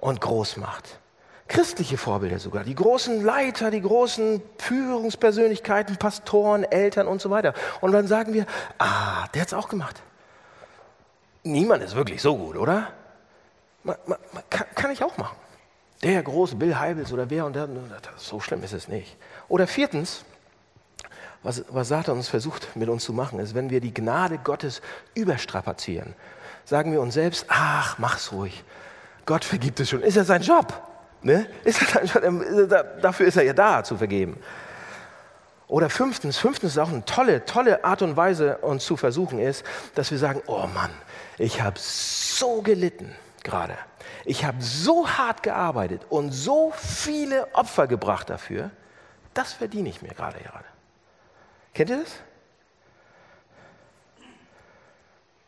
und 0.00 0.20
groß 0.20 0.56
macht. 0.56 0.98
Christliche 1.48 1.98
Vorbilder 1.98 2.38
sogar, 2.38 2.62
die 2.62 2.76
großen 2.76 3.24
Leiter, 3.24 3.72
die 3.72 3.82
großen 3.82 4.40
Führungspersönlichkeiten, 4.58 5.96
Pastoren, 5.96 6.62
Eltern 6.62 7.08
und 7.08 7.20
so 7.20 7.28
weiter. 7.30 7.54
Und 7.80 7.90
dann 7.90 8.06
sagen 8.06 8.32
wir, 8.32 8.46
ah, 8.78 9.26
der 9.34 9.42
hat 9.42 9.48
es 9.48 9.54
auch 9.54 9.68
gemacht. 9.68 10.00
Niemand 11.42 11.82
ist 11.82 11.96
wirklich 11.96 12.22
so 12.22 12.36
gut, 12.36 12.56
oder? 12.56 12.88
Man, 13.82 13.96
man, 14.06 14.18
man 14.32 14.42
kann, 14.48 14.66
kann 14.74 14.90
ich 14.92 15.02
auch 15.02 15.16
machen. 15.16 15.36
Der 16.02 16.22
große 16.22 16.56
Bill 16.56 16.78
Heibels 16.78 17.12
oder 17.12 17.28
wer 17.28 17.44
und 17.44 17.54
der, 17.54 17.68
so 18.16 18.40
schlimm 18.40 18.62
ist 18.62 18.72
es 18.72 18.88
nicht. 18.88 19.16
Oder 19.48 19.66
viertens, 19.66 20.24
was, 21.42 21.64
was 21.68 21.88
Satan 21.88 22.16
uns 22.16 22.28
versucht 22.28 22.74
mit 22.74 22.88
uns 22.88 23.04
zu 23.04 23.12
machen, 23.12 23.38
ist, 23.38 23.54
wenn 23.54 23.70
wir 23.70 23.80
die 23.80 23.92
Gnade 23.92 24.38
Gottes 24.38 24.80
überstrapazieren, 25.14 26.14
sagen 26.64 26.92
wir 26.92 27.00
uns 27.00 27.14
selbst, 27.14 27.46
ach, 27.48 27.98
mach's 27.98 28.32
ruhig. 28.32 28.64
Gott 29.26 29.44
vergibt 29.44 29.80
es 29.80 29.90
schon. 29.90 30.02
Ist 30.02 30.16
ja 30.16 30.24
sein 30.24 30.42
Job. 30.42 30.72
Ne? 31.22 31.46
Ist 31.64 31.82
er 31.82 32.06
sein 32.06 32.06
Job? 32.06 33.02
Dafür 33.02 33.26
ist 33.26 33.36
er 33.36 33.44
ja 33.44 33.52
da, 33.52 33.84
zu 33.84 33.96
vergeben. 33.96 34.38
Oder 35.68 35.88
fünftens, 35.88 36.36
fünftens 36.36 36.72
ist 36.72 36.78
auch 36.78 36.88
eine 36.88 37.04
tolle, 37.04 37.44
tolle 37.44 37.84
Art 37.84 38.02
und 38.02 38.16
Weise, 38.16 38.58
uns 38.58 38.84
zu 38.84 38.96
versuchen, 38.96 39.38
ist, 39.38 39.64
dass 39.94 40.10
wir 40.10 40.18
sagen, 40.18 40.42
oh 40.46 40.66
Mann, 40.74 40.90
ich 41.38 41.62
habe 41.62 41.78
so 41.78 42.60
gelitten 42.62 43.14
gerade. 43.44 43.76
Ich 44.24 44.44
habe 44.44 44.60
so 44.60 45.08
hart 45.08 45.42
gearbeitet 45.42 46.06
und 46.08 46.32
so 46.32 46.72
viele 46.76 47.54
Opfer 47.54 47.86
gebracht 47.86 48.30
dafür, 48.30 48.70
das 49.34 49.52
verdiene 49.52 49.88
ich 49.88 50.02
mir 50.02 50.14
gerade 50.14 50.38
gerade. 50.38 50.64
Kennt 51.74 51.90
ihr 51.90 52.00
das? 52.00 52.12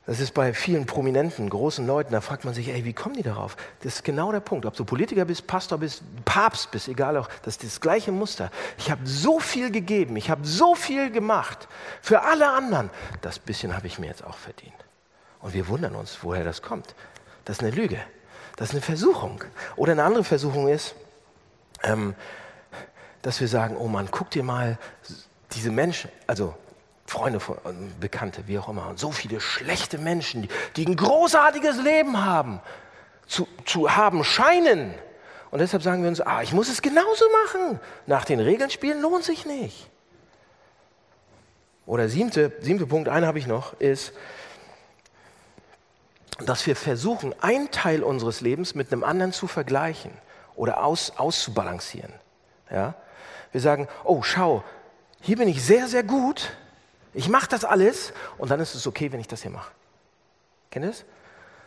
Das 0.05 0.19
ist 0.19 0.35
bei 0.35 0.53
vielen 0.53 0.85
prominenten, 0.85 1.49
großen 1.49 1.87
Leuten, 1.87 2.13
da 2.13 2.21
fragt 2.21 2.45
man 2.45 2.55
sich, 2.55 2.69
ey, 2.69 2.85
wie 2.85 2.93
kommen 2.93 3.15
die 3.15 3.23
darauf? 3.23 3.57
Das 3.83 3.97
ist 3.97 4.05
genau 4.05 4.33
der 4.33 4.41
Punkt. 4.41 4.67
Ob 4.67 4.75
du 4.75 4.85
Politiker 4.85 5.25
bist, 5.25 5.47
Pastor 5.47 5.79
bist, 5.79 6.03
Papst 6.25 6.73
bist, 6.73 6.89
egal 6.89 7.17
auch, 7.17 7.29
das 7.45 7.55
ist 7.55 7.65
das 7.65 7.81
gleiche 7.81 8.11
Muster. 8.11 8.51
Ich 8.79 8.91
habe 8.91 9.07
so 9.07 9.39
viel 9.39 9.71
gegeben, 9.71 10.17
ich 10.17 10.29
habe 10.29 10.45
so 10.45 10.75
viel 10.75 11.13
gemacht 11.13 11.69
für 12.01 12.23
alle 12.23 12.51
anderen. 12.51 12.91
Das 13.21 13.39
bisschen 13.39 13.77
habe 13.77 13.87
ich 13.87 14.01
mir 14.01 14.07
jetzt 14.07 14.25
auch 14.25 14.37
verdient. 14.37 14.75
Und 15.41 15.55
wir 15.55 15.69
wundern 15.69 15.95
uns, 15.95 16.19
woher 16.23 16.43
das 16.43 16.63
kommt. 16.63 16.97
Das 17.45 17.59
ist 17.59 17.63
eine 17.63 17.71
Lüge. 17.71 18.01
Das 18.57 18.69
ist 18.69 18.75
eine 18.75 18.83
Versuchung. 18.83 19.43
Oder 19.77 19.93
eine 19.93 20.05
andere 20.05 20.25
Versuchung 20.25 20.69
ist, 20.69 20.95
ähm, 21.83 22.15
dass 23.23 23.41
wir 23.41 23.49
sagen, 23.49 23.77
oh 23.77 23.89
Mann, 23.89 24.09
guck 24.11 24.31
dir 24.31 24.43
mal 24.43 24.79
diese 25.53 25.71
Menschen, 25.71 26.11
also 26.27 26.55
Freunde, 27.07 27.41
Bekannte, 28.01 28.45
wie 28.47 28.59
auch 28.59 28.69
immer, 28.69 28.89
und 28.89 28.99
so 28.99 29.11
viele 29.11 29.41
schlechte 29.41 29.99
Menschen, 29.99 30.43
die, 30.43 30.49
die 30.77 30.87
ein 30.87 30.97
großartiges 30.97 31.83
Leben 31.83 32.25
haben, 32.25 32.61
zu, 33.27 33.47
zu 33.65 33.95
haben 33.95 34.25
scheinen. 34.25 34.95
Und 35.51 35.59
deshalb 35.59 35.83
sagen 35.83 36.03
wir 36.03 36.09
uns, 36.09 36.21
ah, 36.21 36.43
ich 36.43 36.53
muss 36.53 36.71
es 36.71 36.81
genauso 36.81 37.25
machen. 37.45 37.81
Nach 38.07 38.25
den 38.25 38.41
Regeln 38.41 38.71
spielen 38.71 39.03
lohnt 39.03 39.25
sich 39.25 39.45
nicht. 39.45 39.91
Oder 41.85 42.09
siebte, 42.09 42.53
siebte 42.61 42.87
Punkt, 42.87 43.09
einen 43.09 43.27
habe 43.27 43.39
ich 43.39 43.47
noch, 43.47 43.79
ist, 43.81 44.13
dass 46.39 46.67
wir 46.67 46.77
versuchen, 46.77 47.35
einen 47.41 47.71
Teil 47.71 48.03
unseres 48.03 48.41
Lebens 48.41 48.75
mit 48.75 48.93
einem 48.93 49.05
anderen 49.05 49.33
zu 49.33 49.47
vergleichen 49.47 50.13
oder 50.55 50.85
aus, 50.85 51.13
auszubalancieren. 51.17 52.13
Ja? 52.71 52.95
Wir 53.53 53.61
sagen, 53.61 53.89
oh, 54.05 54.23
schau, 54.23 54.65
hier 55.21 55.37
bin 55.37 55.49
ich 55.49 55.65
sehr, 55.65 55.89
sehr 55.89 56.03
gut, 56.03 56.53
ich 57.15 57.29
mache 57.29 57.49
das 57.49 57.65
alles 57.65 58.13
und 58.39 58.51
dann 58.51 58.61
ist 58.61 58.75
es 58.75 58.87
okay, 58.87 59.13
wenn 59.13 59.21
ich 59.21 59.29
das 59.29 59.43
hier 59.43 59.51
mache. 59.51 59.71
Kennt 60.71 60.87
ihr 60.87 60.91
das? 60.91 61.05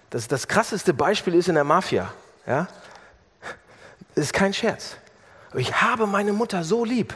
Das, 0.10 0.28
das 0.28 0.48
krasseste 0.48 0.94
Beispiel 0.94 1.36
ist 1.36 1.48
in 1.48 1.56
der 1.56 1.64
Mafia. 1.64 2.12
Ja? 2.48 2.68
Das 4.16 4.26
ist 4.26 4.34
kein 4.34 4.54
Scherz. 4.54 4.98
Ich 5.54 5.82
habe 5.82 6.08
meine 6.08 6.34
Mutter 6.34 6.64
so 6.64 6.84
lieb. 6.84 7.16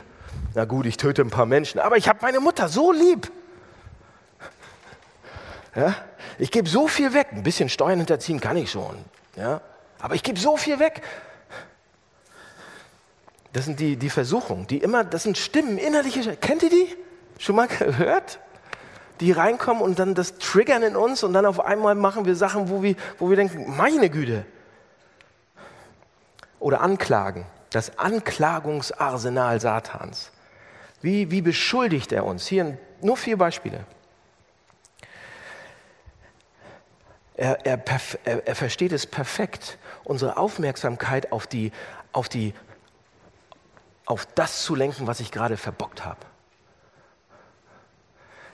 Na 0.54 0.66
gut, 0.66 0.86
ich 0.86 0.98
töte 0.98 1.22
ein 1.22 1.30
paar 1.30 1.46
Menschen, 1.46 1.80
aber 1.80 1.98
ich 1.98 2.08
habe 2.08 2.20
meine 2.22 2.40
Mutter 2.40 2.70
so 2.70 2.92
lieb. 2.92 3.32
Ja? 5.76 5.96
Ich 6.38 6.52
gebe 6.52 6.68
so 6.68 6.88
viel 6.88 7.14
weg. 7.14 7.28
Ein 7.32 7.44
bisschen 7.44 7.70
Steuern 7.70 8.00
hinterziehen 8.00 8.40
kann 8.40 8.58
ich 8.58 8.72
schon. 8.72 8.98
Ja? 9.36 9.62
Aber 10.00 10.16
ich 10.16 10.24
gebe 10.24 10.40
so 10.40 10.58
viel 10.58 10.80
weg. 10.80 11.02
Das 13.54 13.66
sind 13.66 13.80
die, 13.80 13.98
die 13.98 14.10
Versuchungen, 14.10 14.68
die 14.68 14.78
immer, 14.78 15.04
das 15.04 15.24
sind 15.24 15.38
Stimmen, 15.38 15.78
innerliche. 15.78 16.36
Kennt 16.36 16.64
ihr 16.64 16.70
die? 16.70 16.96
Schon 17.40 17.56
mal 17.56 17.68
gehört? 17.80 18.40
Die 19.20 19.32
reinkommen 19.32 19.82
und 19.82 20.00
dann 20.00 20.16
das 20.16 20.38
triggern 20.38 20.84
in 20.84 20.96
uns 20.96 21.24
und 21.24 21.34
dann 21.34 21.46
auf 21.46 21.60
einmal 21.60 21.96
machen 21.96 22.26
wir 22.26 22.36
Sachen, 22.36 22.70
wo 22.70 22.84
wir, 22.84 22.96
wo 23.18 23.30
wir 23.30 23.36
denken, 23.36 23.76
meine 23.76 24.10
Güte. 24.10 24.46
Oder 26.60 26.82
Anklagen, 26.82 27.46
das 27.72 27.98
Anklagungsarsenal 27.98 29.60
Satans. 29.60 30.32
Wie, 31.02 31.32
wie 31.32 31.42
beschuldigt 31.42 32.12
er 32.12 32.26
uns? 32.26 32.48
Hier 32.48 32.78
nur 33.02 33.18
vier 33.18 33.38
Beispiele. 33.38 33.86
Er, 37.40 37.66
er, 37.66 37.82
er, 38.26 38.48
er 38.48 38.56
versteht 38.56 38.92
es 38.92 39.08
perfekt, 39.08 39.78
unsere 40.04 40.36
Aufmerksamkeit 40.36 41.32
auf, 41.32 41.48
die, 41.48 41.72
auf, 42.12 42.28
die, 42.28 42.54
auf 44.06 44.26
das 44.36 44.64
zu 44.64 44.76
lenken, 44.76 45.08
was 45.08 45.22
ich 45.22 45.32
gerade 45.32 45.56
verbockt 45.56 46.04
habe. 46.04 46.20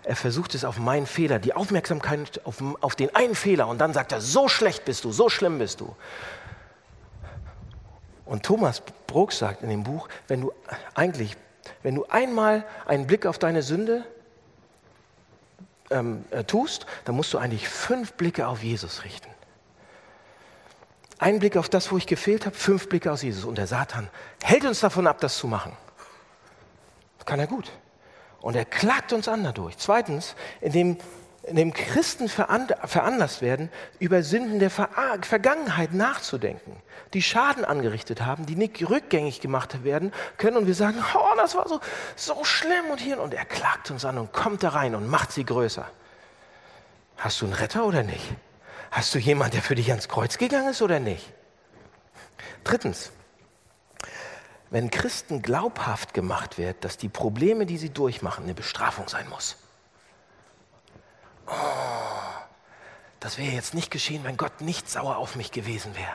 er 0.03 0.15
versucht 0.15 0.53
es 0.53 0.63
auf 0.63 0.77
meinen 0.77 1.07
Fehler, 1.07 1.39
die 1.39 1.55
Aufmerksamkeit 1.55 2.45
auf, 2.45 2.61
auf 2.81 2.95
den 2.95 3.15
einen 3.15 3.33
Fehler 3.33 3.67
und 3.69 3.79
dann 3.79 3.91
sagt 3.91 4.11
er, 4.11 4.21
so 4.21 4.47
schlecht 4.47 4.85
bist 4.85 5.03
du, 5.03 5.11
so 5.11 5.29
schlimm 5.29 5.57
bist 5.57 5.81
du. 5.81 5.95
Und 8.23 8.43
Thomas 8.43 8.83
Brooks 9.07 9.39
sagt 9.39 9.63
in 9.63 9.69
dem 9.69 9.81
Buch, 9.81 10.07
wenn 10.27 10.41
du 10.41 10.53
eigentlich, 10.93 11.35
wenn 11.81 11.95
du 11.95 12.05
einmal 12.05 12.65
einen 12.85 13.07
Blick 13.07 13.25
auf 13.25 13.39
deine 13.39 13.63
Sünde 13.63 14.03
ähm, 15.89 16.25
äh, 16.31 16.43
tust, 16.43 16.85
dann 17.05 17.15
musst 17.15 17.33
du 17.33 17.37
eigentlich 17.37 17.67
fünf 17.67 18.13
Blicke 18.13 18.47
auf 18.47 18.63
Jesus 18.63 19.03
richten. 19.03 19.29
Ein 21.17 21.39
Blick 21.39 21.55
auf 21.57 21.69
das, 21.69 21.91
wo 21.91 21.97
ich 21.97 22.07
gefehlt 22.07 22.45
habe, 22.45 22.55
fünf 22.55 22.89
Blicke 22.89 23.11
auf 23.11 23.23
Jesus. 23.23 23.45
Und 23.45 23.57
der 23.57 23.67
Satan 23.67 24.09
hält 24.43 24.65
uns 24.65 24.81
davon 24.81 25.07
ab, 25.07 25.19
das 25.21 25.37
zu 25.37 25.47
machen. 25.47 25.71
Das 27.17 27.25
kann 27.25 27.39
er 27.39 27.47
gut. 27.47 27.71
Und 28.41 28.55
er 28.55 28.65
klagt 28.65 29.13
uns 29.13 29.27
an 29.27 29.43
dadurch. 29.43 29.77
Zweitens, 29.77 30.35
indem, 30.61 30.97
indem 31.47 31.73
Christen 31.73 32.27
veranlasst 32.27 33.41
werden, 33.41 33.69
über 33.99 34.23
Sünden 34.23 34.59
der 34.59 34.69
Vergangenheit 34.69 35.93
nachzudenken, 35.93 36.75
die 37.13 37.21
Schaden 37.21 37.63
angerichtet 37.63 38.21
haben, 38.21 38.45
die 38.45 38.55
nicht 38.55 38.89
rückgängig 38.89 39.41
gemacht 39.41 39.83
werden 39.83 40.11
können. 40.37 40.57
Und 40.57 40.67
wir 40.67 40.75
sagen, 40.75 40.97
oh, 41.15 41.35
das 41.37 41.55
war 41.55 41.67
so, 41.67 41.79
so 42.15 42.43
schlimm 42.43 42.85
und 42.91 42.99
hier. 42.99 43.19
Und 43.19 43.33
er 43.33 43.45
klagt 43.45 43.91
uns 43.91 44.05
an 44.05 44.17
und 44.17 44.33
kommt 44.33 44.63
da 44.63 44.69
rein 44.69 44.95
und 44.95 45.07
macht 45.07 45.31
sie 45.31 45.45
größer. 45.45 45.87
Hast 47.17 47.41
du 47.41 47.45
einen 47.45 47.53
Retter 47.53 47.85
oder 47.85 48.03
nicht? 48.03 48.33
Hast 48.91 49.13
du 49.13 49.19
jemanden, 49.19 49.53
der 49.53 49.61
für 49.61 49.75
dich 49.75 49.89
ans 49.89 50.07
Kreuz 50.07 50.37
gegangen 50.37 50.69
ist 50.69 50.81
oder 50.81 50.99
nicht? 50.99 51.31
Drittens, 52.63 53.11
wenn 54.71 54.89
Christen 54.89 55.41
glaubhaft 55.41 56.13
gemacht 56.13 56.57
wird, 56.57 56.83
dass 56.83 56.97
die 56.97 57.09
Probleme, 57.09 57.65
die 57.65 57.77
sie 57.77 57.91
durchmachen, 57.91 58.45
eine 58.45 58.53
Bestrafung 58.53 59.07
sein 59.07 59.29
muss. 59.29 59.57
Oh, 61.47 61.51
das 63.19 63.37
wäre 63.37 63.51
jetzt 63.51 63.73
nicht 63.73 63.91
geschehen, 63.91 64.23
wenn 64.23 64.37
Gott 64.37 64.61
nicht 64.61 64.89
sauer 64.89 65.17
auf 65.17 65.35
mich 65.35 65.51
gewesen 65.51 65.95
wäre. 65.95 66.13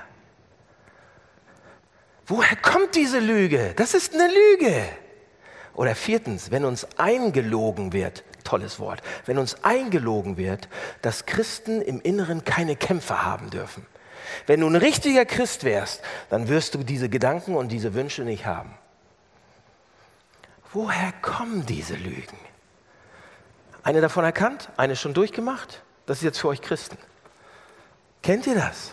Woher 2.26 2.57
kommt 2.57 2.95
diese 2.95 3.18
Lüge? 3.18 3.74
Das 3.76 3.95
ist 3.95 4.14
eine 4.14 4.28
Lüge. 4.28 4.85
Oder 5.74 5.95
viertens, 5.95 6.51
wenn 6.51 6.64
uns 6.64 6.87
eingelogen 6.97 7.93
wird, 7.93 8.22
tolles 8.45 8.78
Wort, 8.78 9.03
wenn 9.26 9.39
uns 9.39 9.64
eingelogen 9.64 10.37
wird, 10.37 10.68
dass 11.03 11.26
Christen 11.26 11.81
im 11.83 12.01
Inneren 12.01 12.45
keine 12.45 12.76
Kämpfe 12.76 13.24
haben 13.24 13.51
dürfen. 13.51 13.87
Wenn 14.47 14.61
du 14.61 14.68
ein 14.68 14.76
richtiger 14.76 15.24
Christ 15.24 15.64
wärst, 15.64 16.03
dann 16.28 16.49
wirst 16.49 16.74
du 16.74 16.78
diese 16.85 17.09
Gedanken 17.09 17.57
und 17.57 17.68
diese 17.68 17.95
Wünsche 17.95 18.22
nicht 18.22 18.47
haben. 18.47 18.74
Woher 20.72 21.12
kommen 21.22 21.66
diese 21.66 21.95
Lügen? 21.95 22.39
Eine 23.83 24.01
davon 24.01 24.24
erkannt, 24.24 24.68
eine 24.76 24.97
schon 24.97 25.14
durchgemacht? 25.14 25.83
Das 26.07 26.18
ist 26.18 26.24
jetzt 26.24 26.41
für 26.41 26.49
euch 26.49 26.61
Christen. 26.61 26.99
Kennt 28.22 28.47
ihr 28.47 28.55
das? 28.55 28.93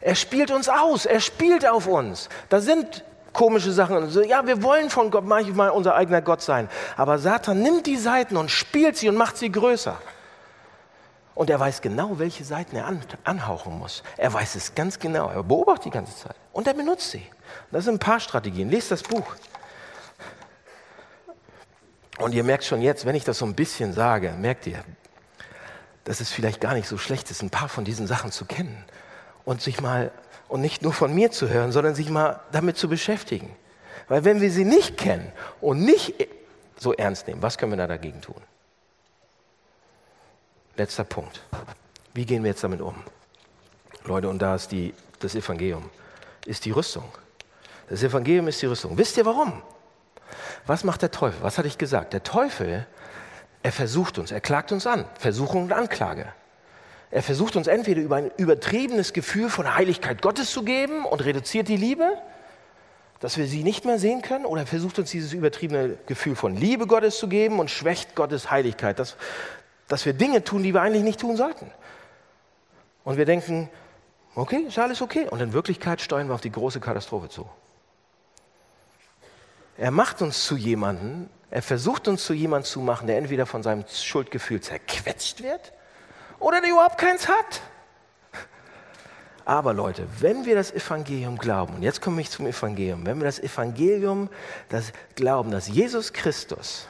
Er 0.00 0.14
spielt 0.14 0.50
uns 0.50 0.68
aus, 0.68 1.04
er 1.04 1.20
spielt 1.20 1.68
auf 1.68 1.86
uns. 1.86 2.28
Da 2.48 2.60
sind 2.60 3.04
komische 3.32 3.72
Sachen. 3.72 4.10
ja, 4.26 4.46
wir 4.46 4.62
wollen 4.62 4.90
von 4.90 5.10
Gott 5.10 5.24
manchmal 5.24 5.70
unser 5.70 5.94
eigener 5.94 6.22
Gott 6.22 6.42
sein. 6.42 6.68
Aber 6.96 7.18
Satan 7.18 7.60
nimmt 7.60 7.86
die 7.86 7.96
Seiten 7.96 8.36
und 8.36 8.50
spielt 8.50 8.96
sie 8.96 9.08
und 9.08 9.16
macht 9.16 9.36
sie 9.36 9.52
größer. 9.52 9.96
Und 11.34 11.48
er 11.48 11.60
weiß 11.60 11.80
genau, 11.80 12.18
welche 12.18 12.44
Seiten 12.44 12.76
er 12.76 12.86
an, 12.86 13.00
anhauchen 13.24 13.78
muss. 13.78 14.02
Er 14.16 14.32
weiß 14.32 14.56
es 14.56 14.74
ganz 14.74 14.98
genau. 14.98 15.30
Er 15.30 15.42
beobachtet 15.42 15.86
die 15.86 15.90
ganze 15.90 16.16
Zeit. 16.16 16.36
Und 16.52 16.66
er 16.66 16.74
benutzt 16.74 17.10
sie. 17.10 17.26
Das 17.70 17.84
sind 17.84 17.94
ein 17.94 17.98
paar 17.98 18.20
Strategien. 18.20 18.68
Lest 18.70 18.90
das 18.90 19.02
Buch. 19.02 19.24
Und 22.18 22.34
ihr 22.34 22.44
merkt 22.44 22.64
schon 22.64 22.82
jetzt, 22.82 23.06
wenn 23.06 23.14
ich 23.14 23.24
das 23.24 23.38
so 23.38 23.46
ein 23.46 23.54
bisschen 23.54 23.92
sage, 23.92 24.32
merkt 24.32 24.66
ihr, 24.66 24.84
dass 26.04 26.20
es 26.20 26.30
vielleicht 26.30 26.60
gar 26.60 26.74
nicht 26.74 26.88
so 26.88 26.98
schlecht 26.98 27.30
ist, 27.30 27.42
ein 27.42 27.50
paar 27.50 27.68
von 27.68 27.84
diesen 27.84 28.06
Sachen 28.06 28.32
zu 28.32 28.44
kennen 28.44 28.84
und 29.44 29.62
sich 29.62 29.80
mal 29.80 30.10
und 30.48 30.60
nicht 30.60 30.82
nur 30.82 30.92
von 30.92 31.14
mir 31.14 31.30
zu 31.30 31.48
hören, 31.48 31.70
sondern 31.70 31.94
sich 31.94 32.10
mal 32.10 32.40
damit 32.50 32.76
zu 32.76 32.88
beschäftigen. 32.88 33.54
Weil 34.08 34.24
wenn 34.24 34.40
wir 34.40 34.50
sie 34.50 34.64
nicht 34.64 34.96
kennen 34.96 35.32
und 35.60 35.84
nicht 35.84 36.14
so 36.76 36.92
ernst 36.92 37.28
nehmen, 37.28 37.40
was 37.42 37.56
können 37.56 37.72
wir 37.72 37.76
da 37.76 37.86
dagegen 37.86 38.20
tun? 38.20 38.40
Letzter 40.76 41.04
Punkt. 41.04 41.42
Wie 42.14 42.26
gehen 42.26 42.42
wir 42.42 42.50
jetzt 42.50 42.64
damit 42.64 42.80
um? 42.80 42.96
Leute, 44.04 44.28
und 44.28 44.40
da 44.40 44.56
ist 44.56 44.72
die, 44.72 44.94
das 45.20 45.34
Evangelium, 45.34 45.88
ist 46.46 46.64
die 46.64 46.72
Rüstung. 46.72 47.04
Das 47.88 48.02
Evangelium 48.02 48.48
ist 48.48 48.60
die 48.62 48.66
Rüstung. 48.66 48.98
Wisst 48.98 49.16
ihr 49.16 49.26
warum? 49.26 49.62
Was 50.66 50.84
macht 50.84 51.02
der 51.02 51.10
Teufel? 51.10 51.42
Was 51.42 51.58
hatte 51.58 51.68
ich 51.68 51.78
gesagt? 51.78 52.12
Der 52.12 52.22
Teufel, 52.22 52.86
er 53.62 53.72
versucht 53.72 54.18
uns, 54.18 54.30
er 54.30 54.40
klagt 54.40 54.72
uns 54.72 54.86
an. 54.86 55.04
Versuchung 55.18 55.64
und 55.64 55.72
Anklage. 55.72 56.26
Er 57.10 57.22
versucht 57.22 57.56
uns 57.56 57.66
entweder 57.66 58.00
über 58.00 58.16
ein 58.16 58.30
übertriebenes 58.36 59.12
Gefühl 59.12 59.50
von 59.50 59.74
Heiligkeit 59.74 60.22
Gottes 60.22 60.52
zu 60.52 60.62
geben 60.62 61.04
und 61.04 61.24
reduziert 61.24 61.66
die 61.68 61.76
Liebe, 61.76 62.16
dass 63.18 63.36
wir 63.36 63.46
sie 63.46 63.64
nicht 63.64 63.84
mehr 63.84 63.98
sehen 63.98 64.22
können, 64.22 64.46
oder 64.46 64.62
er 64.62 64.66
versucht 64.66 64.98
uns 64.98 65.10
dieses 65.10 65.32
übertriebene 65.32 65.98
Gefühl 66.06 66.36
von 66.36 66.56
Liebe 66.56 66.86
Gottes 66.86 67.18
zu 67.18 67.28
geben 67.28 67.58
und 67.58 67.70
schwächt 67.70 68.14
Gottes 68.14 68.50
Heiligkeit, 68.50 68.98
dass, 68.98 69.16
dass 69.88 70.06
wir 70.06 70.14
Dinge 70.14 70.44
tun, 70.44 70.62
die 70.62 70.72
wir 70.72 70.80
eigentlich 70.82 71.02
nicht 71.02 71.20
tun 71.20 71.36
sollten. 71.36 71.70
Und 73.04 73.16
wir 73.16 73.24
denken, 73.24 73.68
okay, 74.34 74.64
ist 74.68 74.78
alles 74.78 75.02
okay. 75.02 75.26
Und 75.28 75.40
in 75.40 75.52
Wirklichkeit 75.52 76.00
steuern 76.00 76.28
wir 76.28 76.34
auf 76.34 76.40
die 76.40 76.52
große 76.52 76.80
Katastrophe 76.80 77.28
zu. 77.28 77.48
Er 79.80 79.90
macht 79.90 80.20
uns 80.20 80.44
zu 80.44 80.58
jemandem, 80.58 81.30
er 81.50 81.62
versucht 81.62 82.06
uns 82.06 82.26
zu 82.26 82.34
jemandem 82.34 82.66
zu 82.70 82.80
machen, 82.80 83.06
der 83.06 83.16
entweder 83.16 83.46
von 83.46 83.62
seinem 83.62 83.86
Schuldgefühl 83.88 84.60
zerquetscht 84.60 85.42
wird 85.42 85.72
oder 86.38 86.60
der 86.60 86.68
überhaupt 86.68 86.98
keins 86.98 87.26
hat. 87.26 87.62
Aber 89.46 89.72
Leute, 89.72 90.06
wenn 90.18 90.44
wir 90.44 90.54
das 90.54 90.70
Evangelium 90.70 91.38
glauben, 91.38 91.76
und 91.76 91.82
jetzt 91.82 92.02
komme 92.02 92.20
ich 92.20 92.28
zum 92.28 92.46
Evangelium, 92.46 93.06
wenn 93.06 93.20
wir 93.20 93.24
das 93.24 93.38
Evangelium 93.38 94.28
das 94.68 94.92
glauben, 95.14 95.50
dass 95.50 95.66
Jesus 95.66 96.12
Christus, 96.12 96.86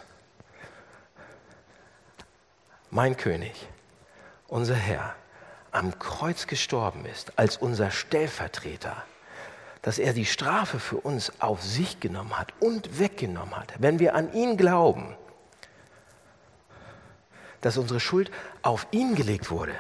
mein 2.91 3.16
König, 3.16 3.68
unser 4.49 4.74
Herr, 4.74 5.14
am 5.70 5.97
Kreuz 6.01 6.49
gestorben 6.49 7.07
ist 7.07 7.38
als 7.38 7.57
unser 7.57 7.93
Stellvertreter, 7.93 9.05
dass 9.83 9.99
er 9.99 10.12
die 10.12 10.26
Strafe 10.26 10.78
für 10.78 10.99
uns 10.99 11.33
auf 11.41 11.62
sich 11.62 12.01
genommen 12.01 12.39
hat 12.39 12.53
und 12.61 12.99
weggenommen 12.99 13.57
hat, 13.57 13.72
wenn 13.78 13.99
wir 13.99 14.14
an 14.14 14.33
ihn 14.33 14.57
glauben, 14.57 15.16
dass 17.61 17.76
unsere 17.76 18.01
Schuld 18.01 18.31
auf 18.62 18.87
ihn 18.91 19.14
gelegt 19.14 19.51
wurde 19.51 19.74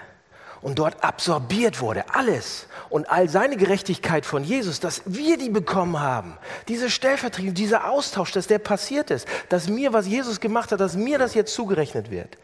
und 0.62 0.78
dort 0.78 1.02
absorbiert 1.02 1.80
wurde, 1.80 2.04
alles 2.14 2.66
und 2.90 3.10
all 3.10 3.28
seine 3.28 3.56
Gerechtigkeit 3.56 4.26
von 4.26 4.44
Jesus, 4.44 4.80
dass 4.80 5.02
wir 5.06 5.38
die 5.38 5.48
bekommen 5.48 5.98
haben, 5.98 6.36
diese 6.68 6.90
Stellvertretung, 6.90 7.54
dieser 7.54 7.90
Austausch, 7.90 8.32
dass 8.32 8.46
der 8.46 8.58
passiert 8.58 9.10
ist, 9.10 9.26
dass 9.48 9.68
mir, 9.68 9.92
was 9.92 10.06
Jesus 10.06 10.40
gemacht 10.40 10.72
hat, 10.72 10.80
dass 10.80 10.96
mir 10.96 11.18
das 11.18 11.34
jetzt 11.34 11.54
zugerechnet 11.54 12.10
wird. 12.10 12.36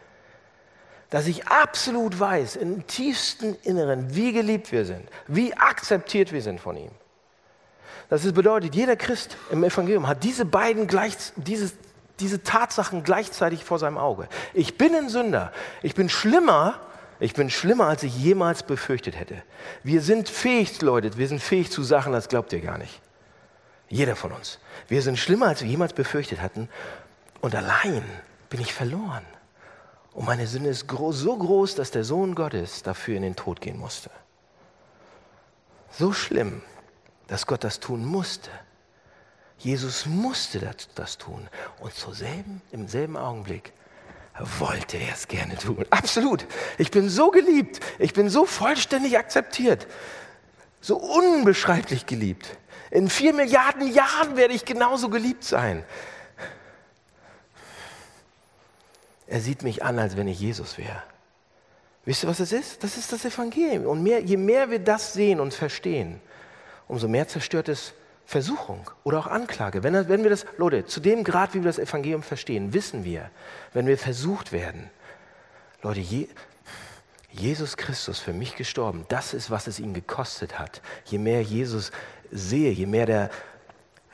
Dass 1.09 1.27
ich 1.27 1.47
absolut 1.47 2.19
weiß, 2.19 2.57
im 2.57 2.85
tiefsten 2.85 3.55
Inneren, 3.63 4.13
wie 4.13 4.33
geliebt 4.33 4.71
wir 4.71 4.83
sind, 4.83 5.07
wie 5.27 5.53
akzeptiert 5.53 6.33
wir 6.33 6.41
sind 6.41 6.59
von 6.59 6.75
ihm. 6.75 6.91
Das 8.09 8.31
bedeutet, 8.31 8.73
jeder 8.73 8.95
Christ 8.95 9.35
im 9.51 9.63
Evangelium 9.63 10.07
hat 10.07 10.23
diese 10.23 10.45
beiden 10.45 10.87
gleich, 10.87 11.15
dieses, 11.35 11.73
diese 12.19 12.41
Tatsachen 12.43 13.03
gleichzeitig 13.03 13.65
vor 13.65 13.79
seinem 13.79 13.97
Auge. 13.97 14.29
Ich 14.53 14.77
bin 14.77 14.95
ein 14.95 15.09
Sünder. 15.09 15.51
Ich 15.83 15.93
bin 15.93 16.07
schlimmer, 16.07 16.79
ich 17.19 17.33
bin 17.33 17.49
schlimmer, 17.49 17.87
als 17.87 18.03
ich 18.03 18.17
jemals 18.17 18.63
befürchtet 18.63 19.19
hätte. 19.19 19.41
Wir 19.83 20.01
sind 20.01 20.29
fähig, 20.29 20.81
Leute, 20.81 21.17
wir 21.17 21.27
sind 21.27 21.41
fähig 21.41 21.71
zu 21.71 21.83
Sachen, 21.83 22.13
das 22.13 22.29
glaubt 22.29 22.53
ihr 22.53 22.61
gar 22.61 22.77
nicht. 22.77 23.01
Jeder 23.89 24.15
von 24.15 24.31
uns. 24.31 24.59
Wir 24.87 25.01
sind 25.01 25.17
schlimmer, 25.17 25.47
als 25.47 25.61
wir 25.61 25.69
jemals 25.69 25.93
befürchtet 25.93 26.41
hatten. 26.41 26.69
Und 27.41 27.55
allein 27.55 28.03
bin 28.49 28.61
ich 28.61 28.73
verloren. 28.73 29.25
Und 30.13 30.25
meine 30.25 30.47
Sünde 30.47 30.69
ist 30.69 30.87
so 30.89 31.37
groß, 31.37 31.75
dass 31.75 31.91
der 31.91 32.03
Sohn 32.03 32.35
Gottes 32.35 32.83
dafür 32.83 33.17
in 33.17 33.21
den 33.21 33.35
Tod 33.35 33.61
gehen 33.61 33.77
musste. 33.77 34.09
So 35.91 36.11
schlimm, 36.11 36.61
dass 37.27 37.45
Gott 37.45 37.63
das 37.63 37.79
tun 37.79 38.05
musste. 38.05 38.49
Jesus 39.59 40.05
musste 40.05 40.59
das, 40.59 40.89
das 40.95 41.17
tun. 41.17 41.47
Und 41.79 41.93
zur 41.93 42.13
selben, 42.13 42.61
im 42.71 42.87
selben 42.87 43.17
Augenblick 43.17 43.73
wollte 44.59 44.97
er 44.97 45.13
es 45.13 45.27
gerne 45.27 45.57
tun. 45.57 45.85
Absolut. 45.89 46.45
Ich 46.77 46.91
bin 46.91 47.09
so 47.09 47.31
geliebt. 47.31 47.79
Ich 47.97 48.13
bin 48.13 48.29
so 48.29 48.45
vollständig 48.45 49.17
akzeptiert. 49.17 49.87
So 50.79 50.97
unbeschreiblich 50.97 52.05
geliebt. 52.05 52.57
In 52.91 53.09
vier 53.09 53.33
Milliarden 53.33 53.91
Jahren 53.91 54.37
werde 54.37 54.53
ich 54.53 54.63
genauso 54.63 55.09
geliebt 55.09 55.43
sein. 55.43 55.83
Er 59.25 59.41
sieht 59.41 59.63
mich 59.63 59.83
an, 59.83 59.99
als 59.99 60.15
wenn 60.15 60.27
ich 60.27 60.39
Jesus 60.39 60.77
wäre. 60.77 61.03
Wisst 62.05 62.23
ihr, 62.23 62.29
was 62.29 62.39
es 62.39 62.53
ist? 62.53 62.83
Das 62.83 62.95
ist 62.95 63.11
das 63.11 63.25
Evangelium. 63.25 63.85
Und 63.85 64.01
mehr, 64.01 64.21
je 64.21 64.37
mehr 64.37 64.69
wir 64.69 64.79
das 64.79 65.11
sehen 65.13 65.41
und 65.41 65.53
verstehen, 65.53 66.21
umso 66.87 67.07
mehr 67.07 67.27
zerstört 67.27 67.69
es 67.69 67.93
Versuchung 68.25 68.89
oder 69.03 69.19
auch 69.19 69.27
Anklage. 69.27 69.83
Wenn, 69.83 69.93
wenn 70.09 70.23
wir 70.23 70.29
das, 70.29 70.45
Leute, 70.57 70.85
zu 70.85 70.99
dem 70.99 71.23
Grad, 71.23 71.53
wie 71.53 71.59
wir 71.59 71.69
das 71.69 71.79
Evangelium 71.79 72.23
verstehen, 72.23 72.73
wissen 72.73 73.05
wir, 73.05 73.31
wenn 73.73 73.87
wir 73.87 73.97
versucht 73.97 74.51
werden, 74.51 74.89
Leute, 75.81 76.01
je, 76.01 76.27
Jesus 77.31 77.77
Christus 77.77 78.19
für 78.19 78.33
mich 78.33 78.55
gestorben, 78.55 79.05
das 79.07 79.33
ist, 79.33 79.49
was 79.49 79.67
es 79.67 79.79
ihm 79.79 79.93
gekostet 79.93 80.59
hat. 80.59 80.81
Je 81.05 81.19
mehr 81.19 81.41
Jesus 81.41 81.91
sehe, 82.31 82.71
je 82.71 82.85
mehr 82.85 83.05
der 83.05 83.29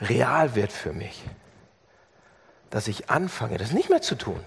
real 0.02 0.56
wird 0.56 0.72
für 0.72 0.94
mich, 0.94 1.24
dass 2.70 2.88
ich 2.88 3.10
anfange, 3.10 3.58
das 3.58 3.72
nicht 3.72 3.90
mehr 3.90 4.02
zu 4.02 4.16
tun. 4.16 4.44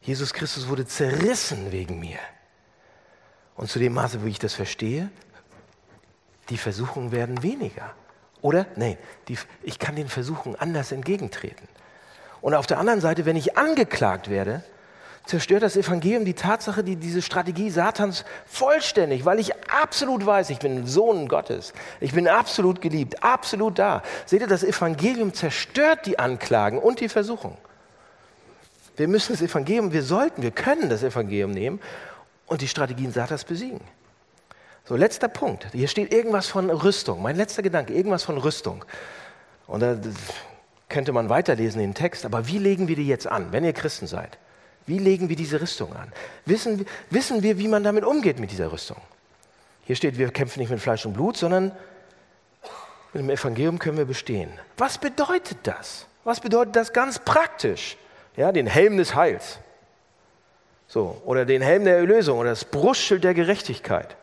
Jesus 0.00 0.32
Christus 0.32 0.68
wurde 0.68 0.86
zerrissen 0.86 1.72
wegen 1.72 1.98
mir. 1.98 2.18
Und 3.56 3.70
zu 3.70 3.78
dem 3.78 3.94
Maße, 3.94 4.22
wo 4.22 4.26
ich 4.26 4.38
das 4.38 4.54
verstehe, 4.54 5.10
die 6.50 6.58
Versuchungen 6.58 7.12
werden 7.12 7.42
weniger. 7.42 7.94
Oder? 8.42 8.66
Nein, 8.76 8.98
ich 9.62 9.78
kann 9.78 9.96
den 9.96 10.08
Versuchungen 10.08 10.56
anders 10.56 10.92
entgegentreten. 10.92 11.66
Und 12.40 12.54
auf 12.54 12.66
der 12.66 12.78
anderen 12.78 13.00
Seite, 13.00 13.24
wenn 13.24 13.36
ich 13.36 13.56
angeklagt 13.56 14.28
werde, 14.28 14.62
zerstört 15.24 15.62
das 15.62 15.76
Evangelium 15.76 16.24
die 16.24 16.34
Tatsache, 16.34 16.84
die, 16.84 16.96
diese 16.96 17.22
Strategie 17.22 17.70
Satans 17.70 18.24
vollständig, 18.46 19.24
weil 19.24 19.38
ich 19.38 19.52
absolut 19.70 20.26
weiß, 20.26 20.50
ich 20.50 20.58
bin 20.58 20.86
Sohn 20.86 21.28
Gottes. 21.28 21.72
Ich 22.00 22.12
bin 22.12 22.28
absolut 22.28 22.80
geliebt, 22.82 23.22
absolut 23.22 23.78
da. 23.78 24.02
Seht 24.26 24.42
ihr, 24.42 24.46
das 24.46 24.62
Evangelium 24.62 25.32
zerstört 25.32 26.00
die 26.04 26.18
Anklagen 26.18 26.78
und 26.78 27.00
die 27.00 27.08
Versuchung. 27.08 27.56
Wir 28.96 29.08
müssen 29.08 29.32
das 29.32 29.42
Evangelium, 29.42 29.92
wir 29.92 30.02
sollten, 30.02 30.42
wir 30.42 30.50
können 30.50 30.88
das 30.88 31.02
Evangelium 31.02 31.50
nehmen 31.50 31.80
und 32.46 32.60
die 32.60 32.68
Strategien 32.68 33.12
Satans 33.12 33.44
besiegen. 33.44 33.80
So, 34.86 34.96
letzter 34.96 35.28
Punkt. 35.28 35.66
Hier 35.72 35.88
steht 35.88 36.12
irgendwas 36.12 36.46
von 36.46 36.68
Rüstung. 36.68 37.22
Mein 37.22 37.36
letzter 37.36 37.62
Gedanke, 37.62 37.94
irgendwas 37.94 38.22
von 38.22 38.36
Rüstung. 38.36 38.84
Und 39.66 39.80
da 39.80 39.96
könnte 40.90 41.12
man 41.12 41.30
weiterlesen 41.30 41.80
den 41.80 41.94
Text, 41.94 42.26
aber 42.26 42.46
wie 42.48 42.58
legen 42.58 42.86
wir 42.86 42.96
die 42.96 43.06
jetzt 43.06 43.26
an, 43.26 43.50
wenn 43.50 43.64
ihr 43.64 43.72
Christen 43.72 44.06
seid? 44.06 44.36
Wie 44.86 44.98
legen 44.98 45.30
wir 45.30 45.36
diese 45.36 45.58
Rüstung 45.62 45.96
an? 45.96 46.12
Wissen, 46.44 46.86
wissen 47.08 47.42
wir, 47.42 47.58
wie 47.58 47.68
man 47.68 47.82
damit 47.82 48.04
umgeht 48.04 48.38
mit 48.38 48.50
dieser 48.50 48.70
Rüstung? 48.70 48.98
Hier 49.86 49.96
steht, 49.96 50.18
wir 50.18 50.30
kämpfen 50.30 50.60
nicht 50.60 50.68
mit 50.68 50.80
Fleisch 50.80 51.06
und 51.06 51.14
Blut, 51.14 51.38
sondern 51.38 51.72
mit 53.14 53.22
dem 53.22 53.30
Evangelium 53.30 53.78
können 53.78 53.96
wir 53.96 54.04
bestehen. 54.04 54.52
Was 54.76 54.98
bedeutet 54.98 55.58
das? 55.62 56.06
Was 56.24 56.40
bedeutet 56.40 56.76
das 56.76 56.92
ganz 56.92 57.18
praktisch? 57.18 57.96
Ja, 58.36 58.52
den 58.52 58.66
Helm 58.66 58.98
des 58.98 59.14
Heils. 59.14 59.58
So, 60.88 61.22
oder 61.24 61.46
den 61.46 61.62
Helm 61.62 61.84
der 61.84 61.96
Erlösung 61.96 62.38
oder 62.38 62.50
das 62.50 62.66
Brustschild 62.66 63.24
der 63.24 63.32
Gerechtigkeit 63.32 64.16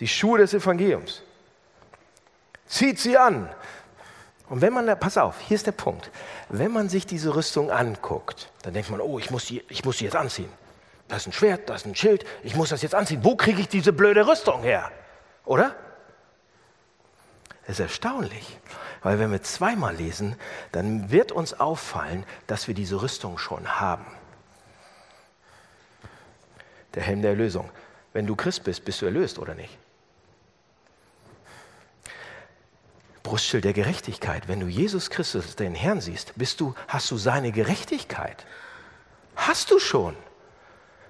die 0.00 0.08
Schuhe 0.08 0.38
des 0.38 0.54
Evangeliums. 0.54 1.22
Zieht 2.66 2.98
sie 2.98 3.16
an. 3.16 3.48
Und 4.48 4.60
wenn 4.60 4.72
man, 4.72 4.98
pass 4.98 5.18
auf, 5.18 5.40
hier 5.40 5.56
ist 5.56 5.66
der 5.66 5.72
Punkt. 5.72 6.10
Wenn 6.48 6.72
man 6.72 6.88
sich 6.88 7.06
diese 7.06 7.34
Rüstung 7.34 7.70
anguckt, 7.70 8.50
dann 8.62 8.74
denkt 8.74 8.90
man, 8.90 9.00
oh, 9.00 9.18
ich 9.18 9.30
muss 9.30 9.46
die, 9.46 9.64
ich 9.68 9.84
muss 9.84 9.98
die 9.98 10.04
jetzt 10.04 10.16
anziehen. 10.16 10.50
Da 11.08 11.16
ist 11.16 11.26
ein 11.26 11.32
Schwert, 11.32 11.68
da 11.68 11.74
ist 11.74 11.86
ein 11.86 11.94
Schild, 11.94 12.24
ich 12.42 12.56
muss 12.56 12.70
das 12.70 12.82
jetzt 12.82 12.94
anziehen. 12.94 13.24
Wo 13.24 13.36
kriege 13.36 13.60
ich 13.60 13.68
diese 13.68 13.92
blöde 13.92 14.26
Rüstung 14.26 14.62
her? 14.62 14.90
Oder? 15.44 15.74
Das 17.62 17.78
ist 17.78 17.80
erstaunlich, 17.80 18.58
weil 19.02 19.18
wenn 19.18 19.32
wir 19.32 19.42
zweimal 19.42 19.94
lesen, 19.94 20.36
dann 20.70 21.10
wird 21.10 21.32
uns 21.32 21.58
auffallen, 21.58 22.24
dass 22.46 22.68
wir 22.68 22.74
diese 22.74 23.02
Rüstung 23.02 23.38
schon 23.38 23.80
haben. 23.80 24.06
Der 26.94 27.02
Helm 27.02 27.22
der 27.22 27.32
Erlösung. 27.32 27.70
Wenn 28.12 28.26
du 28.26 28.36
Christ 28.36 28.62
bist, 28.64 28.84
bist 28.84 29.02
du 29.02 29.06
erlöst 29.06 29.38
oder 29.38 29.54
nicht? 29.54 29.76
Brustschild 33.26 33.64
der 33.64 33.72
Gerechtigkeit. 33.72 34.46
Wenn 34.46 34.60
du 34.60 34.68
Jesus 34.68 35.10
Christus, 35.10 35.56
den 35.56 35.74
Herrn 35.74 36.00
siehst, 36.00 36.32
bist 36.36 36.60
du, 36.60 36.74
hast 36.86 37.10
du 37.10 37.16
seine 37.16 37.50
Gerechtigkeit. 37.50 38.46
Hast 39.34 39.72
du 39.72 39.80
schon. 39.80 40.14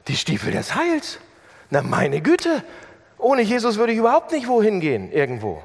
Die 0.09 0.17
Stiefel 0.17 0.51
des 0.51 0.75
Heils. 0.75 1.19
Na 1.69 1.83
meine 1.83 2.23
Güte, 2.23 2.65
ohne 3.19 3.43
Jesus 3.43 3.77
würde 3.77 3.93
ich 3.93 3.99
überhaupt 3.99 4.33
nicht 4.33 4.49
wohin 4.49 4.81
gehen, 4.81 5.13
irgendwo. 5.13 5.63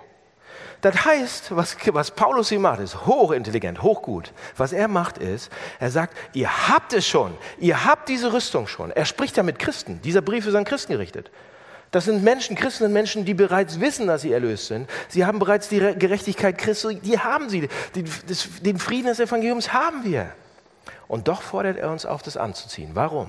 Das 0.82 1.06
heißt, 1.06 1.56
was, 1.56 1.78
was 1.94 2.12
Paulus 2.12 2.50
hier 2.50 2.60
macht, 2.60 2.82
ist 2.82 3.06
hochintelligent, 3.06 3.82
hochgut. 3.82 4.34
Was 4.58 4.74
er 4.74 4.90
macht 4.90 5.20
ist, 5.20 5.50
er 5.80 5.90
sagt, 5.90 6.18
ihr 6.34 6.68
habt 6.68 6.92
es 6.92 7.08
schon, 7.08 7.34
ihr 7.60 7.86
habt 7.86 8.10
diese 8.10 8.34
Rüstung 8.34 8.68
schon. 8.68 8.92
Er 8.92 9.06
spricht 9.06 9.38
ja 9.38 9.44
mit 9.44 9.58
Christen. 9.58 10.02
Dieser 10.02 10.22
Brief 10.22 10.46
ist 10.46 10.56
an 10.56 10.66
Christen 10.66 10.92
gerichtet. 10.92 11.32
Das 11.92 12.06
sind 12.06 12.24
Menschen, 12.24 12.56
Christen 12.56 12.86
sind 12.86 12.94
Menschen, 12.94 13.26
die 13.26 13.34
bereits 13.34 13.82
wissen, 13.82 14.08
dass 14.08 14.22
sie 14.22 14.32
erlöst 14.32 14.68
sind. 14.68 14.90
Sie 15.10 15.26
haben 15.26 15.40
bereits 15.40 15.68
die 15.68 15.80
Gerechtigkeit 15.80 16.58
Christi, 16.58 16.96
die 16.96 17.20
haben 17.20 17.50
sie. 17.50 17.68
Den 18.62 18.80
Frieden 18.80 19.08
des 19.08 19.20
Evangeliums 19.20 19.74
haben 19.74 20.06
wir. 20.06 20.32
Und 21.10 21.28
doch 21.28 21.42
fordert 21.42 21.78
er 21.78 21.92
uns 21.92 22.06
auf, 22.06 22.24
das 22.24 22.38
anzuziehen. 22.38 22.92
Warum? 22.94 23.28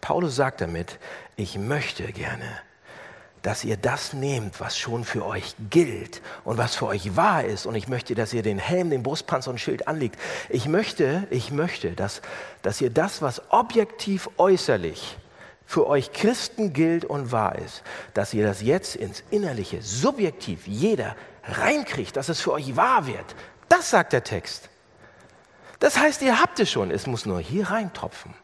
Paulus 0.00 0.36
sagt 0.36 0.60
damit, 0.60 1.00
ich 1.34 1.58
möchte 1.58 2.04
gerne, 2.12 2.46
dass 3.42 3.64
ihr 3.64 3.76
das 3.76 4.12
nehmt, 4.12 4.60
was 4.60 4.78
schon 4.78 5.02
für 5.02 5.26
euch 5.26 5.56
gilt 5.70 6.22
und 6.44 6.56
was 6.56 6.76
für 6.76 6.86
euch 6.86 7.16
wahr 7.16 7.42
ist. 7.44 7.66
Und 7.66 7.74
ich 7.74 7.88
möchte, 7.88 8.14
dass 8.14 8.32
ihr 8.32 8.42
den 8.42 8.58
Helm, 8.58 8.90
den 8.90 9.02
Brustpanzer 9.02 9.50
und 9.50 9.58
Schild 9.58 9.88
anlegt. 9.88 10.16
Ich 10.48 10.66
möchte, 10.66 11.26
ich 11.30 11.50
möchte, 11.50 11.92
dass, 11.92 12.22
dass 12.62 12.80
ihr 12.80 12.90
das, 12.90 13.22
was 13.22 13.42
objektiv 13.50 14.28
äußerlich 14.36 15.16
für 15.70 15.86
euch 15.86 16.10
Christen 16.10 16.72
gilt 16.72 17.04
und 17.04 17.30
wahr 17.30 17.54
ist, 17.54 17.84
dass 18.12 18.34
ihr 18.34 18.44
das 18.44 18.60
jetzt 18.60 18.96
ins 18.96 19.22
Innerliche, 19.30 19.82
subjektiv, 19.82 20.66
jeder 20.66 21.14
reinkriegt, 21.44 22.16
dass 22.16 22.28
es 22.28 22.40
für 22.40 22.50
euch 22.50 22.74
wahr 22.74 23.06
wird. 23.06 23.36
Das 23.68 23.88
sagt 23.88 24.12
der 24.12 24.24
Text. 24.24 24.68
Das 25.78 25.96
heißt, 25.96 26.22
ihr 26.22 26.40
habt 26.40 26.58
es 26.58 26.72
schon, 26.72 26.90
es 26.90 27.06
muss 27.06 27.24
nur 27.24 27.38
hier 27.38 27.70
reintropfen. 27.70 28.34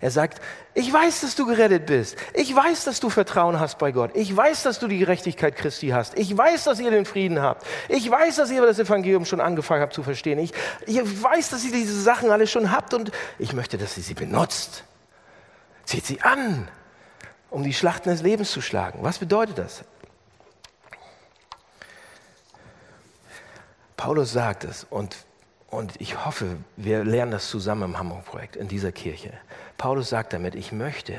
Er 0.00 0.12
sagt, 0.12 0.40
ich 0.74 0.92
weiß, 0.92 1.22
dass 1.22 1.34
du 1.34 1.46
gerettet 1.46 1.86
bist. 1.86 2.16
Ich 2.32 2.54
weiß, 2.54 2.84
dass 2.84 3.00
du 3.00 3.10
Vertrauen 3.10 3.58
hast 3.58 3.78
bei 3.78 3.90
Gott. 3.90 4.12
Ich 4.14 4.36
weiß, 4.36 4.62
dass 4.62 4.78
du 4.78 4.86
die 4.86 4.98
Gerechtigkeit 4.98 5.56
Christi 5.56 5.88
hast. 5.88 6.16
Ich 6.16 6.38
weiß, 6.38 6.62
dass 6.62 6.78
ihr 6.78 6.92
den 6.92 7.06
Frieden 7.06 7.42
habt. 7.42 7.66
Ich 7.88 8.08
weiß, 8.08 8.36
dass 8.36 8.52
ihr 8.52 8.62
das 8.62 8.78
Evangelium 8.78 9.24
schon 9.24 9.40
angefangen 9.40 9.82
habt 9.82 9.94
zu 9.94 10.04
verstehen. 10.04 10.38
Ich, 10.38 10.52
ich 10.86 11.00
weiß, 11.22 11.50
dass 11.50 11.64
ihr 11.64 11.72
diese 11.72 12.00
Sachen 12.00 12.30
alle 12.30 12.46
schon 12.46 12.70
habt 12.70 12.94
und 12.94 13.10
ich 13.40 13.52
möchte, 13.52 13.78
dass 13.78 13.96
ihr 13.96 14.04
sie 14.04 14.14
benutzt. 14.14 14.84
Zieht 15.84 16.06
sie 16.06 16.22
an, 16.22 16.68
um 17.50 17.62
die 17.62 17.74
Schlachten 17.74 18.08
des 18.08 18.22
Lebens 18.22 18.50
zu 18.50 18.60
schlagen. 18.60 19.00
Was 19.02 19.18
bedeutet 19.18 19.58
das? 19.58 19.84
Paulus 23.96 24.32
sagt 24.32 24.64
es 24.64 24.84
und, 24.84 25.16
und 25.68 26.00
ich 26.00 26.24
hoffe, 26.24 26.56
wir 26.76 27.04
lernen 27.04 27.30
das 27.30 27.48
zusammen 27.48 27.84
im 27.84 27.98
Hamburg-Projekt, 27.98 28.56
in 28.56 28.66
dieser 28.66 28.90
Kirche. 28.90 29.32
Paulus 29.78 30.08
sagt 30.08 30.32
damit, 30.32 30.56
ich 30.56 30.72
möchte, 30.72 31.16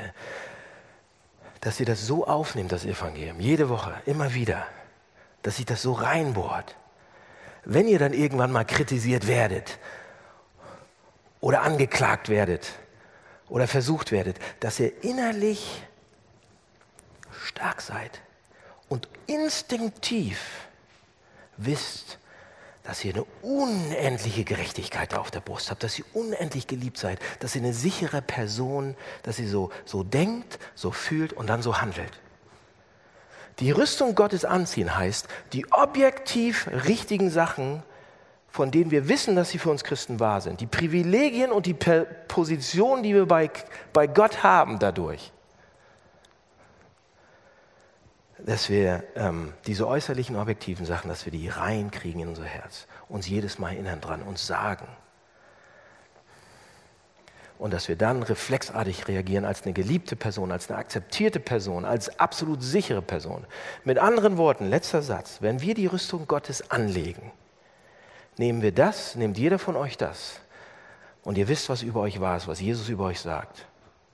dass 1.62 1.80
ihr 1.80 1.86
das 1.86 2.06
so 2.06 2.26
aufnehmt, 2.26 2.72
das 2.72 2.84
Evangelium, 2.84 3.40
jede 3.40 3.70
Woche, 3.70 3.94
immer 4.04 4.34
wieder, 4.34 4.66
dass 5.42 5.56
sich 5.56 5.64
das 5.64 5.80
so 5.80 5.92
reinbohrt. 5.92 6.76
Wenn 7.64 7.88
ihr 7.88 7.98
dann 7.98 8.12
irgendwann 8.12 8.52
mal 8.52 8.64
kritisiert 8.64 9.26
werdet 9.26 9.78
oder 11.40 11.62
angeklagt 11.62 12.28
werdet, 12.28 12.72
oder 13.48 13.68
versucht 13.68 14.12
werdet, 14.12 14.38
dass 14.60 14.80
ihr 14.80 15.04
innerlich 15.04 15.82
stark 17.46 17.80
seid 17.80 18.20
und 18.88 19.08
instinktiv 19.26 20.40
wisst, 21.56 22.18
dass 22.82 23.02
ihr 23.04 23.14
eine 23.14 23.24
unendliche 23.42 24.44
Gerechtigkeit 24.44 25.14
auf 25.14 25.30
der 25.30 25.40
Brust 25.40 25.70
habt, 25.70 25.82
dass 25.82 25.98
ihr 25.98 26.04
unendlich 26.12 26.66
geliebt 26.66 26.98
seid, 26.98 27.18
dass 27.40 27.54
ihr 27.54 27.62
eine 27.62 27.72
sichere 27.72 28.20
Person, 28.20 28.94
dass 29.22 29.38
ihr 29.38 29.48
so, 29.48 29.70
so 29.86 30.02
denkt, 30.02 30.58
so 30.74 30.90
fühlt 30.90 31.32
und 31.32 31.48
dann 31.48 31.62
so 31.62 31.80
handelt. 31.80 32.20
Die 33.60 33.70
Rüstung 33.70 34.14
Gottes 34.14 34.44
anziehen 34.44 34.96
heißt, 34.96 35.28
die 35.52 35.70
objektiv 35.72 36.66
richtigen 36.68 37.30
Sachen 37.30 37.82
von 38.54 38.70
denen 38.70 38.92
wir 38.92 39.08
wissen, 39.08 39.34
dass 39.34 39.50
sie 39.50 39.58
für 39.58 39.68
uns 39.68 39.82
Christen 39.82 40.20
wahr 40.20 40.40
sind, 40.40 40.60
die 40.60 40.68
Privilegien 40.68 41.50
und 41.50 41.66
die 41.66 41.74
Position, 41.74 43.02
die 43.02 43.12
wir 43.12 43.26
bei, 43.26 43.50
bei 43.92 44.06
Gott 44.06 44.44
haben 44.44 44.78
dadurch, 44.78 45.32
dass 48.38 48.70
wir 48.70 49.02
ähm, 49.16 49.52
diese 49.66 49.88
äußerlichen, 49.88 50.36
objektiven 50.36 50.86
Sachen, 50.86 51.08
dass 51.08 51.24
wir 51.24 51.32
die 51.32 51.48
reinkriegen 51.48 52.20
in 52.20 52.28
unser 52.28 52.44
Herz, 52.44 52.86
uns 53.08 53.26
jedes 53.26 53.58
Mal 53.58 53.72
erinnern 53.72 54.00
dran, 54.00 54.22
uns 54.22 54.46
sagen. 54.46 54.86
Und 57.58 57.72
dass 57.72 57.88
wir 57.88 57.96
dann 57.96 58.22
reflexartig 58.22 59.08
reagieren 59.08 59.44
als 59.44 59.64
eine 59.64 59.72
geliebte 59.72 60.14
Person, 60.14 60.52
als 60.52 60.70
eine 60.70 60.78
akzeptierte 60.78 61.40
Person, 61.40 61.84
als 61.84 62.20
absolut 62.20 62.62
sichere 62.62 63.02
Person. 63.02 63.46
Mit 63.82 63.98
anderen 63.98 64.36
Worten, 64.36 64.68
letzter 64.70 65.02
Satz, 65.02 65.38
wenn 65.40 65.60
wir 65.60 65.74
die 65.74 65.86
Rüstung 65.86 66.28
Gottes 66.28 66.70
anlegen, 66.70 67.32
nehmen 68.36 68.62
wir 68.62 68.72
das, 68.72 69.14
nehmt 69.14 69.38
jeder 69.38 69.58
von 69.58 69.76
euch 69.76 69.96
das. 69.96 70.40
Und 71.22 71.38
ihr 71.38 71.48
wisst, 71.48 71.68
was 71.68 71.82
über 71.82 72.00
euch 72.00 72.20
war, 72.20 72.46
was 72.46 72.60
Jesus 72.60 72.88
über 72.88 73.04
euch 73.04 73.20
sagt. 73.20 73.66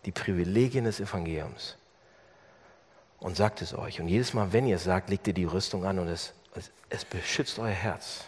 Die 0.05 0.13
Privilegien 0.13 0.85
des 0.85 1.01
Evangeliums. 1.01 1.77
und 3.19 3.37
sagt 3.37 3.61
es 3.61 3.75
euch. 3.75 4.01
Und 4.01 4.09
jedes 4.09 4.33
Mal, 4.33 4.53
wenn 4.53 4.67
ihr 4.67 4.77
es 4.77 4.85
sagt, 4.85 5.11
legt 5.11 5.27
ihr 5.29 5.35
die 5.35 5.45
Rüstung 5.45 5.85
an 5.85 5.99
und 5.99 6.09
es, 6.09 6.33
es, 6.55 6.71
es 6.89 7.05
beschützt 7.05 7.59
euer 7.59 7.69
Herz. 7.69 8.25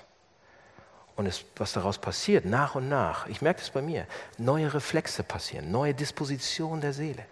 Und 1.17 1.27
es, 1.27 1.45
was 1.57 1.73
daraus 1.73 1.99
passiert, 1.99 2.45
nach 2.45 2.75
und 2.75 2.89
nach, 2.89 3.27
ich 3.27 3.43
merke 3.43 3.61
es 3.61 3.71
bei 3.71 3.83
mir, 3.83 4.07
neue 4.39 4.73
Reflexe 4.73 5.23
passieren, 5.23 5.71
neue 5.71 5.95
Disposition 5.95 6.81
der 6.81 6.93
Seele. 6.93 7.25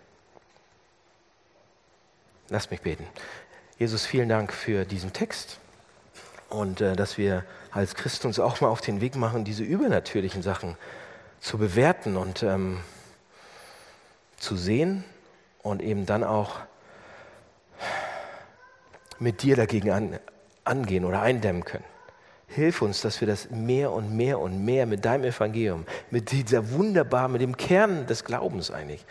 Lasst 2.49 2.71
mich 2.71 2.81
beten. 2.81 3.07
Jesus, 3.79 4.05
vielen 4.05 4.29
Dank 4.29 4.53
für 4.53 4.85
diesen 4.85 5.13
Text 5.13 5.59
und 6.51 6.81
äh, 6.81 6.97
dass 6.97 7.17
wir 7.17 7.45
als 7.71 7.95
Christen 7.95 8.27
uns 8.27 8.39
auch 8.39 8.61
mal 8.61 8.69
auf 8.69 8.81
den 8.81 9.01
Weg 9.01 9.17
machen, 9.17 9.45
diese 9.45 9.63
übernatürlichen 9.63 10.43
Sachen 10.43 10.77
zu 11.41 11.57
bewerten 11.57 12.17
und 12.17 12.43
ähm, 12.43 12.81
zu 14.37 14.57
sehen 14.57 15.05
und 15.63 15.81
eben 15.83 16.07
dann 16.07 16.25
auch 16.25 16.61
mit 19.19 19.43
dir 19.43 19.57
dagegen 19.57 19.91
an, 19.91 20.19
angehen 20.65 21.05
oder 21.05 21.23
eindämmen 21.23 21.65
können. 21.65 21.85
Hilf 22.49 22.83
uns, 22.83 23.01
dass 23.01 23.21
wir 23.21 23.29
das 23.29 23.51
mehr 23.51 23.93
und 23.93 24.17
mehr 24.17 24.41
und 24.41 24.65
mehr 24.65 24.87
mit 24.87 25.05
deinem 25.05 25.25
Evangelium, 25.25 25.87
mit 26.11 26.33
dieser 26.33 26.73
wunderbaren, 26.73 27.33
mit 27.33 27.43
dem 27.43 27.57
Kern 27.57 28.07
des 28.07 28.25
Glaubens 28.25 28.73
eigentlich, 28.73 29.05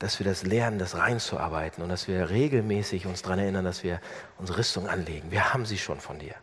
dass 0.00 0.18
wir 0.18 0.24
das 0.24 0.44
lernen, 0.44 0.78
das 0.78 0.96
reinzuarbeiten 0.96 1.84
und 1.84 1.90
dass 1.90 2.08
wir 2.08 2.30
regelmäßig 2.30 3.06
uns 3.06 3.20
daran 3.20 3.38
erinnern, 3.38 3.66
dass 3.66 3.82
wir 3.82 4.00
unsere 4.38 4.58
Rüstung 4.58 4.88
anlegen. 4.88 5.30
Wir 5.30 5.52
haben 5.52 5.66
sie 5.66 5.76
schon 5.76 6.00
von 6.00 6.18
dir. 6.18 6.34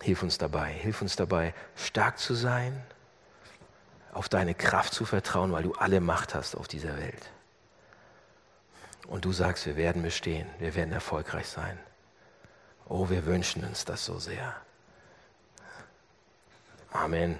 Hilf 0.00 0.22
uns 0.22 0.38
dabei, 0.38 0.72
hilf 0.72 1.02
uns 1.02 1.14
dabei, 1.14 1.54
stark 1.76 2.18
zu 2.18 2.34
sein, 2.34 2.82
auf 4.14 4.30
deine 4.30 4.54
Kraft 4.54 4.94
zu 4.94 5.04
vertrauen, 5.04 5.52
weil 5.52 5.62
du 5.62 5.74
alle 5.74 6.00
Macht 6.00 6.34
hast 6.34 6.56
auf 6.56 6.68
dieser 6.68 6.96
Welt. 6.96 7.30
Und 9.06 9.26
du 9.26 9.32
sagst, 9.32 9.66
wir 9.66 9.76
werden 9.76 10.02
bestehen, 10.02 10.48
wir 10.58 10.74
werden 10.74 10.92
erfolgreich 10.92 11.48
sein. 11.48 11.78
Oh, 12.88 13.10
wir 13.10 13.26
wünschen 13.26 13.62
uns 13.62 13.84
das 13.84 14.06
so 14.06 14.18
sehr. 14.18 14.54
Amen. 16.92 17.38